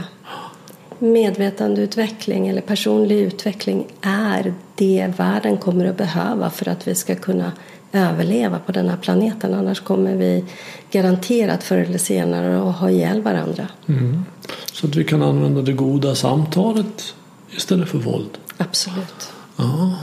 Medvetandeutveckling 0.99 2.49
eller 2.49 2.61
personlig 2.61 3.19
utveckling 3.19 3.87
är 4.01 4.55
det 4.75 5.13
världen 5.17 5.57
kommer 5.57 5.85
att 5.85 5.97
behöva 5.97 6.51
för 6.51 6.69
att 6.69 6.89
vi 6.89 6.95
ska 6.95 7.15
kunna 7.15 7.53
överleva 7.93 8.59
på 8.59 8.73
den 8.73 8.89
här 8.89 8.97
planeten. 8.97 9.55
Annars 9.55 9.81
kommer 9.81 10.17
vi 10.17 10.45
garanterat 10.91 11.65
förr 11.65 11.79
eller 11.79 11.99
senare 11.99 12.69
att 12.69 12.77
ha 12.77 12.91
ihjäl 12.91 13.23
varandra. 13.23 13.69
Mm. 13.87 14.25
Så 14.73 14.87
att 14.87 14.97
vi 14.97 15.05
kan 15.05 15.23
använda 15.23 15.63
det 15.63 15.73
goda 15.73 16.15
samtalet 16.15 17.15
istället 17.57 17.89
för 17.89 17.99
våld. 17.99 18.39
Absolut. 18.57 19.33
Ja. 19.57 19.95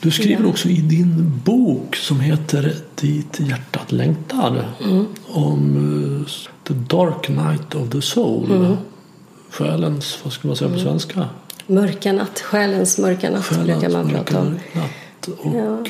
Du 0.00 0.10
skriver 0.10 0.42
ja. 0.42 0.48
också 0.48 0.68
i 0.68 0.80
din 0.80 1.40
bok 1.44 1.96
som 1.96 2.20
heter 2.20 2.76
Dit 2.94 3.40
hjärtat 3.40 3.92
längtar 3.92 4.64
mm. 4.84 5.06
om 5.26 5.76
uh, 5.76 6.26
The 6.64 6.74
Dark 6.74 7.28
Night 7.28 7.74
of 7.74 7.90
the 7.90 8.02
Soul. 8.02 8.50
Mm. 8.50 8.76
Själens, 9.50 10.18
vad 10.24 10.32
ska 10.32 10.48
man 10.48 10.56
säga 10.56 10.68
på 10.68 10.74
mm. 10.74 10.86
svenska? 10.86 11.28
Mörka 11.66 12.12
natt, 12.12 12.40
själens 12.40 12.98
mörka 12.98 13.30
natt 13.30 13.44
själens 13.44 13.80
brukar 13.80 13.90
man 13.90 14.08
prata 14.08 14.40
om. 14.40 14.58
Natt. 14.72 15.28
Och, 15.38 15.54
ja. 15.54 15.84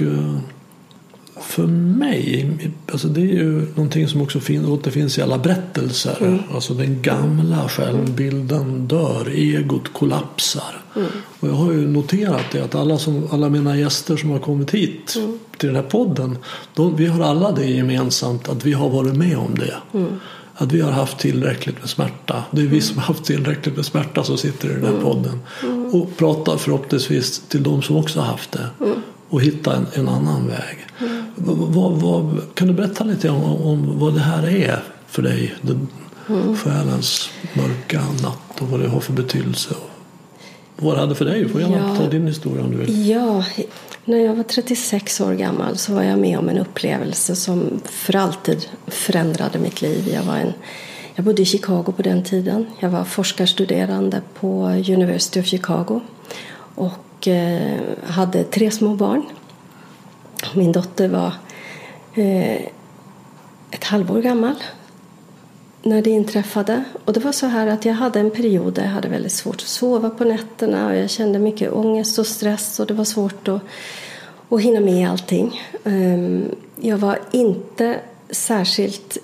För 1.43 1.66
mig, 1.66 2.51
alltså 2.93 3.09
det 3.09 3.20
är 3.20 3.34
ju 3.34 3.66
någonting 3.74 4.09
som 4.09 4.22
också 4.22 4.41
fin, 4.41 4.66
återfinns 4.66 5.18
i 5.18 5.22
alla 5.22 5.39
berättelser. 5.39 6.16
Mm. 6.20 6.39
Alltså 6.55 6.74
den 6.74 7.03
gamla 7.03 7.68
självbilden 7.68 8.86
dör, 8.89 9.28
egot 9.34 9.93
kollapsar. 9.93 10.82
Mm. 10.97 11.09
Och 11.41 11.49
jag 11.49 11.55
har 11.55 11.72
ju 11.72 11.89
noterat 11.89 12.45
det 12.53 12.61
att 12.61 12.74
alla, 12.74 12.99
som, 12.99 13.28
alla 13.30 13.49
mina 13.49 13.76
gäster 13.76 14.16
som 14.16 14.30
har 14.30 14.39
kommit 14.39 14.70
hit 14.70 15.14
mm. 15.16 15.39
till 15.57 15.66
den 15.66 15.76
här 15.76 15.82
podden. 15.82 16.39
De, 16.74 16.97
vi 16.97 17.07
har 17.07 17.24
alla 17.24 17.53
det 17.53 17.66
gemensamt 17.66 18.49
att 18.49 18.64
vi 18.64 18.72
har 18.72 18.89
varit 18.89 19.14
med 19.14 19.39
om 19.39 19.55
det. 19.55 19.74
Mm. 19.99 20.12
Att 20.55 20.72
vi 20.72 20.80
har 20.80 20.91
haft 20.91 21.18
tillräckligt 21.18 21.80
med 21.80 21.89
smärta. 21.89 22.45
Det 22.51 22.62
är 22.62 22.66
vi 22.66 22.80
som 22.80 22.99
har 22.99 23.05
haft 23.05 23.24
tillräckligt 23.24 23.76
med 23.76 23.84
smärta 23.84 24.24
som 24.24 24.39
sitter 24.39 24.70
i 24.70 24.72
den 24.72 24.82
här 24.82 24.91
mm. 24.91 25.03
podden. 25.03 25.41
Mm. 25.62 25.95
Och 25.95 26.16
pratar 26.16 26.57
förhoppningsvis 26.57 27.43
till 27.49 27.62
de 27.62 27.82
som 27.82 27.97
också 27.97 28.20
har 28.20 28.26
haft 28.26 28.53
det. 28.53 28.66
Och 29.28 29.43
hitta 29.43 29.76
en, 29.76 29.86
en 29.95 30.09
annan 30.09 30.47
väg. 30.47 30.88
Vad, 31.45 31.93
vad, 31.93 32.41
kan 32.55 32.68
du 32.68 32.74
berätta 32.74 33.05
lite 33.05 33.30
om, 33.30 33.43
om, 33.62 33.99
vad 33.99 34.14
det 34.14 34.20
här 34.20 34.49
är 34.49 34.82
för 35.07 35.22
dig? 35.22 35.55
Den, 35.62 35.89
mm. 36.28 36.57
Själens 36.57 37.30
mörka 37.53 38.01
natt 38.22 38.61
och 38.61 38.68
vad 38.68 38.80
det 38.80 38.89
har 38.89 39.01
för 39.01 39.12
betydelse? 39.12 39.74
vad 40.80 40.97
det 40.97 41.01
hade 41.01 41.14
för 41.14 41.24
dig. 41.24 41.41
Du 41.43 41.49
får 41.49 41.61
gärna 41.61 41.76
Ja. 41.76 41.97
ta 41.97 42.11
din 42.11 42.26
historia 42.26 42.64
om 42.64 42.70
du 42.70 42.76
vill. 42.76 43.09
Ja, 43.09 43.45
när 44.05 44.18
jag 44.18 44.34
var 44.34 44.43
36 44.43 45.20
år 45.20 45.32
gammal 45.32 45.78
så 45.78 45.95
var 45.95 46.03
jag 46.03 46.18
med 46.18 46.39
om 46.39 46.49
en 46.49 46.59
upplevelse 46.59 47.36
som 47.36 47.80
för 47.84 48.16
alltid 48.16 48.66
förändrade 48.86 49.59
mitt 49.59 49.82
liv. 49.82 50.09
Jag, 50.14 50.22
var 50.22 50.36
en, 50.36 50.53
jag 51.14 51.24
bodde 51.24 51.43
i 51.43 51.45
Chicago 51.45 51.93
på 51.97 52.03
den 52.03 52.24
tiden. 52.24 52.66
Jag 52.80 52.91
var 52.91 53.05
forskarstuderande 53.05 54.20
på 54.41 54.64
University 54.89 55.41
of 55.41 55.47
Chicago 55.47 56.01
och 56.74 57.28
eh, 57.28 57.80
hade 58.07 58.45
tre 58.45 58.70
små 58.70 58.95
barn. 58.95 59.22
Min 60.55 60.72
dotter 60.72 61.09
var 61.09 61.32
eh, 62.14 62.62
ett 63.70 63.84
halvår 63.84 64.22
gammal 64.22 64.55
när 65.82 66.03
det 66.03 66.11
inträffade. 66.11 66.84
Och 67.05 67.12
det 67.12 67.20
var 67.20 67.32
så 67.32 67.47
här 67.47 67.66
att 67.66 67.84
jag 67.84 67.95
hade 67.95 68.20
en 68.20 68.30
period 68.30 68.74
där 68.74 68.82
jag 68.82 68.91
hade 68.91 69.09
väldigt 69.09 69.32
svårt 69.32 69.57
att 69.57 69.68
sova 69.68 70.11
på 70.11 70.24
nätterna 70.24 70.86
och 70.86 70.97
jag 70.97 71.11
kände 71.11 71.39
mycket 71.39 71.72
ångest 71.72 72.18
och 72.18 72.26
stress 72.26 72.80
och 72.80 72.86
det 72.86 72.95
var 72.95 73.05
svårt 73.05 73.49
att, 73.49 73.61
att 74.49 74.61
hinna 74.61 74.80
med 74.80 75.11
allting. 75.11 75.62
Ehm, 75.84 76.55
jag 76.80 76.99
var 76.99 77.18
inte 77.32 78.01
särskilt 78.30 79.18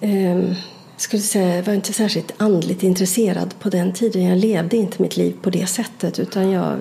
ehm, 0.00 0.54
skulle 0.96 1.22
säga, 1.22 1.56
jag 1.56 1.62
var 1.62 1.74
inte 1.74 1.92
särskilt 1.92 2.32
andligt 2.36 2.82
intresserad 2.82 3.54
på 3.58 3.68
den 3.68 3.92
tiden. 3.92 4.24
Jag 4.24 4.38
levde 4.38 4.76
inte 4.76 5.02
mitt 5.02 5.16
liv 5.16 5.36
på 5.42 5.50
det 5.50 5.66
sättet 5.66 6.18
utan 6.18 6.50
jag 6.50 6.76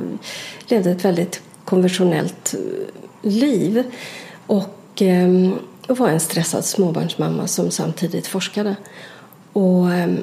levde 0.67 0.91
ett 0.91 1.05
väldigt 1.05 1.41
konventionellt 1.65 2.55
liv. 3.23 3.83
Och, 4.47 5.01
ehm, 5.01 5.53
och 5.87 5.97
var 5.97 6.09
en 6.09 6.19
stressad 6.19 6.65
småbarnsmamma 6.65 7.47
som 7.47 7.71
samtidigt 7.71 8.27
forskade. 8.27 8.75
Och 9.53 9.91
ehm, 9.91 10.17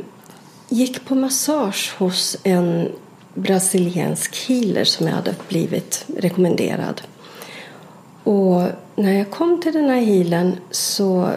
gick 0.69 1.05
på 1.05 1.15
massage 1.15 1.95
hos 1.99 2.37
en 2.43 2.89
brasiliansk 3.35 4.49
healer 4.49 4.85
som 4.85 5.07
jag 5.07 5.15
hade 5.15 5.35
blivit 5.49 6.05
rekommenderad. 6.17 7.03
Och 8.25 8.63
när 8.97 9.13
jag 9.19 9.31
kom 9.31 9.61
till 9.61 9.73
den 9.73 9.91
här 9.91 10.01
healern 10.01 10.57
så 10.71 11.29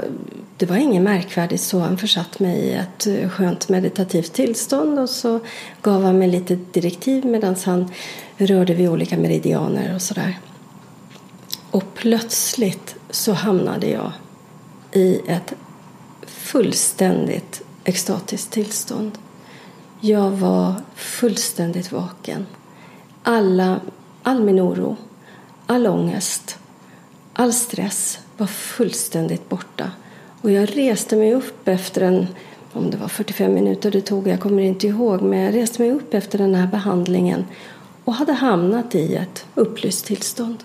det 0.58 0.66
var 0.66 0.76
inget 0.76 1.02
märkvärdigt 1.02 1.64
så. 1.64 1.80
Han 1.80 1.98
försatt 1.98 2.40
mig 2.40 2.58
i 2.58 2.74
ett 2.74 3.08
eh, 3.08 3.30
skönt 3.30 3.70
meditativt 3.70 4.34
tillstånd 4.34 5.00
och 5.00 5.10
så 5.10 5.40
gav 5.82 6.04
han 6.04 6.20
mig 6.20 6.28
lite 6.28 6.56
direktiv 6.56 7.26
medan 7.26 7.56
han 7.66 7.92
rörde 8.38 8.74
vid 8.74 8.90
olika 8.90 9.18
meridianer 9.18 9.96
och 9.96 10.02
sådär. 10.02 10.38
Och 11.74 11.94
plötsligt 11.94 12.96
så 13.10 13.34
hamnade 13.34 13.88
jag 13.88 14.12
i 14.92 15.22
ett 15.28 15.54
fullständigt 16.22 17.62
extatiskt 17.84 18.52
tillstånd. 18.52 19.18
Jag 20.00 20.32
var 20.32 20.76
fullständigt 20.96 21.92
vaken. 21.92 22.46
Alla, 23.24 23.80
all 24.24 24.44
min 24.44 24.60
oro, 24.60 24.98
all 25.66 25.88
ångest, 25.88 26.58
all 27.34 27.54
stress 27.54 28.20
var 28.38 28.48
fullständigt 28.48 29.50
borta. 29.50 29.92
Och 30.42 30.52
jag 30.52 30.78
reste 30.78 31.16
mig 31.16 31.34
upp 31.34 31.68
efter 31.68 32.02
en, 32.02 32.28
om 32.74 32.90
det 32.90 32.98
var 32.98 33.08
45 33.08 33.54
minuter 33.54 33.92
det 33.92 34.02
tog, 34.02 34.28
jag 34.28 34.40
kommer 34.40 34.64
inte 34.64 34.88
ihåg, 34.88 35.22
men 35.22 35.40
jag 35.40 35.56
reste 35.56 35.82
mig 35.82 35.92
upp 35.92 36.14
efter 36.14 36.38
den 36.38 36.56
här 36.56 36.68
behandlingen 36.68 37.46
och 38.04 38.14
hade 38.14 38.34
hamnat 38.34 38.96
i 38.96 39.16
ett 39.16 39.46
upplyst 39.56 40.06
tillstånd. 40.06 40.64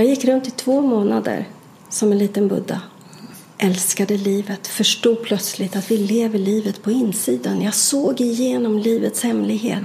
Jag 0.00 0.08
gick 0.08 0.24
runt 0.24 0.48
i 0.48 0.50
två 0.50 0.80
månader 0.80 1.48
som 1.88 2.12
en 2.12 2.18
liten 2.18 2.48
Buddha. 2.48 2.80
Älskade 3.58 4.16
livet, 4.16 4.66
förstod 4.66 5.22
plötsligt 5.22 5.76
att 5.76 5.90
vi 5.90 5.96
lever 5.96 6.38
livet 6.38 6.82
på 6.82 6.90
insidan. 6.90 7.62
Jag 7.62 7.74
såg 7.74 8.20
igenom 8.20 8.78
livets 8.78 9.22
hemlighet. 9.22 9.82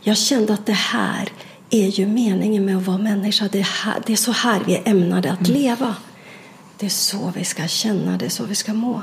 Jag 0.00 0.16
kände 0.16 0.54
att 0.54 0.66
det 0.66 0.72
här 0.72 1.28
är 1.70 1.86
ju 1.86 2.06
meningen 2.06 2.64
med 2.64 2.76
att 2.76 2.86
vara 2.86 2.98
människa. 2.98 3.48
Det 3.52 3.58
är, 3.58 3.84
här, 3.84 4.02
det 4.06 4.12
är 4.12 4.16
så 4.16 4.32
här 4.32 4.62
vi 4.66 4.74
är 4.74 4.88
ämnade 4.88 5.32
att 5.32 5.48
leva. 5.48 5.94
Det 6.78 6.86
är 6.86 6.90
så 6.90 7.32
vi 7.36 7.44
ska 7.44 7.66
känna, 7.66 8.16
det 8.16 8.24
är 8.24 8.30
så 8.30 8.44
vi 8.44 8.54
ska 8.54 8.74
må. 8.74 9.02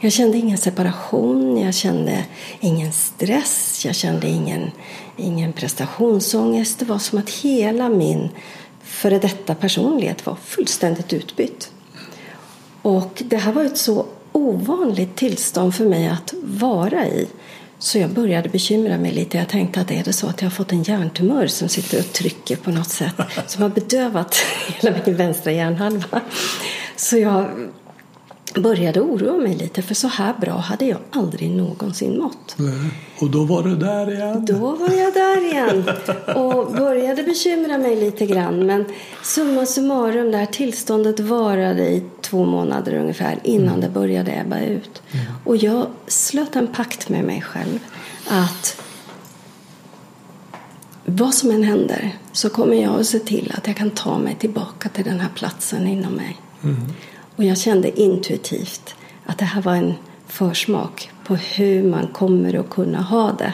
Jag 0.00 0.12
kände 0.12 0.38
ingen 0.38 0.58
separation, 0.58 1.58
jag 1.58 1.74
kände 1.74 2.24
ingen 2.60 2.92
stress, 2.92 3.82
jag 3.84 3.94
kände 3.94 4.28
ingen, 4.28 4.70
ingen 5.16 5.52
prestationsångest. 5.52 6.78
Det 6.78 6.84
var 6.84 6.98
som 6.98 7.18
att 7.18 7.30
hela 7.30 7.88
min 7.88 8.28
före 8.84 9.18
detta 9.18 9.54
personlighet 9.54 10.26
var 10.26 10.36
fullständigt 10.44 11.12
utbytt. 11.12 11.70
Och 12.82 13.22
det 13.26 13.36
här 13.36 13.52
var 13.52 13.64
ett 13.64 13.78
så 13.78 14.06
ovanligt 14.32 15.16
tillstånd 15.16 15.74
för 15.74 15.84
mig 15.84 16.08
att 16.08 16.34
vara 16.42 17.06
i. 17.06 17.28
Så 17.78 17.98
jag 17.98 18.10
började 18.10 18.48
bekymra 18.48 18.98
mig 18.98 19.12
lite. 19.12 19.38
Jag 19.38 19.48
tänkte 19.48 19.80
att 19.80 19.90
är 19.90 20.04
det 20.04 20.12
så 20.12 20.26
att 20.26 20.42
jag 20.42 20.46
har 20.46 20.54
fått 20.54 20.72
en 20.72 20.82
hjärntumör 20.82 21.46
som 21.46 21.68
sitter 21.68 21.98
och 21.98 22.12
trycker 22.12 22.56
på 22.56 22.70
något 22.70 22.90
sätt 22.90 23.14
som 23.46 23.62
har 23.62 23.68
bedövat 23.68 24.34
hela 24.66 24.96
min 25.06 25.16
vänstra 25.16 25.52
hjärnhalva. 25.52 26.20
Så 26.96 27.18
jag 27.18 27.50
började 28.54 29.00
oroa 29.00 29.36
mig 29.36 29.54
lite 29.54 29.82
för 29.82 29.94
så 29.94 30.08
här 30.08 30.34
bra 30.40 30.56
hade 30.56 30.84
jag 30.84 30.98
aldrig 31.10 31.50
någonsin 31.50 32.18
mått. 32.18 32.54
Nej. 32.56 32.90
Och 33.20 33.30
då 33.30 33.44
var 33.44 33.62
du 33.62 33.76
där 33.76 34.12
igen. 34.12 34.44
Då 34.44 34.76
var 34.76 34.92
jag 34.92 35.14
där 35.14 35.44
igen 35.44 35.84
och 36.36 36.72
började 36.72 37.22
bekymra 37.22 37.78
mig 37.78 37.96
lite 37.96 38.26
grann. 38.26 38.66
Men 38.66 38.84
summa 39.22 39.66
summarum, 39.66 40.30
det 40.30 40.38
här 40.38 40.46
tillståndet 40.46 41.20
varade 41.20 41.88
i 41.88 42.02
två 42.20 42.44
månader 42.44 42.94
ungefär 42.94 43.38
innan 43.44 43.80
det 43.80 43.88
började 43.88 44.40
ebba 44.40 44.60
ut. 44.60 45.02
Och 45.44 45.56
jag 45.56 45.86
slöt 46.06 46.56
en 46.56 46.66
pakt 46.66 47.08
med 47.08 47.24
mig 47.24 47.42
själv 47.42 47.78
att 48.28 48.80
vad 51.04 51.34
som 51.34 51.50
än 51.50 51.62
händer 51.62 52.18
så 52.32 52.50
kommer 52.50 52.82
jag 52.82 53.00
att 53.00 53.06
se 53.06 53.18
till 53.18 53.52
att 53.56 53.66
jag 53.66 53.76
kan 53.76 53.90
ta 53.90 54.18
mig 54.18 54.34
tillbaka 54.34 54.88
till 54.88 55.04
den 55.04 55.20
här 55.20 55.30
platsen 55.34 55.86
inom 55.86 56.12
mig. 56.12 56.36
Och 57.36 57.44
jag 57.44 57.58
kände 57.58 58.00
intuitivt 58.00 58.94
att 59.26 59.38
det 59.38 59.44
här 59.44 59.62
var 59.62 59.74
en 59.74 59.94
försmak 60.26 61.10
på 61.24 61.36
hur 61.36 61.82
man 61.82 62.06
kommer 62.06 62.54
att 62.54 62.70
kunna 62.70 63.02
ha 63.02 63.32
det 63.32 63.52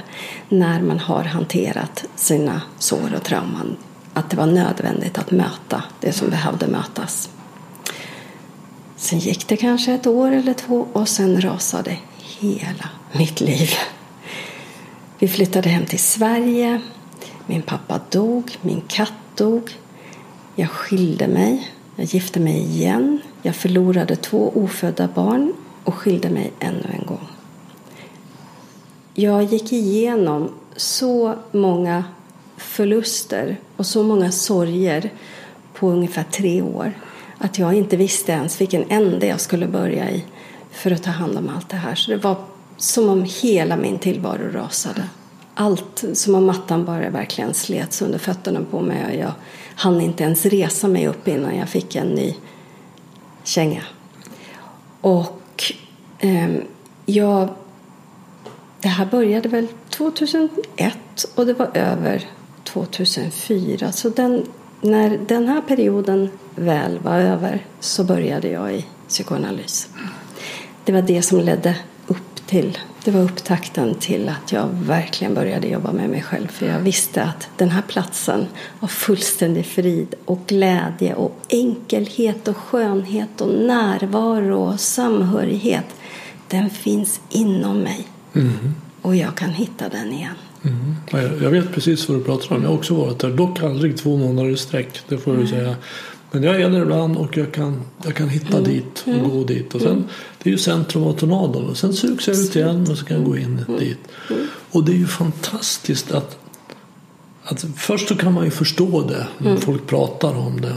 när 0.48 0.82
man 0.82 0.98
har 0.98 1.24
hanterat 1.24 2.04
sina 2.16 2.62
sår 2.78 3.14
och 3.16 3.22
trauman. 3.22 3.76
Att 4.14 4.30
det 4.30 4.36
var 4.36 4.46
nödvändigt 4.46 5.18
att 5.18 5.30
möta 5.30 5.82
det 6.00 6.12
som 6.12 6.30
behövde 6.30 6.66
mötas. 6.66 7.30
Sen 8.96 9.18
gick 9.18 9.48
det 9.48 9.56
kanske 9.56 9.92
ett 9.92 10.06
år 10.06 10.32
eller 10.32 10.54
två 10.54 10.86
och 10.92 11.08
sen 11.08 11.40
rasade 11.40 11.96
hela 12.40 12.88
mitt 13.12 13.40
liv. 13.40 13.70
Vi 15.18 15.28
flyttade 15.28 15.68
hem 15.68 15.86
till 15.86 15.98
Sverige. 15.98 16.80
Min 17.46 17.62
pappa 17.62 18.00
dog, 18.10 18.58
min 18.62 18.82
katt 18.88 19.12
dog. 19.36 19.70
Jag 20.54 20.70
skilde 20.70 21.28
mig. 21.28 21.70
Jag 21.96 22.06
gifte 22.06 22.40
mig 22.40 22.58
igen. 22.58 23.20
Jag 23.42 23.56
förlorade 23.56 24.16
två 24.16 24.52
ofödda 24.54 25.08
barn 25.14 25.52
och 25.84 25.94
skilde 25.94 26.30
mig 26.30 26.52
ännu 26.60 26.86
en 27.00 27.06
gång. 27.06 27.28
Jag 29.14 29.44
gick 29.44 29.72
igenom 29.72 30.50
så 30.76 31.34
många 31.52 32.04
förluster 32.56 33.56
och 33.76 33.86
så 33.86 34.02
många 34.02 34.32
sorger 34.32 35.10
på 35.74 35.88
ungefär 35.88 36.24
tre 36.30 36.62
år 36.62 36.92
att 37.38 37.58
jag 37.58 37.74
inte 37.74 37.96
visste 37.96 38.32
ens 38.32 38.60
vilken 38.60 38.84
ände 38.90 39.26
jag 39.26 39.40
skulle 39.40 39.66
börja 39.66 40.10
i 40.10 40.24
för 40.70 40.90
att 40.90 41.02
ta 41.02 41.10
hand 41.10 41.38
om 41.38 41.48
allt 41.56 41.68
det 41.68 41.76
här. 41.76 41.94
Så 41.94 42.10
det 42.10 42.16
var 42.16 42.36
som 42.76 43.08
om 43.08 43.26
hela 43.42 43.76
min 43.76 43.98
tillvaro 43.98 44.52
rasade. 44.52 45.02
Allt, 45.54 46.04
som 46.12 46.34
om 46.34 46.46
mattan 46.46 46.84
bara 46.84 47.10
verkligen 47.10 47.54
slets 47.54 48.02
under 48.02 48.18
fötterna 48.18 48.60
på 48.70 48.80
mig 48.80 49.04
och 49.06 49.20
jag 49.20 49.32
hann 49.74 50.00
inte 50.00 50.24
ens 50.24 50.46
resa 50.46 50.88
mig 50.88 51.06
upp 51.06 51.28
innan 51.28 51.56
jag 51.56 51.68
fick 51.68 51.96
en 51.96 52.08
ny 52.08 52.36
känga. 53.50 53.82
Och 55.00 55.72
eh, 56.18 56.50
jag... 57.06 57.48
Det 58.80 58.88
här 58.88 59.06
började 59.06 59.48
väl 59.48 59.68
2001 59.90 60.98
och 61.34 61.46
det 61.46 61.54
var 61.54 61.70
över 61.74 62.28
2004. 62.64 63.92
Så 63.92 64.08
den, 64.08 64.46
när 64.80 65.18
den 65.18 65.48
här 65.48 65.60
perioden 65.60 66.30
väl 66.54 66.98
var 66.98 67.18
över 67.18 67.66
så 67.80 68.04
började 68.04 68.48
jag 68.48 68.74
i 68.74 68.86
psykoanalys. 69.08 69.88
Det 70.84 70.92
var 70.92 71.02
det 71.02 71.22
som 71.22 71.40
ledde 71.40 71.76
upp 72.06 72.46
till, 72.46 72.78
det 73.04 73.10
var 73.10 73.20
upptakten 73.20 73.94
till 73.94 74.28
att 74.28 74.52
jag 74.52 74.68
verkligen 74.72 75.34
började 75.34 75.68
jobba 75.68 75.92
med 75.92 76.10
mig 76.10 76.22
själv. 76.22 76.46
För 76.48 76.66
jag 76.66 76.78
visste 76.78 77.22
att 77.22 77.48
den 77.56 77.70
här 77.70 77.82
platsen 77.82 78.46
av 78.80 78.86
fullständig 78.86 79.66
frid 79.66 80.14
och 80.24 80.40
glädje 80.46 81.14
och 81.14 81.36
enkelhet 81.48 82.48
och 82.48 82.56
skönhet 82.56 83.40
och 83.40 83.48
närvaro 83.48 84.56
och 84.56 84.80
samhörighet, 84.80 85.86
den 86.48 86.70
finns 86.70 87.20
inom 87.30 87.78
mig. 87.78 88.08
Och 89.02 89.16
jag 89.16 89.34
kan 89.34 89.50
hitta 89.50 89.88
den 89.88 90.12
igen. 90.12 90.34
Mm. 90.62 90.96
Jag 91.42 91.50
vet 91.50 91.72
precis 91.72 92.08
vad 92.08 92.18
du 92.18 92.24
pratar 92.24 92.56
om. 92.56 92.62
Jag 92.62 92.68
har 92.68 92.76
också 92.76 92.94
varit 92.94 93.18
där. 93.18 93.30
Dock 93.30 93.62
aldrig 93.62 93.96
två 93.98 94.16
månader 94.16 94.50
i 94.50 94.56
sträck. 94.56 95.00
Det 95.08 95.18
får 95.18 95.36
du 95.36 95.46
säga. 95.46 95.76
Men 96.32 96.42
jag 96.42 96.60
är 96.60 96.70
där 96.70 96.82
ibland 96.82 97.16
och 97.16 97.36
jag 97.36 97.52
kan, 97.52 97.80
jag 98.04 98.14
kan 98.14 98.28
hitta 98.28 98.60
dit 98.60 99.04
och 99.06 99.30
gå 99.30 99.44
dit. 99.44 99.74
Och 99.74 99.80
sen, 99.80 100.04
Det 100.42 100.48
är 100.50 100.52
ju 100.52 100.58
centrum 100.58 101.04
av 101.04 101.12
tornadon. 101.12 101.68
Och 101.70 101.76
sen 101.76 101.92
sugs 101.92 102.28
jag 102.28 102.36
ut 102.36 102.56
igen 102.56 102.86
och 102.90 102.98
så 102.98 103.04
kan 103.04 103.16
jag 103.16 103.26
gå 103.26 103.36
in 103.36 103.64
dit. 103.78 103.98
Och 104.70 104.84
det 104.84 104.92
är 104.92 104.96
ju 104.96 105.06
fantastiskt 105.06 106.12
att 106.12 106.36
att 107.44 107.64
först 107.76 108.08
så 108.08 108.14
kan 108.16 108.32
man 108.34 108.44
ju 108.44 108.50
förstå 108.50 109.02
det 109.02 109.26
när 109.38 109.50
Mm. 109.50 109.60
folk 109.60 109.86
pratar 109.86 110.36
om 110.38 110.60
det. 110.60 110.76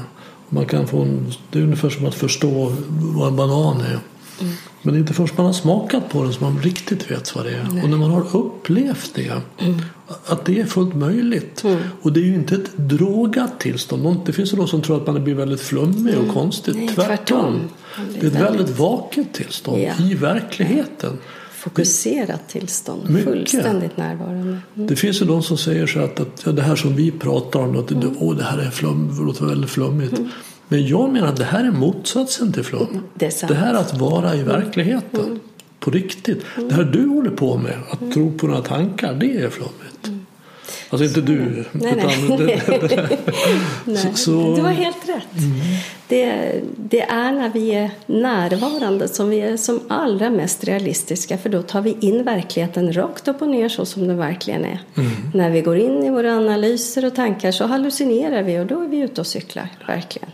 Man 0.49 0.65
kan 0.65 0.87
få 0.87 1.01
en, 1.01 1.33
det 1.51 1.59
är 1.59 1.63
ungefär 1.63 1.89
som 1.89 2.05
att 2.05 2.15
förstå 2.15 2.73
vad 2.89 3.27
en 3.27 3.35
banan 3.35 3.81
är. 3.81 3.99
Mm. 4.43 4.55
Men 4.81 4.93
det 4.93 4.97
är 4.97 4.99
inte 5.01 5.13
först 5.13 5.37
man 5.37 5.45
har 5.45 5.53
smakat 5.53 6.09
på 6.09 6.23
den 6.23 6.33
som 6.33 6.53
man 6.53 6.63
riktigt 6.63 7.11
vet 7.11 7.35
vad 7.35 7.45
det 7.45 7.51
är. 7.51 7.83
Och 7.83 7.89
när 7.89 7.97
man 7.97 8.11
har 8.11 8.37
upplevt 8.37 9.11
det, 9.15 9.31
Mm. 9.59 9.81
att 10.25 10.45
det 10.45 10.59
är 10.59 10.65
fullt 10.65 10.95
möjligt. 10.95 11.63
Och 12.01 12.13
det 12.13 12.19
är 12.19 12.23
ju 12.25 12.35
inte 12.35 12.55
ett 12.55 12.77
drogat 12.77 13.59
tillstånd. 13.59 14.19
Det 14.25 14.33
finns 14.33 14.53
ju 14.53 14.57
de 14.57 14.67
som 14.67 14.81
tror 14.81 14.97
att 15.01 15.07
man 15.07 15.23
blir 15.23 15.35
väldigt 15.35 15.61
flummig 15.61 16.17
och 16.17 16.33
konstigt. 16.33 16.75
Nej, 16.75 16.87
tvärtom. 16.87 17.15
tvärtom. 17.15 17.59
Det 18.19 18.25
är 18.25 18.29
ett 18.29 18.35
väldigt- 18.53 18.77
vaket 18.79 19.33
tillstånd 19.33 19.81
Ja. 19.81 20.05
i 20.05 20.13
verkligheten. 20.15 21.17
Fokuserat 21.51 22.49
tillstånd. 22.49 23.09
Mycket. 23.09 23.23
Fullständigt 23.23 23.97
närvarande. 23.97 24.57
Det 24.73 24.95
finns 24.95 25.21
ju 25.21 25.25
de 25.25 25.43
som 25.43 25.57
säger 25.57 25.87
så 25.87 25.99
att, 25.99 26.19
att 26.19 26.41
ja, 26.45 26.51
det 26.51 26.61
här 26.61 26.75
som 26.75 26.95
vi 26.95 27.11
pratar 27.11 27.59
om, 27.59 27.79
att 27.79 27.87
det, 27.87 28.07
åh, 28.19 28.35
det 28.37 28.43
här 28.43 28.57
är 28.57 28.69
flum, 28.69 29.25
låter 29.25 29.45
väldigt 29.45 29.69
flummigt. 29.69 30.13
Men 30.73 30.87
jag 30.87 31.13
menar 31.13 31.27
att 31.27 31.37
det 31.37 31.43
här 31.43 31.63
är 31.63 31.71
motsatsen 31.71 32.53
till 32.53 32.63
flum. 32.63 33.03
Det 33.13 33.25
är 33.25 33.29
sant. 33.29 33.49
Det 33.49 33.55
här 33.55 33.73
är 33.73 33.77
att 33.77 33.97
vara 33.97 34.35
i 34.35 34.43
verkligheten. 34.43 35.39
På 35.79 35.91
riktigt. 35.91 36.45
Det 36.69 36.75
här 36.75 36.83
du 36.83 37.07
håller 37.07 37.29
på 37.29 37.57
med, 37.57 37.73
att 37.91 38.11
tro 38.13 38.31
på 38.37 38.47
några 38.47 38.61
tankar, 38.61 39.13
det 39.13 39.37
är 39.37 39.49
flummigt. 39.49 40.23
Alltså 40.89 41.05
inte 41.05 41.21
du. 41.21 41.65
Nej, 41.71 41.93
nej. 41.95 42.37
det, 42.37 43.09
Nej, 43.85 44.11
så- 44.15 44.55
Du 44.55 44.61
har 44.61 44.71
helt 44.71 45.09
rätt. 45.09 45.27
Det, 46.07 46.51
det 46.77 47.01
är 47.01 47.31
när 47.31 47.49
vi 47.49 47.71
är 47.71 47.91
närvarande 48.05 49.07
som 49.07 49.29
vi 49.29 49.41
är 49.41 49.57
som 49.57 49.79
allra 49.87 50.29
mest 50.29 50.63
realistiska 50.63 51.37
för 51.37 51.49
då 51.49 51.61
tar 51.61 51.81
vi 51.81 51.97
in 51.99 52.23
verkligheten 52.23 52.93
rakt 52.93 53.27
upp 53.27 53.41
och 53.41 53.49
ner 53.49 53.69
så 53.69 53.85
som 53.85 54.07
den 54.07 54.17
verkligen 54.17 54.65
är. 54.65 54.79
När 55.33 55.49
vi 55.49 55.61
går 55.61 55.77
in 55.77 56.03
i 56.03 56.09
våra 56.09 56.37
analyser 56.37 57.05
och 57.05 57.15
tankar 57.15 57.51
så 57.51 57.65
hallucinerar 57.65 58.43
vi 58.43 58.59
och 58.59 58.65
då 58.65 58.81
är 58.81 58.87
vi 58.87 58.97
ute 58.99 59.21
och 59.21 59.27
cyklar, 59.27 59.67
verkligen. 59.87 60.29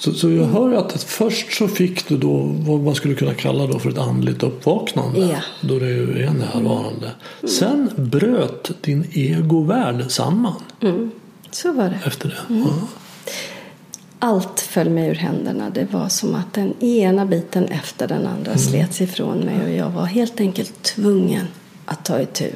Så, 0.00 0.12
så 0.14 0.30
jag 0.30 0.44
hör 0.44 0.70
ju 0.70 0.76
att, 0.76 1.02
först 1.02 1.52
så 1.52 1.68
fick 1.68 2.08
du 2.08 2.16
då 2.16 2.38
vad 2.42 2.80
man 2.80 2.94
skulle 2.94 3.14
kunna 3.14 3.34
kalla 3.34 3.66
då 3.66 3.78
för 3.78 3.90
ett 3.90 3.98
andligt 3.98 4.42
uppvaknande. 4.42 5.20
Ja. 5.20 5.36
Då 5.60 5.78
du 5.78 6.22
är 6.22 6.30
närvarande. 6.30 7.10
Sen 7.58 7.90
bröt 7.96 8.70
din 8.80 9.04
egovärld 9.12 10.04
samman 10.10 10.62
Så 11.50 11.72
var 11.72 11.84
det. 11.84 11.98
efter 12.06 12.28
det. 12.28 12.54
Ja. 12.54 12.74
Allt 14.18 14.60
föll 14.60 14.90
mig 14.90 15.08
ur 15.08 15.14
händerna. 15.14 15.70
Det 15.70 15.86
var 15.92 16.08
som 16.08 16.34
att 16.34 16.54
den 16.54 16.82
ena 16.84 17.26
biten 17.26 17.64
efter 17.64 18.08
den 18.08 18.26
andra 18.26 18.58
slets 18.58 19.00
ifrån 19.00 19.38
mig 19.38 19.64
och 19.64 19.70
jag 19.70 19.90
var 19.90 20.04
helt 20.04 20.40
enkelt 20.40 20.82
tvungen 20.82 21.46
att 21.84 22.04
ta 22.04 22.20
itu 22.20 22.50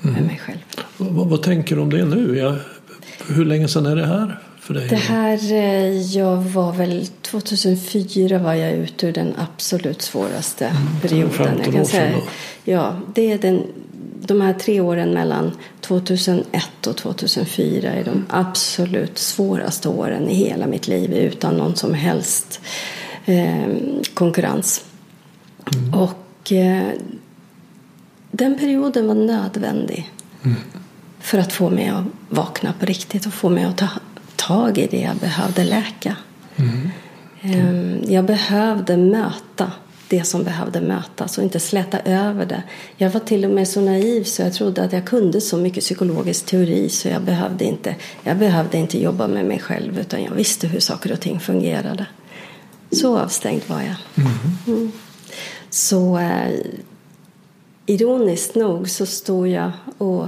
med 0.00 0.22
mig 0.22 0.40
själv. 0.46 0.58
Vad, 0.96 1.28
vad 1.28 1.42
tänker 1.42 1.76
du 1.76 1.82
om 1.82 1.90
det 1.90 2.04
nu? 2.04 2.36
Jag, 2.38 2.56
hur 3.28 3.44
länge 3.44 3.68
sedan 3.68 3.86
är 3.86 3.96
det 3.96 4.06
här 4.06 4.38
för 4.64 4.74
dig? 4.74 4.88
Det 4.88 4.96
här, 4.96 5.52
eh, 5.52 6.02
jag 6.02 6.36
var 6.36 6.72
väl 6.72 7.06
2004 7.22 8.38
var 8.38 8.54
jag 8.54 8.72
ute 8.72 9.06
ur 9.06 9.12
den 9.12 9.34
absolut 9.38 10.02
svåraste 10.02 10.72
perioden. 11.02 11.30
15 11.30 11.60
Jag 11.64 11.74
kan 11.74 11.86
säga, 11.86 12.20
ja, 12.64 12.96
det 13.14 13.32
är 13.32 13.38
den, 13.38 13.62
de 14.20 14.40
här 14.40 14.52
tre 14.52 14.80
åren 14.80 15.10
mellan 15.10 15.52
2001 15.80 16.86
och 16.86 16.96
2004 16.96 17.90
är 17.90 18.04
de 18.04 18.24
absolut 18.28 19.18
svåraste 19.18 19.88
åren 19.88 20.28
i 20.28 20.34
hela 20.34 20.66
mitt 20.66 20.88
liv 20.88 21.12
utan 21.12 21.54
någon 21.54 21.76
som 21.76 21.94
helst 21.94 22.60
eh, 23.24 23.66
konkurrens. 24.14 24.84
Och 25.92 26.52
eh, 26.52 26.88
den 28.30 28.58
perioden 28.58 29.06
var 29.06 29.14
nödvändig 29.14 30.12
för 31.20 31.38
att 31.38 31.52
få 31.52 31.70
mig 31.70 31.88
att 31.88 32.04
vakna 32.28 32.72
på 32.80 32.86
riktigt 32.86 33.26
och 33.26 33.34
få 33.34 33.48
mig 33.48 33.64
att 33.64 33.78
ta 33.78 33.88
tag 34.46 34.78
i 34.78 34.86
det 34.86 35.00
jag 35.00 35.16
behövde 35.16 35.64
läka. 35.64 36.16
Ehm, 37.42 38.00
Jag 38.08 38.24
behövde 38.24 38.96
möta 38.96 39.72
det 40.08 40.24
som 40.24 40.44
behövde 40.44 40.80
mötas 40.80 41.38
och 41.38 41.44
inte 41.44 41.60
släta 41.60 41.98
över 42.00 42.46
det. 42.46 42.62
Jag 42.96 43.10
var 43.10 43.20
till 43.20 43.44
och 43.44 43.50
med 43.50 43.68
så 43.68 43.80
naiv 43.80 44.24
så 44.24 44.42
jag 44.42 44.52
trodde 44.52 44.84
att 44.84 44.92
jag 44.92 45.04
kunde 45.04 45.40
så 45.40 45.56
mycket 45.56 45.84
psykologisk 45.84 46.46
teori 46.46 46.88
så 46.88 47.08
jag 47.08 47.22
behövde 47.22 47.64
inte, 47.64 47.96
jag 48.22 48.36
behövde 48.36 48.78
inte 48.78 49.02
jobba 49.02 49.26
med 49.26 49.44
mig 49.44 49.58
själv 49.58 49.98
utan 49.98 50.22
jag 50.22 50.30
visste 50.30 50.66
hur 50.66 50.80
saker 50.80 51.12
och 51.12 51.20
ting 51.20 51.40
fungerade. 51.40 52.06
Så 52.92 53.18
avstängd 53.18 53.62
var 53.66 53.82
jag. 53.82 54.26
Mm. 54.66 54.92
Så 55.70 56.18
eh, 56.18 56.50
ironiskt 57.86 58.54
nog 58.54 58.90
så 58.90 59.06
stod 59.06 59.48
jag 59.48 59.72
och 59.98 60.26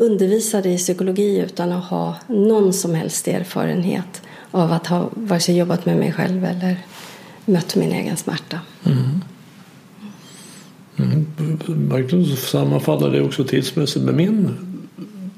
undervisade 0.00 0.70
i 0.70 0.78
psykologi 0.78 1.38
utan 1.38 1.72
att 1.72 1.84
ha 1.84 2.16
någon 2.26 2.72
som 2.72 2.94
helst 2.94 3.28
erfarenhet 3.28 4.22
av 4.50 4.72
att 4.72 4.86
ha 4.86 5.10
vare 5.14 5.40
sig 5.40 5.56
jobbat 5.56 5.86
med 5.86 5.96
mig 5.96 6.12
själv 6.12 6.44
eller 6.44 6.76
mött 7.44 7.76
min 7.76 7.92
egen 7.92 8.16
smärta. 8.16 8.60
Mm. 8.84 9.20
Verkligen 11.66 12.26
så 12.26 12.36
sammanfaller 12.36 13.10
det 13.10 13.22
också 13.22 13.44
tidsmässigt 13.44 14.04
med 14.04 14.14
min 14.14 14.54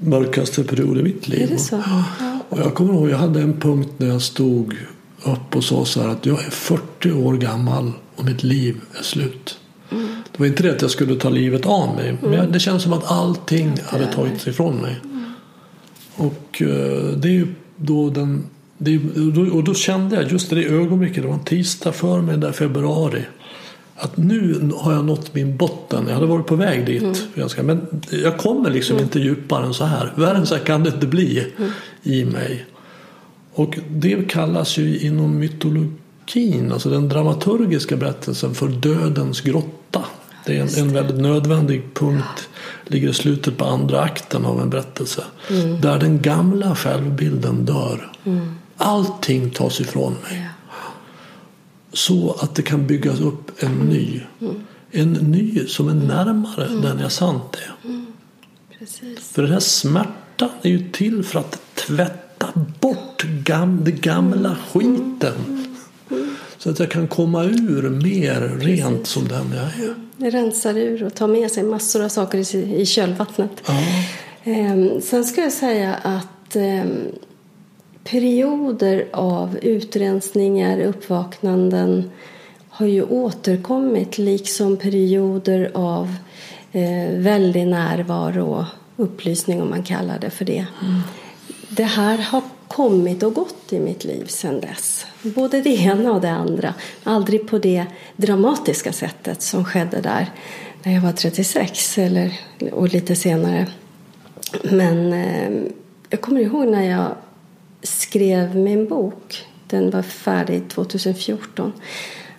mörkaste 0.00 0.64
period 0.64 0.98
i 0.98 1.02
mitt 1.02 1.28
liv. 1.28 1.42
Är 1.42 1.46
det 1.46 1.58
så? 1.58 1.82
Ja. 1.86 2.04
Och 2.48 2.58
jag 2.58 2.74
kommer 2.74 2.94
ihåg, 2.94 3.10
jag 3.10 3.18
hade 3.18 3.40
en 3.40 3.60
punkt 3.60 3.90
när 3.96 4.06
jag 4.06 4.22
stod 4.22 4.76
upp 5.24 5.56
och 5.56 5.64
sa 5.64 5.84
så 5.84 6.00
här 6.00 6.08
att 6.08 6.26
jag 6.26 6.44
är 6.44 6.50
40 6.50 7.12
år 7.12 7.34
gammal 7.34 7.92
och 8.16 8.24
mitt 8.24 8.42
liv 8.42 8.80
är 8.98 9.02
slut. 9.02 9.58
Det 10.32 10.38
var 10.38 10.46
inte 10.46 10.62
det 10.62 10.70
att 10.70 10.82
jag 10.82 10.90
skulle 10.90 11.14
ta 11.14 11.30
livet 11.30 11.66
av 11.66 11.94
mig. 11.96 12.16
Men 12.22 12.32
jag, 12.32 12.52
det 12.52 12.60
känns 12.60 12.82
som 12.82 12.92
att 12.92 13.10
allting 13.10 13.72
hade 13.84 14.06
tagits 14.06 14.46
ifrån 14.48 14.76
mig. 14.76 14.96
Och 16.16 16.62
eh, 16.62 17.16
det 17.16 17.28
är 17.28 17.32
ju 17.32 17.46
då 17.76 18.10
den... 18.10 18.44
Är, 18.84 19.54
och 19.54 19.64
då- 19.64 19.74
kände 19.74 20.16
jag 20.16 20.32
just 20.32 20.52
i 20.52 20.54
det 20.54 20.64
ögonblicket, 20.64 21.22
det 21.22 21.28
var 21.28 21.34
en 21.34 21.44
tisdag 21.44 21.92
förmiddag 21.92 22.48
i 22.50 22.52
februari. 22.52 23.22
Att 23.96 24.16
nu 24.16 24.70
har 24.76 24.92
jag 24.92 25.04
nått 25.04 25.34
min 25.34 25.56
botten. 25.56 26.04
Jag 26.08 26.14
hade 26.14 26.26
varit 26.26 26.46
på 26.46 26.56
väg 26.56 26.86
dit. 26.86 27.26
Ganska, 27.34 27.62
men 27.62 27.86
jag 28.10 28.38
kommer 28.38 28.70
liksom 28.70 28.98
inte 28.98 29.18
djupare 29.20 29.66
än 29.66 29.74
så 29.74 29.84
här. 29.84 30.12
Värre 30.16 30.36
än 30.36 30.46
så 30.46 30.54
här 30.54 30.64
kan 30.64 30.82
det 30.84 30.90
inte 30.94 31.06
bli 31.06 31.46
i 32.02 32.24
mig. 32.24 32.66
Och 33.54 33.78
det 33.90 34.28
kallas 34.28 34.78
ju 34.78 34.98
inom 34.98 35.38
mytologin, 35.38 36.72
alltså 36.72 36.90
den 36.90 37.08
dramaturgiska 37.08 37.96
berättelsen 37.96 38.54
för 38.54 38.68
dödens 38.68 39.40
grotta. 39.40 39.68
Det 40.44 40.58
är 40.58 40.62
en, 40.62 40.86
en 40.86 40.92
väldigt 40.92 41.20
nödvändig 41.20 41.94
punkt, 41.94 42.48
ligger 42.86 43.08
i 43.08 43.14
slutet 43.14 43.56
på 43.56 43.64
andra 43.64 44.00
akten 44.00 44.44
av 44.44 44.60
en 44.60 44.70
berättelse. 44.70 45.24
Där 45.82 45.98
den 45.98 46.22
gamla 46.22 46.76
självbilden 46.76 47.64
dör. 47.64 48.12
Allting 48.76 49.50
tas 49.50 49.80
ifrån 49.80 50.16
mig. 50.22 50.48
Så 51.92 52.36
att 52.40 52.54
det 52.54 52.62
kan 52.62 52.86
byggas 52.86 53.20
upp 53.20 53.62
en 53.62 53.74
ny. 53.74 54.20
En 54.90 55.12
ny 55.12 55.66
som 55.66 55.88
är 55.88 55.94
närmare 55.94 56.68
den 56.68 56.98
jag 56.98 57.12
sant 57.12 57.56
är. 57.56 57.72
Precis. 58.78 59.28
För 59.28 59.42
den 59.42 59.52
här 59.52 59.60
smärtan 59.60 60.48
är 60.62 60.70
ju 60.70 60.90
till 60.90 61.24
för 61.24 61.38
att 61.38 61.60
tvätta 61.74 62.46
bort 62.80 63.22
gam, 63.22 63.84
det 63.84 63.90
gamla 63.90 64.56
skiten. 64.72 65.34
Så 66.62 66.70
att 66.70 66.78
jag 66.78 66.90
kan 66.90 67.08
komma 67.08 67.44
ur 67.44 67.90
mer 67.90 68.58
rent 68.58 69.06
som 69.06 69.28
den 69.28 69.52
jag 69.52 69.64
är. 69.64 69.94
Det 70.16 70.30
rensar 70.30 70.78
ur 70.78 71.04
och 71.04 71.14
tar 71.14 71.28
med 71.28 71.50
sig 71.50 71.62
massor 71.62 72.04
av 72.04 72.08
saker 72.08 72.56
i, 72.56 72.86
kölvattnet. 72.86 73.50
Ja. 73.66 73.82
Ehm, 74.44 75.00
sen 75.00 75.24
ska 75.24 75.40
jag 75.40 75.52
säga 75.52 75.94
att 75.94 76.56
ehm, 76.56 76.96
perioder 78.04 79.08
av 79.12 79.58
utrensningar, 79.62 80.80
uppvaknanden 80.80 82.10
har 82.68 82.86
ju 82.86 83.02
återkommit 83.02 84.18
liksom 84.18 84.76
perioder 84.76 85.70
av 85.74 86.14
eh, 86.72 87.10
väldig 87.16 87.66
närvaro 87.66 88.44
och 88.44 88.64
upplysning 88.96 89.62
om 89.62 89.70
man 89.70 89.82
kallar 89.82 90.18
det 90.18 90.30
för 90.30 90.44
det. 90.44 90.66
Det 91.68 91.84
här 91.84 92.18
har 92.18 92.42
kommit 92.74 93.22
och 93.22 93.34
gått 93.34 93.72
i 93.72 93.80
mitt 93.80 94.04
liv 94.04 94.26
sedan 94.26 94.60
dess. 94.60 95.06
Både 95.22 95.60
det 95.60 95.70
ena 95.70 96.12
och 96.12 96.20
det 96.20 96.30
andra. 96.30 96.74
Aldrig 97.04 97.48
på 97.48 97.58
det 97.58 97.86
dramatiska 98.16 98.92
sättet 98.92 99.42
som 99.42 99.64
skedde 99.64 100.00
där 100.00 100.30
när 100.82 100.94
jag 100.94 101.00
var 101.00 101.12
36 101.12 101.98
eller, 101.98 102.40
och 102.72 102.88
lite 102.88 103.16
senare. 103.16 103.66
Men 104.62 105.12
eh, 105.12 105.50
jag 106.10 106.20
kommer 106.20 106.40
ihåg 106.40 106.68
när 106.68 106.90
jag 106.90 107.14
skrev 107.82 108.56
min 108.56 108.88
bok. 108.88 109.46
Den 109.66 109.90
var 109.90 110.02
färdig 110.02 110.68
2014. 110.68 111.72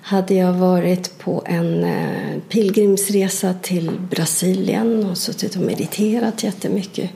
Hade 0.01 0.33
jag 0.33 0.53
varit 0.53 1.19
på 1.19 1.43
en 1.45 1.83
eh, 1.83 2.39
pilgrimsresa 2.49 3.53
till 3.61 3.91
Brasilien 4.09 5.05
och 5.05 5.17
suttit 5.17 5.55
och 5.55 5.61
mediterat 5.61 6.43
jättemycket. 6.43 7.09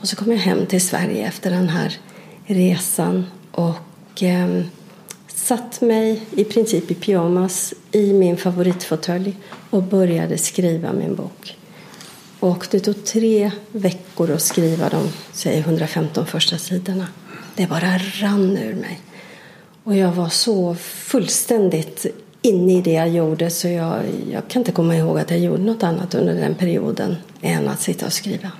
Och 0.00 0.08
så 0.08 0.16
kom 0.16 0.32
jag 0.32 0.38
hem 0.38 0.66
till 0.66 0.80
Sverige 0.80 1.26
efter 1.26 1.50
den 1.50 1.68
här 1.68 1.98
resan 2.50 3.26
och 3.52 4.22
eh, 4.22 4.62
satt 5.26 5.80
mig 5.80 6.22
i 6.30 6.44
princip 6.44 6.90
i 6.90 6.94
pyjamas 6.94 7.74
i 7.92 8.12
min 8.12 8.36
favoritfåtölj 8.36 9.36
och 9.70 9.82
började 9.82 10.38
skriva 10.38 10.92
min 10.92 11.14
bok. 11.14 11.56
Och 12.40 12.66
det 12.70 12.80
tog 12.80 13.04
tre 13.04 13.50
veckor 13.72 14.30
att 14.30 14.42
skriva 14.42 14.88
de 14.88 15.08
säg 15.32 15.58
115 15.58 16.26
första 16.26 16.58
sidorna. 16.58 17.06
Det 17.54 17.66
bara 17.66 17.98
rann 17.98 18.56
ur 18.56 18.74
mig. 18.74 19.00
Och 19.84 19.96
jag 19.96 20.12
var 20.12 20.28
så 20.28 20.74
fullständigt 20.74 22.06
inne 22.42 22.78
i 22.78 22.80
det 22.80 22.92
jag 22.92 23.08
gjorde 23.08 23.50
så 23.50 23.68
jag, 23.68 24.02
jag 24.32 24.48
kan 24.48 24.60
inte 24.60 24.72
komma 24.72 24.96
ihåg 24.96 25.18
att 25.18 25.30
jag 25.30 25.40
gjorde 25.40 25.62
något 25.62 25.82
annat 25.82 26.14
under 26.14 26.34
den 26.34 26.54
perioden 26.54 27.16
än 27.42 27.68
att 27.68 27.80
sitta 27.80 28.06
och 28.06 28.12
skriva. 28.12 28.50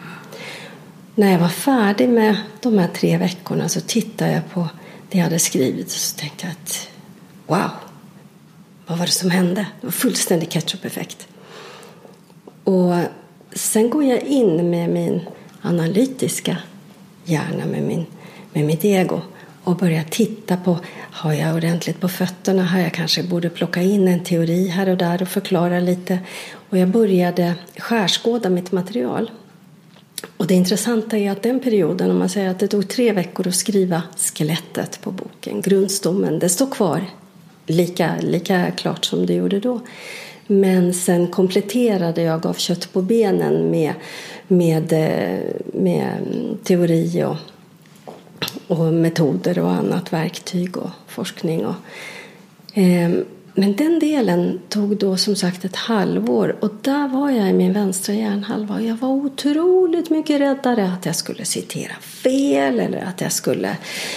När 1.15 1.33
jag 1.33 1.39
var 1.39 1.49
färdig 1.49 2.09
med 2.09 2.37
de 2.61 2.79
här 2.79 2.89
tre 2.89 3.19
veckorna 3.19 3.69
så 3.69 3.81
tittade 3.81 4.33
jag 4.33 4.51
på 4.51 4.69
det 5.11 5.19
jag 5.19 5.25
hade 5.25 5.39
skrivit 5.39 5.87
och 5.87 5.93
så 5.93 6.19
tänkte 6.19 6.47
jag 6.47 6.53
att 6.53 6.89
wow, 7.47 7.71
vad 8.87 8.99
var 8.99 9.07
det 9.07 9.13
som 9.13 9.31
hände? 9.31 9.67
Det 9.81 9.87
var 9.87 9.93
fullständig 9.93 10.51
ketchup-effekt. 10.51 11.29
Och 12.65 12.95
sen 13.53 13.91
går 13.91 14.05
jag 14.05 14.23
in 14.23 14.71
med 14.71 14.91
min 14.91 15.21
analytiska 15.63 16.57
hjärna, 17.25 17.67
med, 17.67 17.83
min, 17.83 18.07
med 18.53 18.65
mitt 18.65 18.85
ego 18.85 19.21
och 19.65 19.77
börjar 19.77 20.05
titta 20.11 20.57
på 20.57 20.79
har 21.13 21.33
jag 21.33 21.55
ordentligt 21.55 22.01
på 22.01 22.09
fötterna? 22.09 22.63
Har 22.63 22.81
jag 22.81 22.95
kanske 22.95 23.23
borde 23.23 23.51
plocka 23.51 23.83
in 23.83 24.09
en 24.09 24.25
teori 24.25 24.69
här 24.69 24.89
och 24.89 24.97
där 24.97 25.23
och 25.23 25.29
förklara 25.29 25.81
lite. 25.81 26.19
Och 26.71 26.79
jag 26.79 26.89
började 26.89 27.55
skärskåda 27.79 28.51
mitt 28.51 28.73
material. 28.73 29.31
Och 30.37 30.47
det 30.47 30.55
intressanta 30.55 31.19
är 31.19 31.31
att 31.31 31.43
den 31.43 31.61
perioden, 31.61 32.11
om 32.11 32.19
man 32.19 32.29
säger 32.29 32.51
att 32.51 32.59
det 32.59 32.69
tog 32.69 32.89
tre 32.89 33.13
veckor 33.13 33.49
att 33.49 33.55
skriva 33.55 34.03
skelettet 34.17 35.01
på 35.03 35.11
boken, 35.11 35.61
grundstommen, 35.61 36.39
det 36.39 36.49
står 36.49 36.71
kvar 36.71 37.05
lika, 37.67 38.15
lika 38.21 38.71
klart 38.71 39.05
som 39.05 39.27
det 39.27 39.35
gjorde 39.35 39.61
då. 39.61 39.81
Men 40.47 40.95
sen 40.95 41.27
kompletterade 41.27 42.23
jag 42.23 42.47
av 42.47 42.55
kött 42.55 42.93
på 42.93 43.03
benen 43.03 43.71
med, 43.71 43.95
med, 44.49 44.93
eh, 44.93 45.39
med 45.73 46.13
mm, 46.19 46.57
teori 46.65 47.25
och, 47.25 47.37
och 48.67 48.95
metoder 48.95 49.59
och 49.59 49.71
annat 49.71 50.13
verktyg 50.13 50.77
och 50.77 50.91
forskning. 51.07 51.67
Och, 51.67 51.75
eh, 52.79 53.11
men 53.55 53.77
den 53.77 53.99
delen 53.99 54.61
tog 54.69 54.97
då 54.97 55.17
som 55.17 55.37
sagt 55.37 55.65
ett 55.65 55.77
halvår 55.77 56.57
och 56.61 56.71
där 56.83 57.09
var 57.09 57.31
jag 57.31 57.51
i 57.51 57.53
min 57.53 57.73
vänstra 57.73 58.15
hjärnhalva 58.15 58.75
och 58.75 58.83
jag 58.83 58.97
var 58.97 59.09
otroligt 59.09 60.11
mycket 60.11 60.41
räddare 60.41 60.93
att 60.93 61.07
jag 61.07 61.17
skulle 61.17 61.45
citera 61.45 61.93
fel 62.01 62.81
eller 62.81 63.05
att 63.05 63.21
jag 63.21 63.33
skulle 63.33 63.77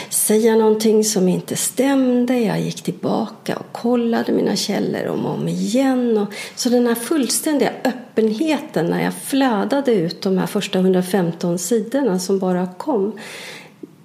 säga 0.10 0.56
någonting 0.56 1.04
som 1.04 1.28
inte 1.28 1.56
stämde. 1.56 2.40
Jag 2.40 2.62
gick 2.62 2.82
tillbaka 2.82 3.56
och 3.56 3.72
kollade 3.72 4.32
mina 4.32 4.56
källor 4.56 5.08
om 5.08 5.26
och 5.26 5.34
om 5.34 5.48
igen. 5.48 6.18
Och, 6.18 6.34
så 6.56 6.70
den 6.70 6.88
här 6.88 6.96
fullständiga 6.96 7.72
öppenheten 7.84 8.86
när 8.86 9.04
jag 9.04 9.14
flödade 9.14 9.92
ut 9.92 10.22
de 10.22 10.38
här 10.38 10.48
första 10.48 10.80
115 10.80 11.60
sidorna 11.60 12.20
som 12.20 12.40
bara 12.40 12.68
kom 12.78 13.14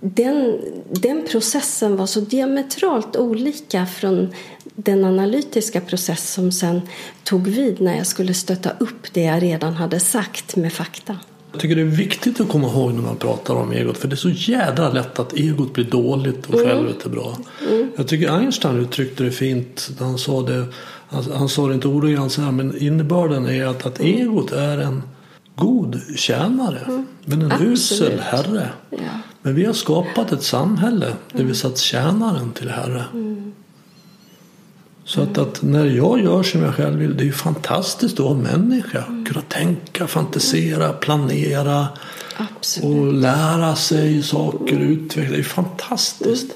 den, 0.01 0.61
den 0.91 1.27
processen 1.31 1.97
var 1.97 2.07
så 2.07 2.21
diametralt 2.21 3.17
olika 3.17 3.87
från 3.87 4.29
den 4.65 5.05
analytiska 5.05 5.81
process 5.81 6.33
som 6.33 6.53
sen 6.53 6.81
tog 7.25 7.49
vid 7.49 7.81
när 7.81 7.97
jag 7.97 8.07
skulle 8.07 8.35
stötta 8.35 8.71
upp 8.79 9.13
det 9.13 9.23
jag 9.23 9.43
redan 9.43 9.75
hade 9.75 10.01
sagt 10.01 10.57
med 10.57 10.73
fakta. 10.73 11.17
Jag 11.53 11.61
tycker 11.61 11.77
det 11.77 11.83
är 11.83 11.85
viktigt 11.85 12.41
att 12.41 12.49
komma 12.49 12.69
ihåg 12.69 12.95
när 12.95 13.03
man 13.03 13.17
pratar 13.17 13.55
om 13.55 13.73
egot 13.73 13.99
för 13.99 14.09
det 14.09 14.15
är 14.15 14.17
så 14.17 14.31
jädra 14.31 14.93
lätt 14.93 15.19
att 15.19 15.33
egot 15.33 15.73
blir 15.73 15.85
dåligt 15.85 16.47
och 16.47 16.55
mm. 16.55 16.67
självet 16.67 17.07
är 17.07 17.11
bra. 17.11 17.39
Mm. 17.69 17.91
Jag 17.97 18.09
tycker 18.09 18.39
Einstein 18.39 18.81
uttryckte 18.81 19.23
det 19.25 19.31
fint 19.31 19.91
när 19.99 20.07
han 20.07 20.19
sa 20.19 20.43
det. 20.43 20.67
Han, 21.09 21.25
han 21.33 21.49
sa 21.49 21.69
det 21.69 21.75
inte 21.75 21.89
ordagrant 21.89 22.33
så 22.33 22.43
här 22.43 22.53
men 22.53 22.79
innebörden 22.79 23.47
är 23.47 23.67
att, 23.67 23.87
att 23.87 24.01
egot 24.01 24.53
är 24.53 24.79
en 24.79 25.03
god 25.55 26.01
tjänare 26.17 26.79
mm. 26.79 27.07
men 27.25 27.43
en 27.43 27.53
Absolut. 27.53 27.73
usel 27.73 28.21
herre. 28.21 28.69
Ja. 28.91 28.99
Men 29.43 29.55
vi 29.55 29.65
har 29.65 29.73
skapat 29.73 30.33
ett 30.33 30.43
samhälle 30.43 31.13
där 31.33 31.45
vi 31.45 31.55
satt 31.55 31.79
tjänaren 31.79 32.53
till 32.53 32.69
herre. 32.69 33.05
Mm. 33.13 33.53
Så 35.05 35.23
att, 35.23 35.39
att, 35.39 35.63
när 35.63 35.85
jag 35.85 36.23
gör 36.23 36.43
som 36.43 36.63
jag 36.63 36.75
själv 36.75 36.99
vill, 36.99 37.17
det 37.17 37.23
är 37.23 37.27
ju 37.27 37.33
fantastiskt 37.33 38.15
att 38.15 38.27
vara 38.27 38.35
människa. 38.35 39.05
Mm. 39.05 39.25
Kunna 39.25 39.41
tänka, 39.41 40.07
fantisera, 40.07 40.93
planera 40.93 41.89
Absolut. 42.37 42.99
och 42.99 43.13
lära 43.13 43.77
sig 43.77 44.23
saker, 44.23 44.77
mm. 44.77 44.89
utveckla. 44.89 45.37
Det 45.37 45.39
är 45.39 45.43
fantastiskt. 45.43 46.45
Mm. 46.45 46.55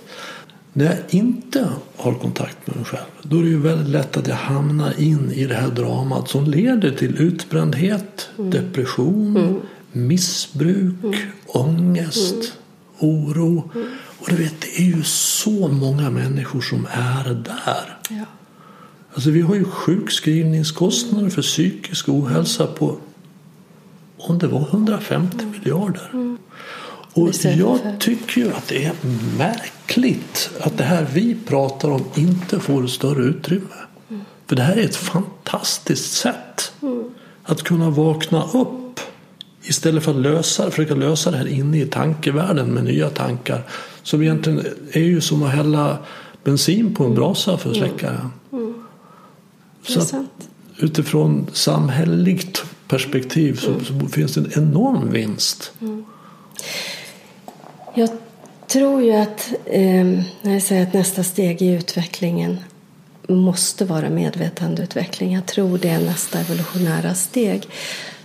När 0.73 0.85
jag 0.85 0.99
inte 1.09 1.69
har 1.97 2.15
kontakt 2.15 2.67
med 2.67 2.77
mig 2.77 2.85
själv, 2.85 3.11
då 3.23 3.39
är 3.39 3.43
det 3.43 3.49
ju 3.49 3.61
väldigt 3.61 3.89
lätt 3.89 4.17
att 4.17 4.27
jag 4.27 4.37
hamnar 4.37 5.01
in 5.01 5.33
i 5.33 5.45
det 5.45 5.55
här 5.55 5.69
dramat 5.69 6.29
som 6.29 6.45
leder 6.45 6.91
till 6.91 7.17
utbrändhet, 7.19 8.29
mm. 8.39 8.51
depression, 8.51 9.37
mm. 9.37 9.61
missbruk, 9.93 11.05
mm. 11.05 11.19
ångest, 11.47 12.53
oro. 12.99 13.71
Och 14.19 14.27
du 14.29 14.37
vet, 14.37 14.61
det 14.61 14.81
är 14.81 14.85
ju 14.85 15.03
så 15.03 15.69
många 15.69 16.11
människor 16.11 16.61
som 16.61 16.87
är 16.93 17.35
där. 17.35 17.99
Ja. 18.11 18.25
Alltså 19.15 19.31
vi 19.31 19.41
har 19.41 19.55
ju 19.55 19.65
sjukskrivningskostnader 19.65 21.31
för 21.31 21.43
psykisk 21.43 22.09
ohälsa 22.09 22.67
på 22.67 22.97
om 24.17 24.39
det 24.39 24.47
var 24.47 24.61
150 24.61 25.37
mm. 25.41 25.51
miljarder. 25.51 26.11
Mm. 26.13 26.39
Och 27.13 27.31
jag 27.45 27.79
tycker 27.99 28.41
ju 28.41 28.53
att 28.53 28.69
det 28.69 28.85
är 28.85 28.95
märkligt 29.39 30.51
att 30.61 30.79
det 30.79 30.85
här 30.85 31.07
vi 31.13 31.37
pratar 31.47 31.91
om 31.91 32.05
inte 32.15 32.61
får 32.61 32.87
större 32.87 33.23
utrymme. 33.23 33.67
Mm. 34.09 34.23
För 34.47 34.57
det 34.57 34.63
här 34.63 34.77
är 34.77 34.85
ett 34.85 34.97
fantastiskt 34.97 36.13
sätt 36.13 36.73
mm. 36.83 37.05
att 37.45 37.63
kunna 37.63 37.91
vakna 37.91 38.45
upp 38.45 38.82
istället 39.63 40.05
för 40.05 40.11
att 40.11 40.17
lösa, 40.17 40.71
försöka 40.71 40.95
lösa 40.95 41.31
det 41.31 41.37
här 41.37 41.49
inne 41.49 41.81
i 41.81 41.87
tankevärlden 41.87 42.69
med 42.69 42.85
nya 42.85 43.11
tankar. 43.11 43.63
Som 44.03 44.23
egentligen 44.23 44.67
är 44.93 45.01
ju 45.01 45.21
som 45.21 45.43
att 45.43 45.51
hälla 45.51 45.99
bensin 46.45 46.95
på 46.95 47.05
en 47.05 47.15
brasa 47.15 47.59
för 47.59 47.71
att 47.71 47.77
släcka 47.77 48.11
den. 48.11 48.31
Mm. 48.61 48.75
Så 49.83 50.01
att, 50.01 50.15
utifrån 50.79 51.47
samhälleligt 51.53 52.65
perspektiv 52.89 53.57
så, 53.57 53.71
mm. 53.71 53.85
så, 53.85 54.09
finns 54.09 54.35
det 54.35 54.41
en 54.41 54.65
enorm 54.65 55.11
vinst. 55.11 55.73
Mm. 55.81 56.05
Jag 57.95 58.11
tror 58.67 59.03
ju 59.03 59.13
att 59.13 59.53
eh, 59.65 60.05
när 60.43 60.53
jag 60.53 60.63
säger 60.63 60.83
att 60.83 60.93
nästa 60.93 61.25
steg 61.25 61.63
i 61.63 61.69
utvecklingen 61.69 62.57
måste 63.29 63.85
vara 63.85 64.11
medvetandeutveckling. 64.11 65.35
Jag 65.35 65.47
tror 65.47 65.79
det 65.79 65.89
är 65.89 66.01
nästa 66.01 66.41
evolutionära 66.41 67.15
steg. 67.15 67.69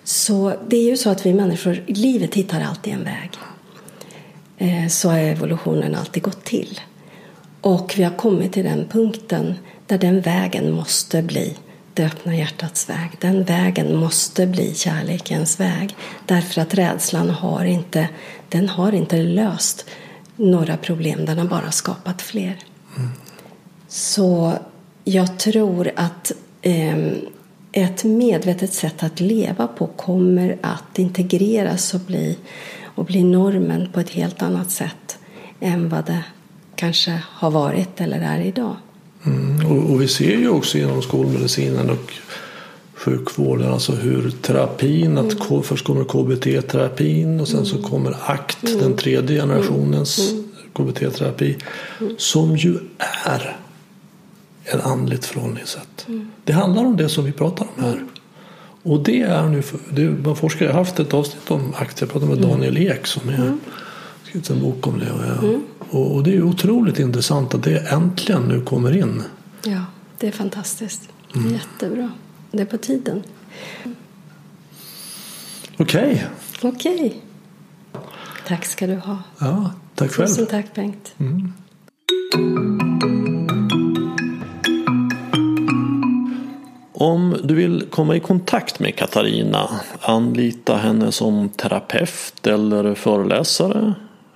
Så 0.08 0.56
det 0.68 0.78
är 0.78 0.84
ju 0.84 0.98
så 0.98 1.10
att 1.10 1.26
vi 1.26 1.34
människor, 1.34 1.84
livet 1.88 2.36
hittar 2.36 2.62
alltid 2.62 2.94
en 2.94 3.04
väg. 3.04 3.30
Eh, 4.58 4.88
så 4.88 5.10
har 5.10 5.18
evolutionen 5.20 5.96
alltid 5.96 6.24
gått 6.24 6.44
till. 6.44 6.82
Och 7.62 7.94
vi 7.98 8.04
har 8.04 8.18
kommit 8.18 8.54
till 8.54 8.64
den 8.64 8.88
punkten 8.88 9.56
där 9.88 9.98
den 9.98 10.22
vägen 10.22 10.72
måste 10.72 11.22
bli 11.22 11.58
det 11.94 12.06
öppna 12.06 12.36
hjärtats 12.36 12.90
väg. 12.90 13.10
Den 13.20 13.44
vägen 13.44 13.96
måste 13.96 14.48
bli 14.48 14.76
kärlekens 14.76 15.60
väg. 15.60 15.96
Därför 16.26 16.62
att 16.62 16.74
rädslan 16.74 17.30
har 17.30 17.66
inte, 17.66 18.10
den 18.50 18.70
har 18.70 18.92
inte 18.92 19.18
löst 19.18 19.86
några 20.36 20.78
problem, 20.78 21.26
den 21.26 21.38
har 21.38 21.46
bara 21.46 21.72
skapat 21.72 22.22
fler. 22.22 22.58
Mm. 22.98 23.10
Så 23.88 24.54
jag 25.04 25.40
tror 25.40 25.92
att 25.96 26.32
eh, 26.62 26.98
ett 27.78 28.04
medvetet 28.04 28.74
sätt 28.74 29.04
att 29.04 29.20
leva 29.20 29.68
på 29.68 29.88
kommer 29.88 30.58
att 30.62 31.00
integreras 31.00 31.94
och 31.94 32.00
bli, 32.00 32.38
och 32.86 33.06
bli 33.06 33.24
normen 33.24 33.90
på 33.94 34.00
ett 34.00 34.10
helt 34.10 34.42
annat 34.42 34.72
sätt 34.72 35.18
än 35.60 35.90
vad 35.90 36.06
det 36.06 36.24
kanske 36.76 37.22
har 37.30 37.52
varit 37.52 38.02
eller 38.02 38.20
är 38.20 38.40
idag. 38.40 38.76
Mm, 39.26 39.66
och, 39.66 39.92
och, 39.92 40.02
vi 40.02 40.08
ser 40.08 40.38
ju 40.38 40.50
också 40.50 40.78
genom 40.78 41.02
skolmedicinen 41.02 41.90
och 41.90 42.14
sjukvården 42.94 43.74
alltså 43.74 43.92
hur 43.92 44.30
terapin, 44.30 45.18
mm. 45.18 45.28
att 45.28 45.66
först 45.66 45.86
kommer 45.86 46.04
KBT-terapin 46.04 47.40
och 47.40 47.48
sen 47.48 47.66
så 47.66 47.76
mm. 47.78 47.90
kommer 47.90 48.16
ACT, 48.26 48.64
mm. 48.64 48.80
den 48.80 48.96
tredje 48.96 49.42
generationens 49.42 50.32
mm. 50.32 50.44
KBT-terapi 50.74 51.56
mm. 52.02 52.16
som 52.18 52.58
ju 52.58 52.78
är 53.26 53.58
ett 54.74 54.86
andligt 54.86 55.26
förhållningssätt. 55.26 56.06
Mm. 56.08 56.32
Det 56.44 56.54
handlar 56.54 56.86
om 56.86 56.98
det 56.98 57.10
som 57.10 57.26
vi 57.26 57.32
pratar 57.32 57.68
om 57.76 57.84
här. 57.84 58.04
Och 58.84 59.04
det 59.04 59.22
är 59.22 59.48
nu, 59.48 59.64
det, 59.90 60.36
forskare 60.36 60.68
har 60.68 60.80
haft 60.80 61.00
ett 61.00 61.14
avsnitt 61.14 61.52
om 61.52 61.74
ACT, 61.78 62.02
jag 62.02 62.10
pratade 62.10 62.36
med 62.36 62.42
Daniel 62.42 62.78
Ek 62.78 63.08
som 63.08 63.30
är 63.30 63.58
skrivit 64.24 64.50
en 64.50 64.60
bok 64.60 64.88
om 64.88 65.00
det. 65.00 65.06
Jag, 65.06 65.44
mm. 65.44 65.62
och, 65.90 66.16
och, 66.16 66.24
det 66.24 66.36
är 66.36 66.44
otroligt 66.44 67.00
intressant 67.00 67.54
att 67.54 67.64
det 67.64 67.92
äntligen 67.92 68.42
nu 68.42 68.62
kommer 68.62 68.98
in. 68.98 69.24
Ja, 69.64 69.86
det 70.18 70.28
är 70.28 70.32
fantastiskt. 70.32 71.10
Mm. 71.36 71.54
Jättebra. 71.54 72.12
Det 72.52 72.62
är 72.62 72.66
på 72.66 72.78
tiden. 72.78 73.24
Okej. 75.78 76.28
Okay. 76.58 76.72
Okej. 76.72 76.96
Okay. 76.96 77.12
Tack 78.48 78.66
ska 78.66 78.88
du 78.88 78.96
ha. 78.96 79.18
Ja, 79.40 79.72
tack 79.96 80.12
själv. 80.12 80.28
Tusen 80.28 80.46
tack 80.46 80.76
Bengt. 80.76 81.14
Mm. 81.18 81.54
Om 87.00 87.38
du 87.44 87.56
vill 87.56 87.84
komma 87.90 88.16
i 88.16 88.20
kontakt 88.20 88.80
med 88.80 88.96
Katarina, 88.96 89.70
anlita 90.02 90.76
henne 90.76 91.12
som 91.12 91.50
terapeut 91.50 92.48
eller 92.48 92.96
föreläsare 92.96 93.94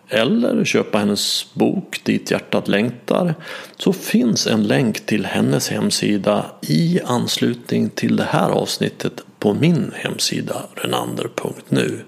eller 0.10 0.66
köpa 0.66 0.98
hennes 0.98 1.54
bok 1.54 2.02
Dit 2.04 2.32
hjärtat 2.32 2.68
längtar 2.68 3.36
så 3.78 3.94
finns 3.94 4.48
en 4.48 4.64
länk 4.64 5.06
till 5.06 5.26
hennes 5.26 5.70
hemsida 5.70 6.46
i 6.62 7.00
anslutning 7.06 7.90
till 7.90 8.16
det 8.16 8.28
här 8.30 8.50
avsnittet 8.50 9.24
på 9.40 9.54
min 9.54 9.92
hemsida 9.96 10.56
renander.nu. 10.76 12.00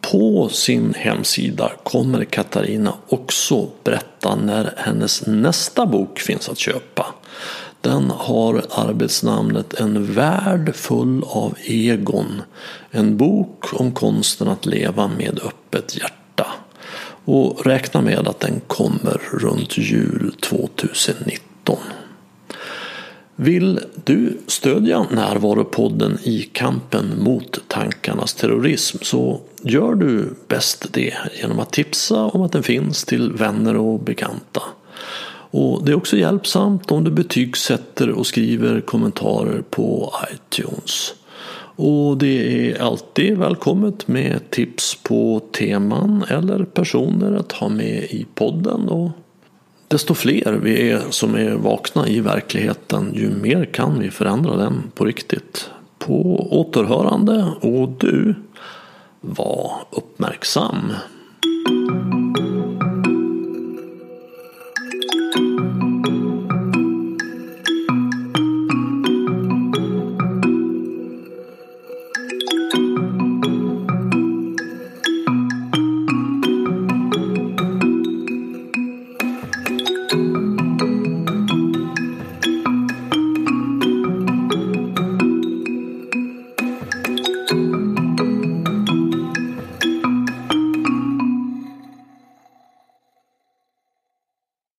På 0.00 0.48
sin 0.48 0.94
hemsida 0.94 1.72
kommer 1.82 2.24
Katarina 2.24 2.94
också 3.08 3.68
berätta 3.84 4.36
när 4.36 4.74
hennes 4.76 5.26
nästa 5.26 5.86
bok 5.86 6.18
finns 6.18 6.48
att 6.48 6.58
köpa. 6.58 7.06
Den 7.80 8.10
har 8.10 8.64
arbetsnamnet 8.70 9.80
En 9.80 10.12
värld 10.14 10.74
full 10.74 11.24
av 11.26 11.54
egon. 11.64 12.42
En 12.90 13.16
bok 13.16 13.80
om 13.80 13.92
konsten 13.92 14.48
att 14.48 14.66
leva 14.66 15.08
med 15.08 15.40
öppet 15.44 15.96
hjärta. 15.96 16.46
Och 17.24 17.66
räkna 17.66 18.00
med 18.00 18.28
att 18.28 18.40
den 18.40 18.60
kommer 18.66 19.20
runt 19.32 19.78
jul 19.78 20.34
2019. 20.40 21.76
Vill 23.36 23.80
du 24.04 24.38
stödja 24.46 25.06
Närvaropodden 25.10 26.18
i 26.22 26.42
kampen 26.42 27.22
mot 27.22 27.60
tankarnas 27.68 28.34
terrorism 28.34 28.98
så 29.02 29.40
gör 29.62 29.94
du 29.94 30.34
bäst 30.48 30.92
det 30.92 31.14
genom 31.40 31.60
att 31.60 31.72
tipsa 31.72 32.24
om 32.24 32.42
att 32.42 32.52
den 32.52 32.62
finns 32.62 33.04
till 33.04 33.32
vänner 33.32 33.76
och 33.76 34.00
bekanta. 34.00 34.62
Och 35.50 35.84
det 35.84 35.92
är 35.92 35.96
också 35.96 36.16
hjälpsamt 36.16 36.90
om 36.90 37.04
du 37.04 37.10
betygsätter 37.10 38.10
och 38.10 38.26
skriver 38.26 38.80
kommentarer 38.80 39.62
på 39.70 40.12
iTunes. 40.34 41.14
Och 41.82 42.18
det 42.18 42.70
är 42.70 42.82
alltid 42.82 43.38
välkommet 43.38 44.08
med 44.08 44.50
tips 44.50 44.98
på 45.02 45.40
teman 45.52 46.24
eller 46.28 46.64
personer 46.64 47.36
att 47.36 47.52
ha 47.52 47.68
med 47.68 48.02
i 48.02 48.26
podden. 48.34 48.88
Och 48.88 49.10
desto 49.88 50.14
fler 50.14 50.52
vi 50.62 50.90
är 50.90 51.02
som 51.10 51.34
är 51.34 51.54
vakna 51.54 52.08
i 52.08 52.20
verkligheten, 52.20 53.12
ju 53.14 53.30
mer 53.30 53.64
kan 53.64 53.98
vi 53.98 54.10
förändra 54.10 54.56
den 54.56 54.82
på 54.94 55.04
riktigt. 55.04 55.70
På 55.98 56.46
återhörande 56.60 57.52
och 57.60 57.88
du, 57.88 58.34
var 59.20 59.72
uppmärksam. 59.90 60.92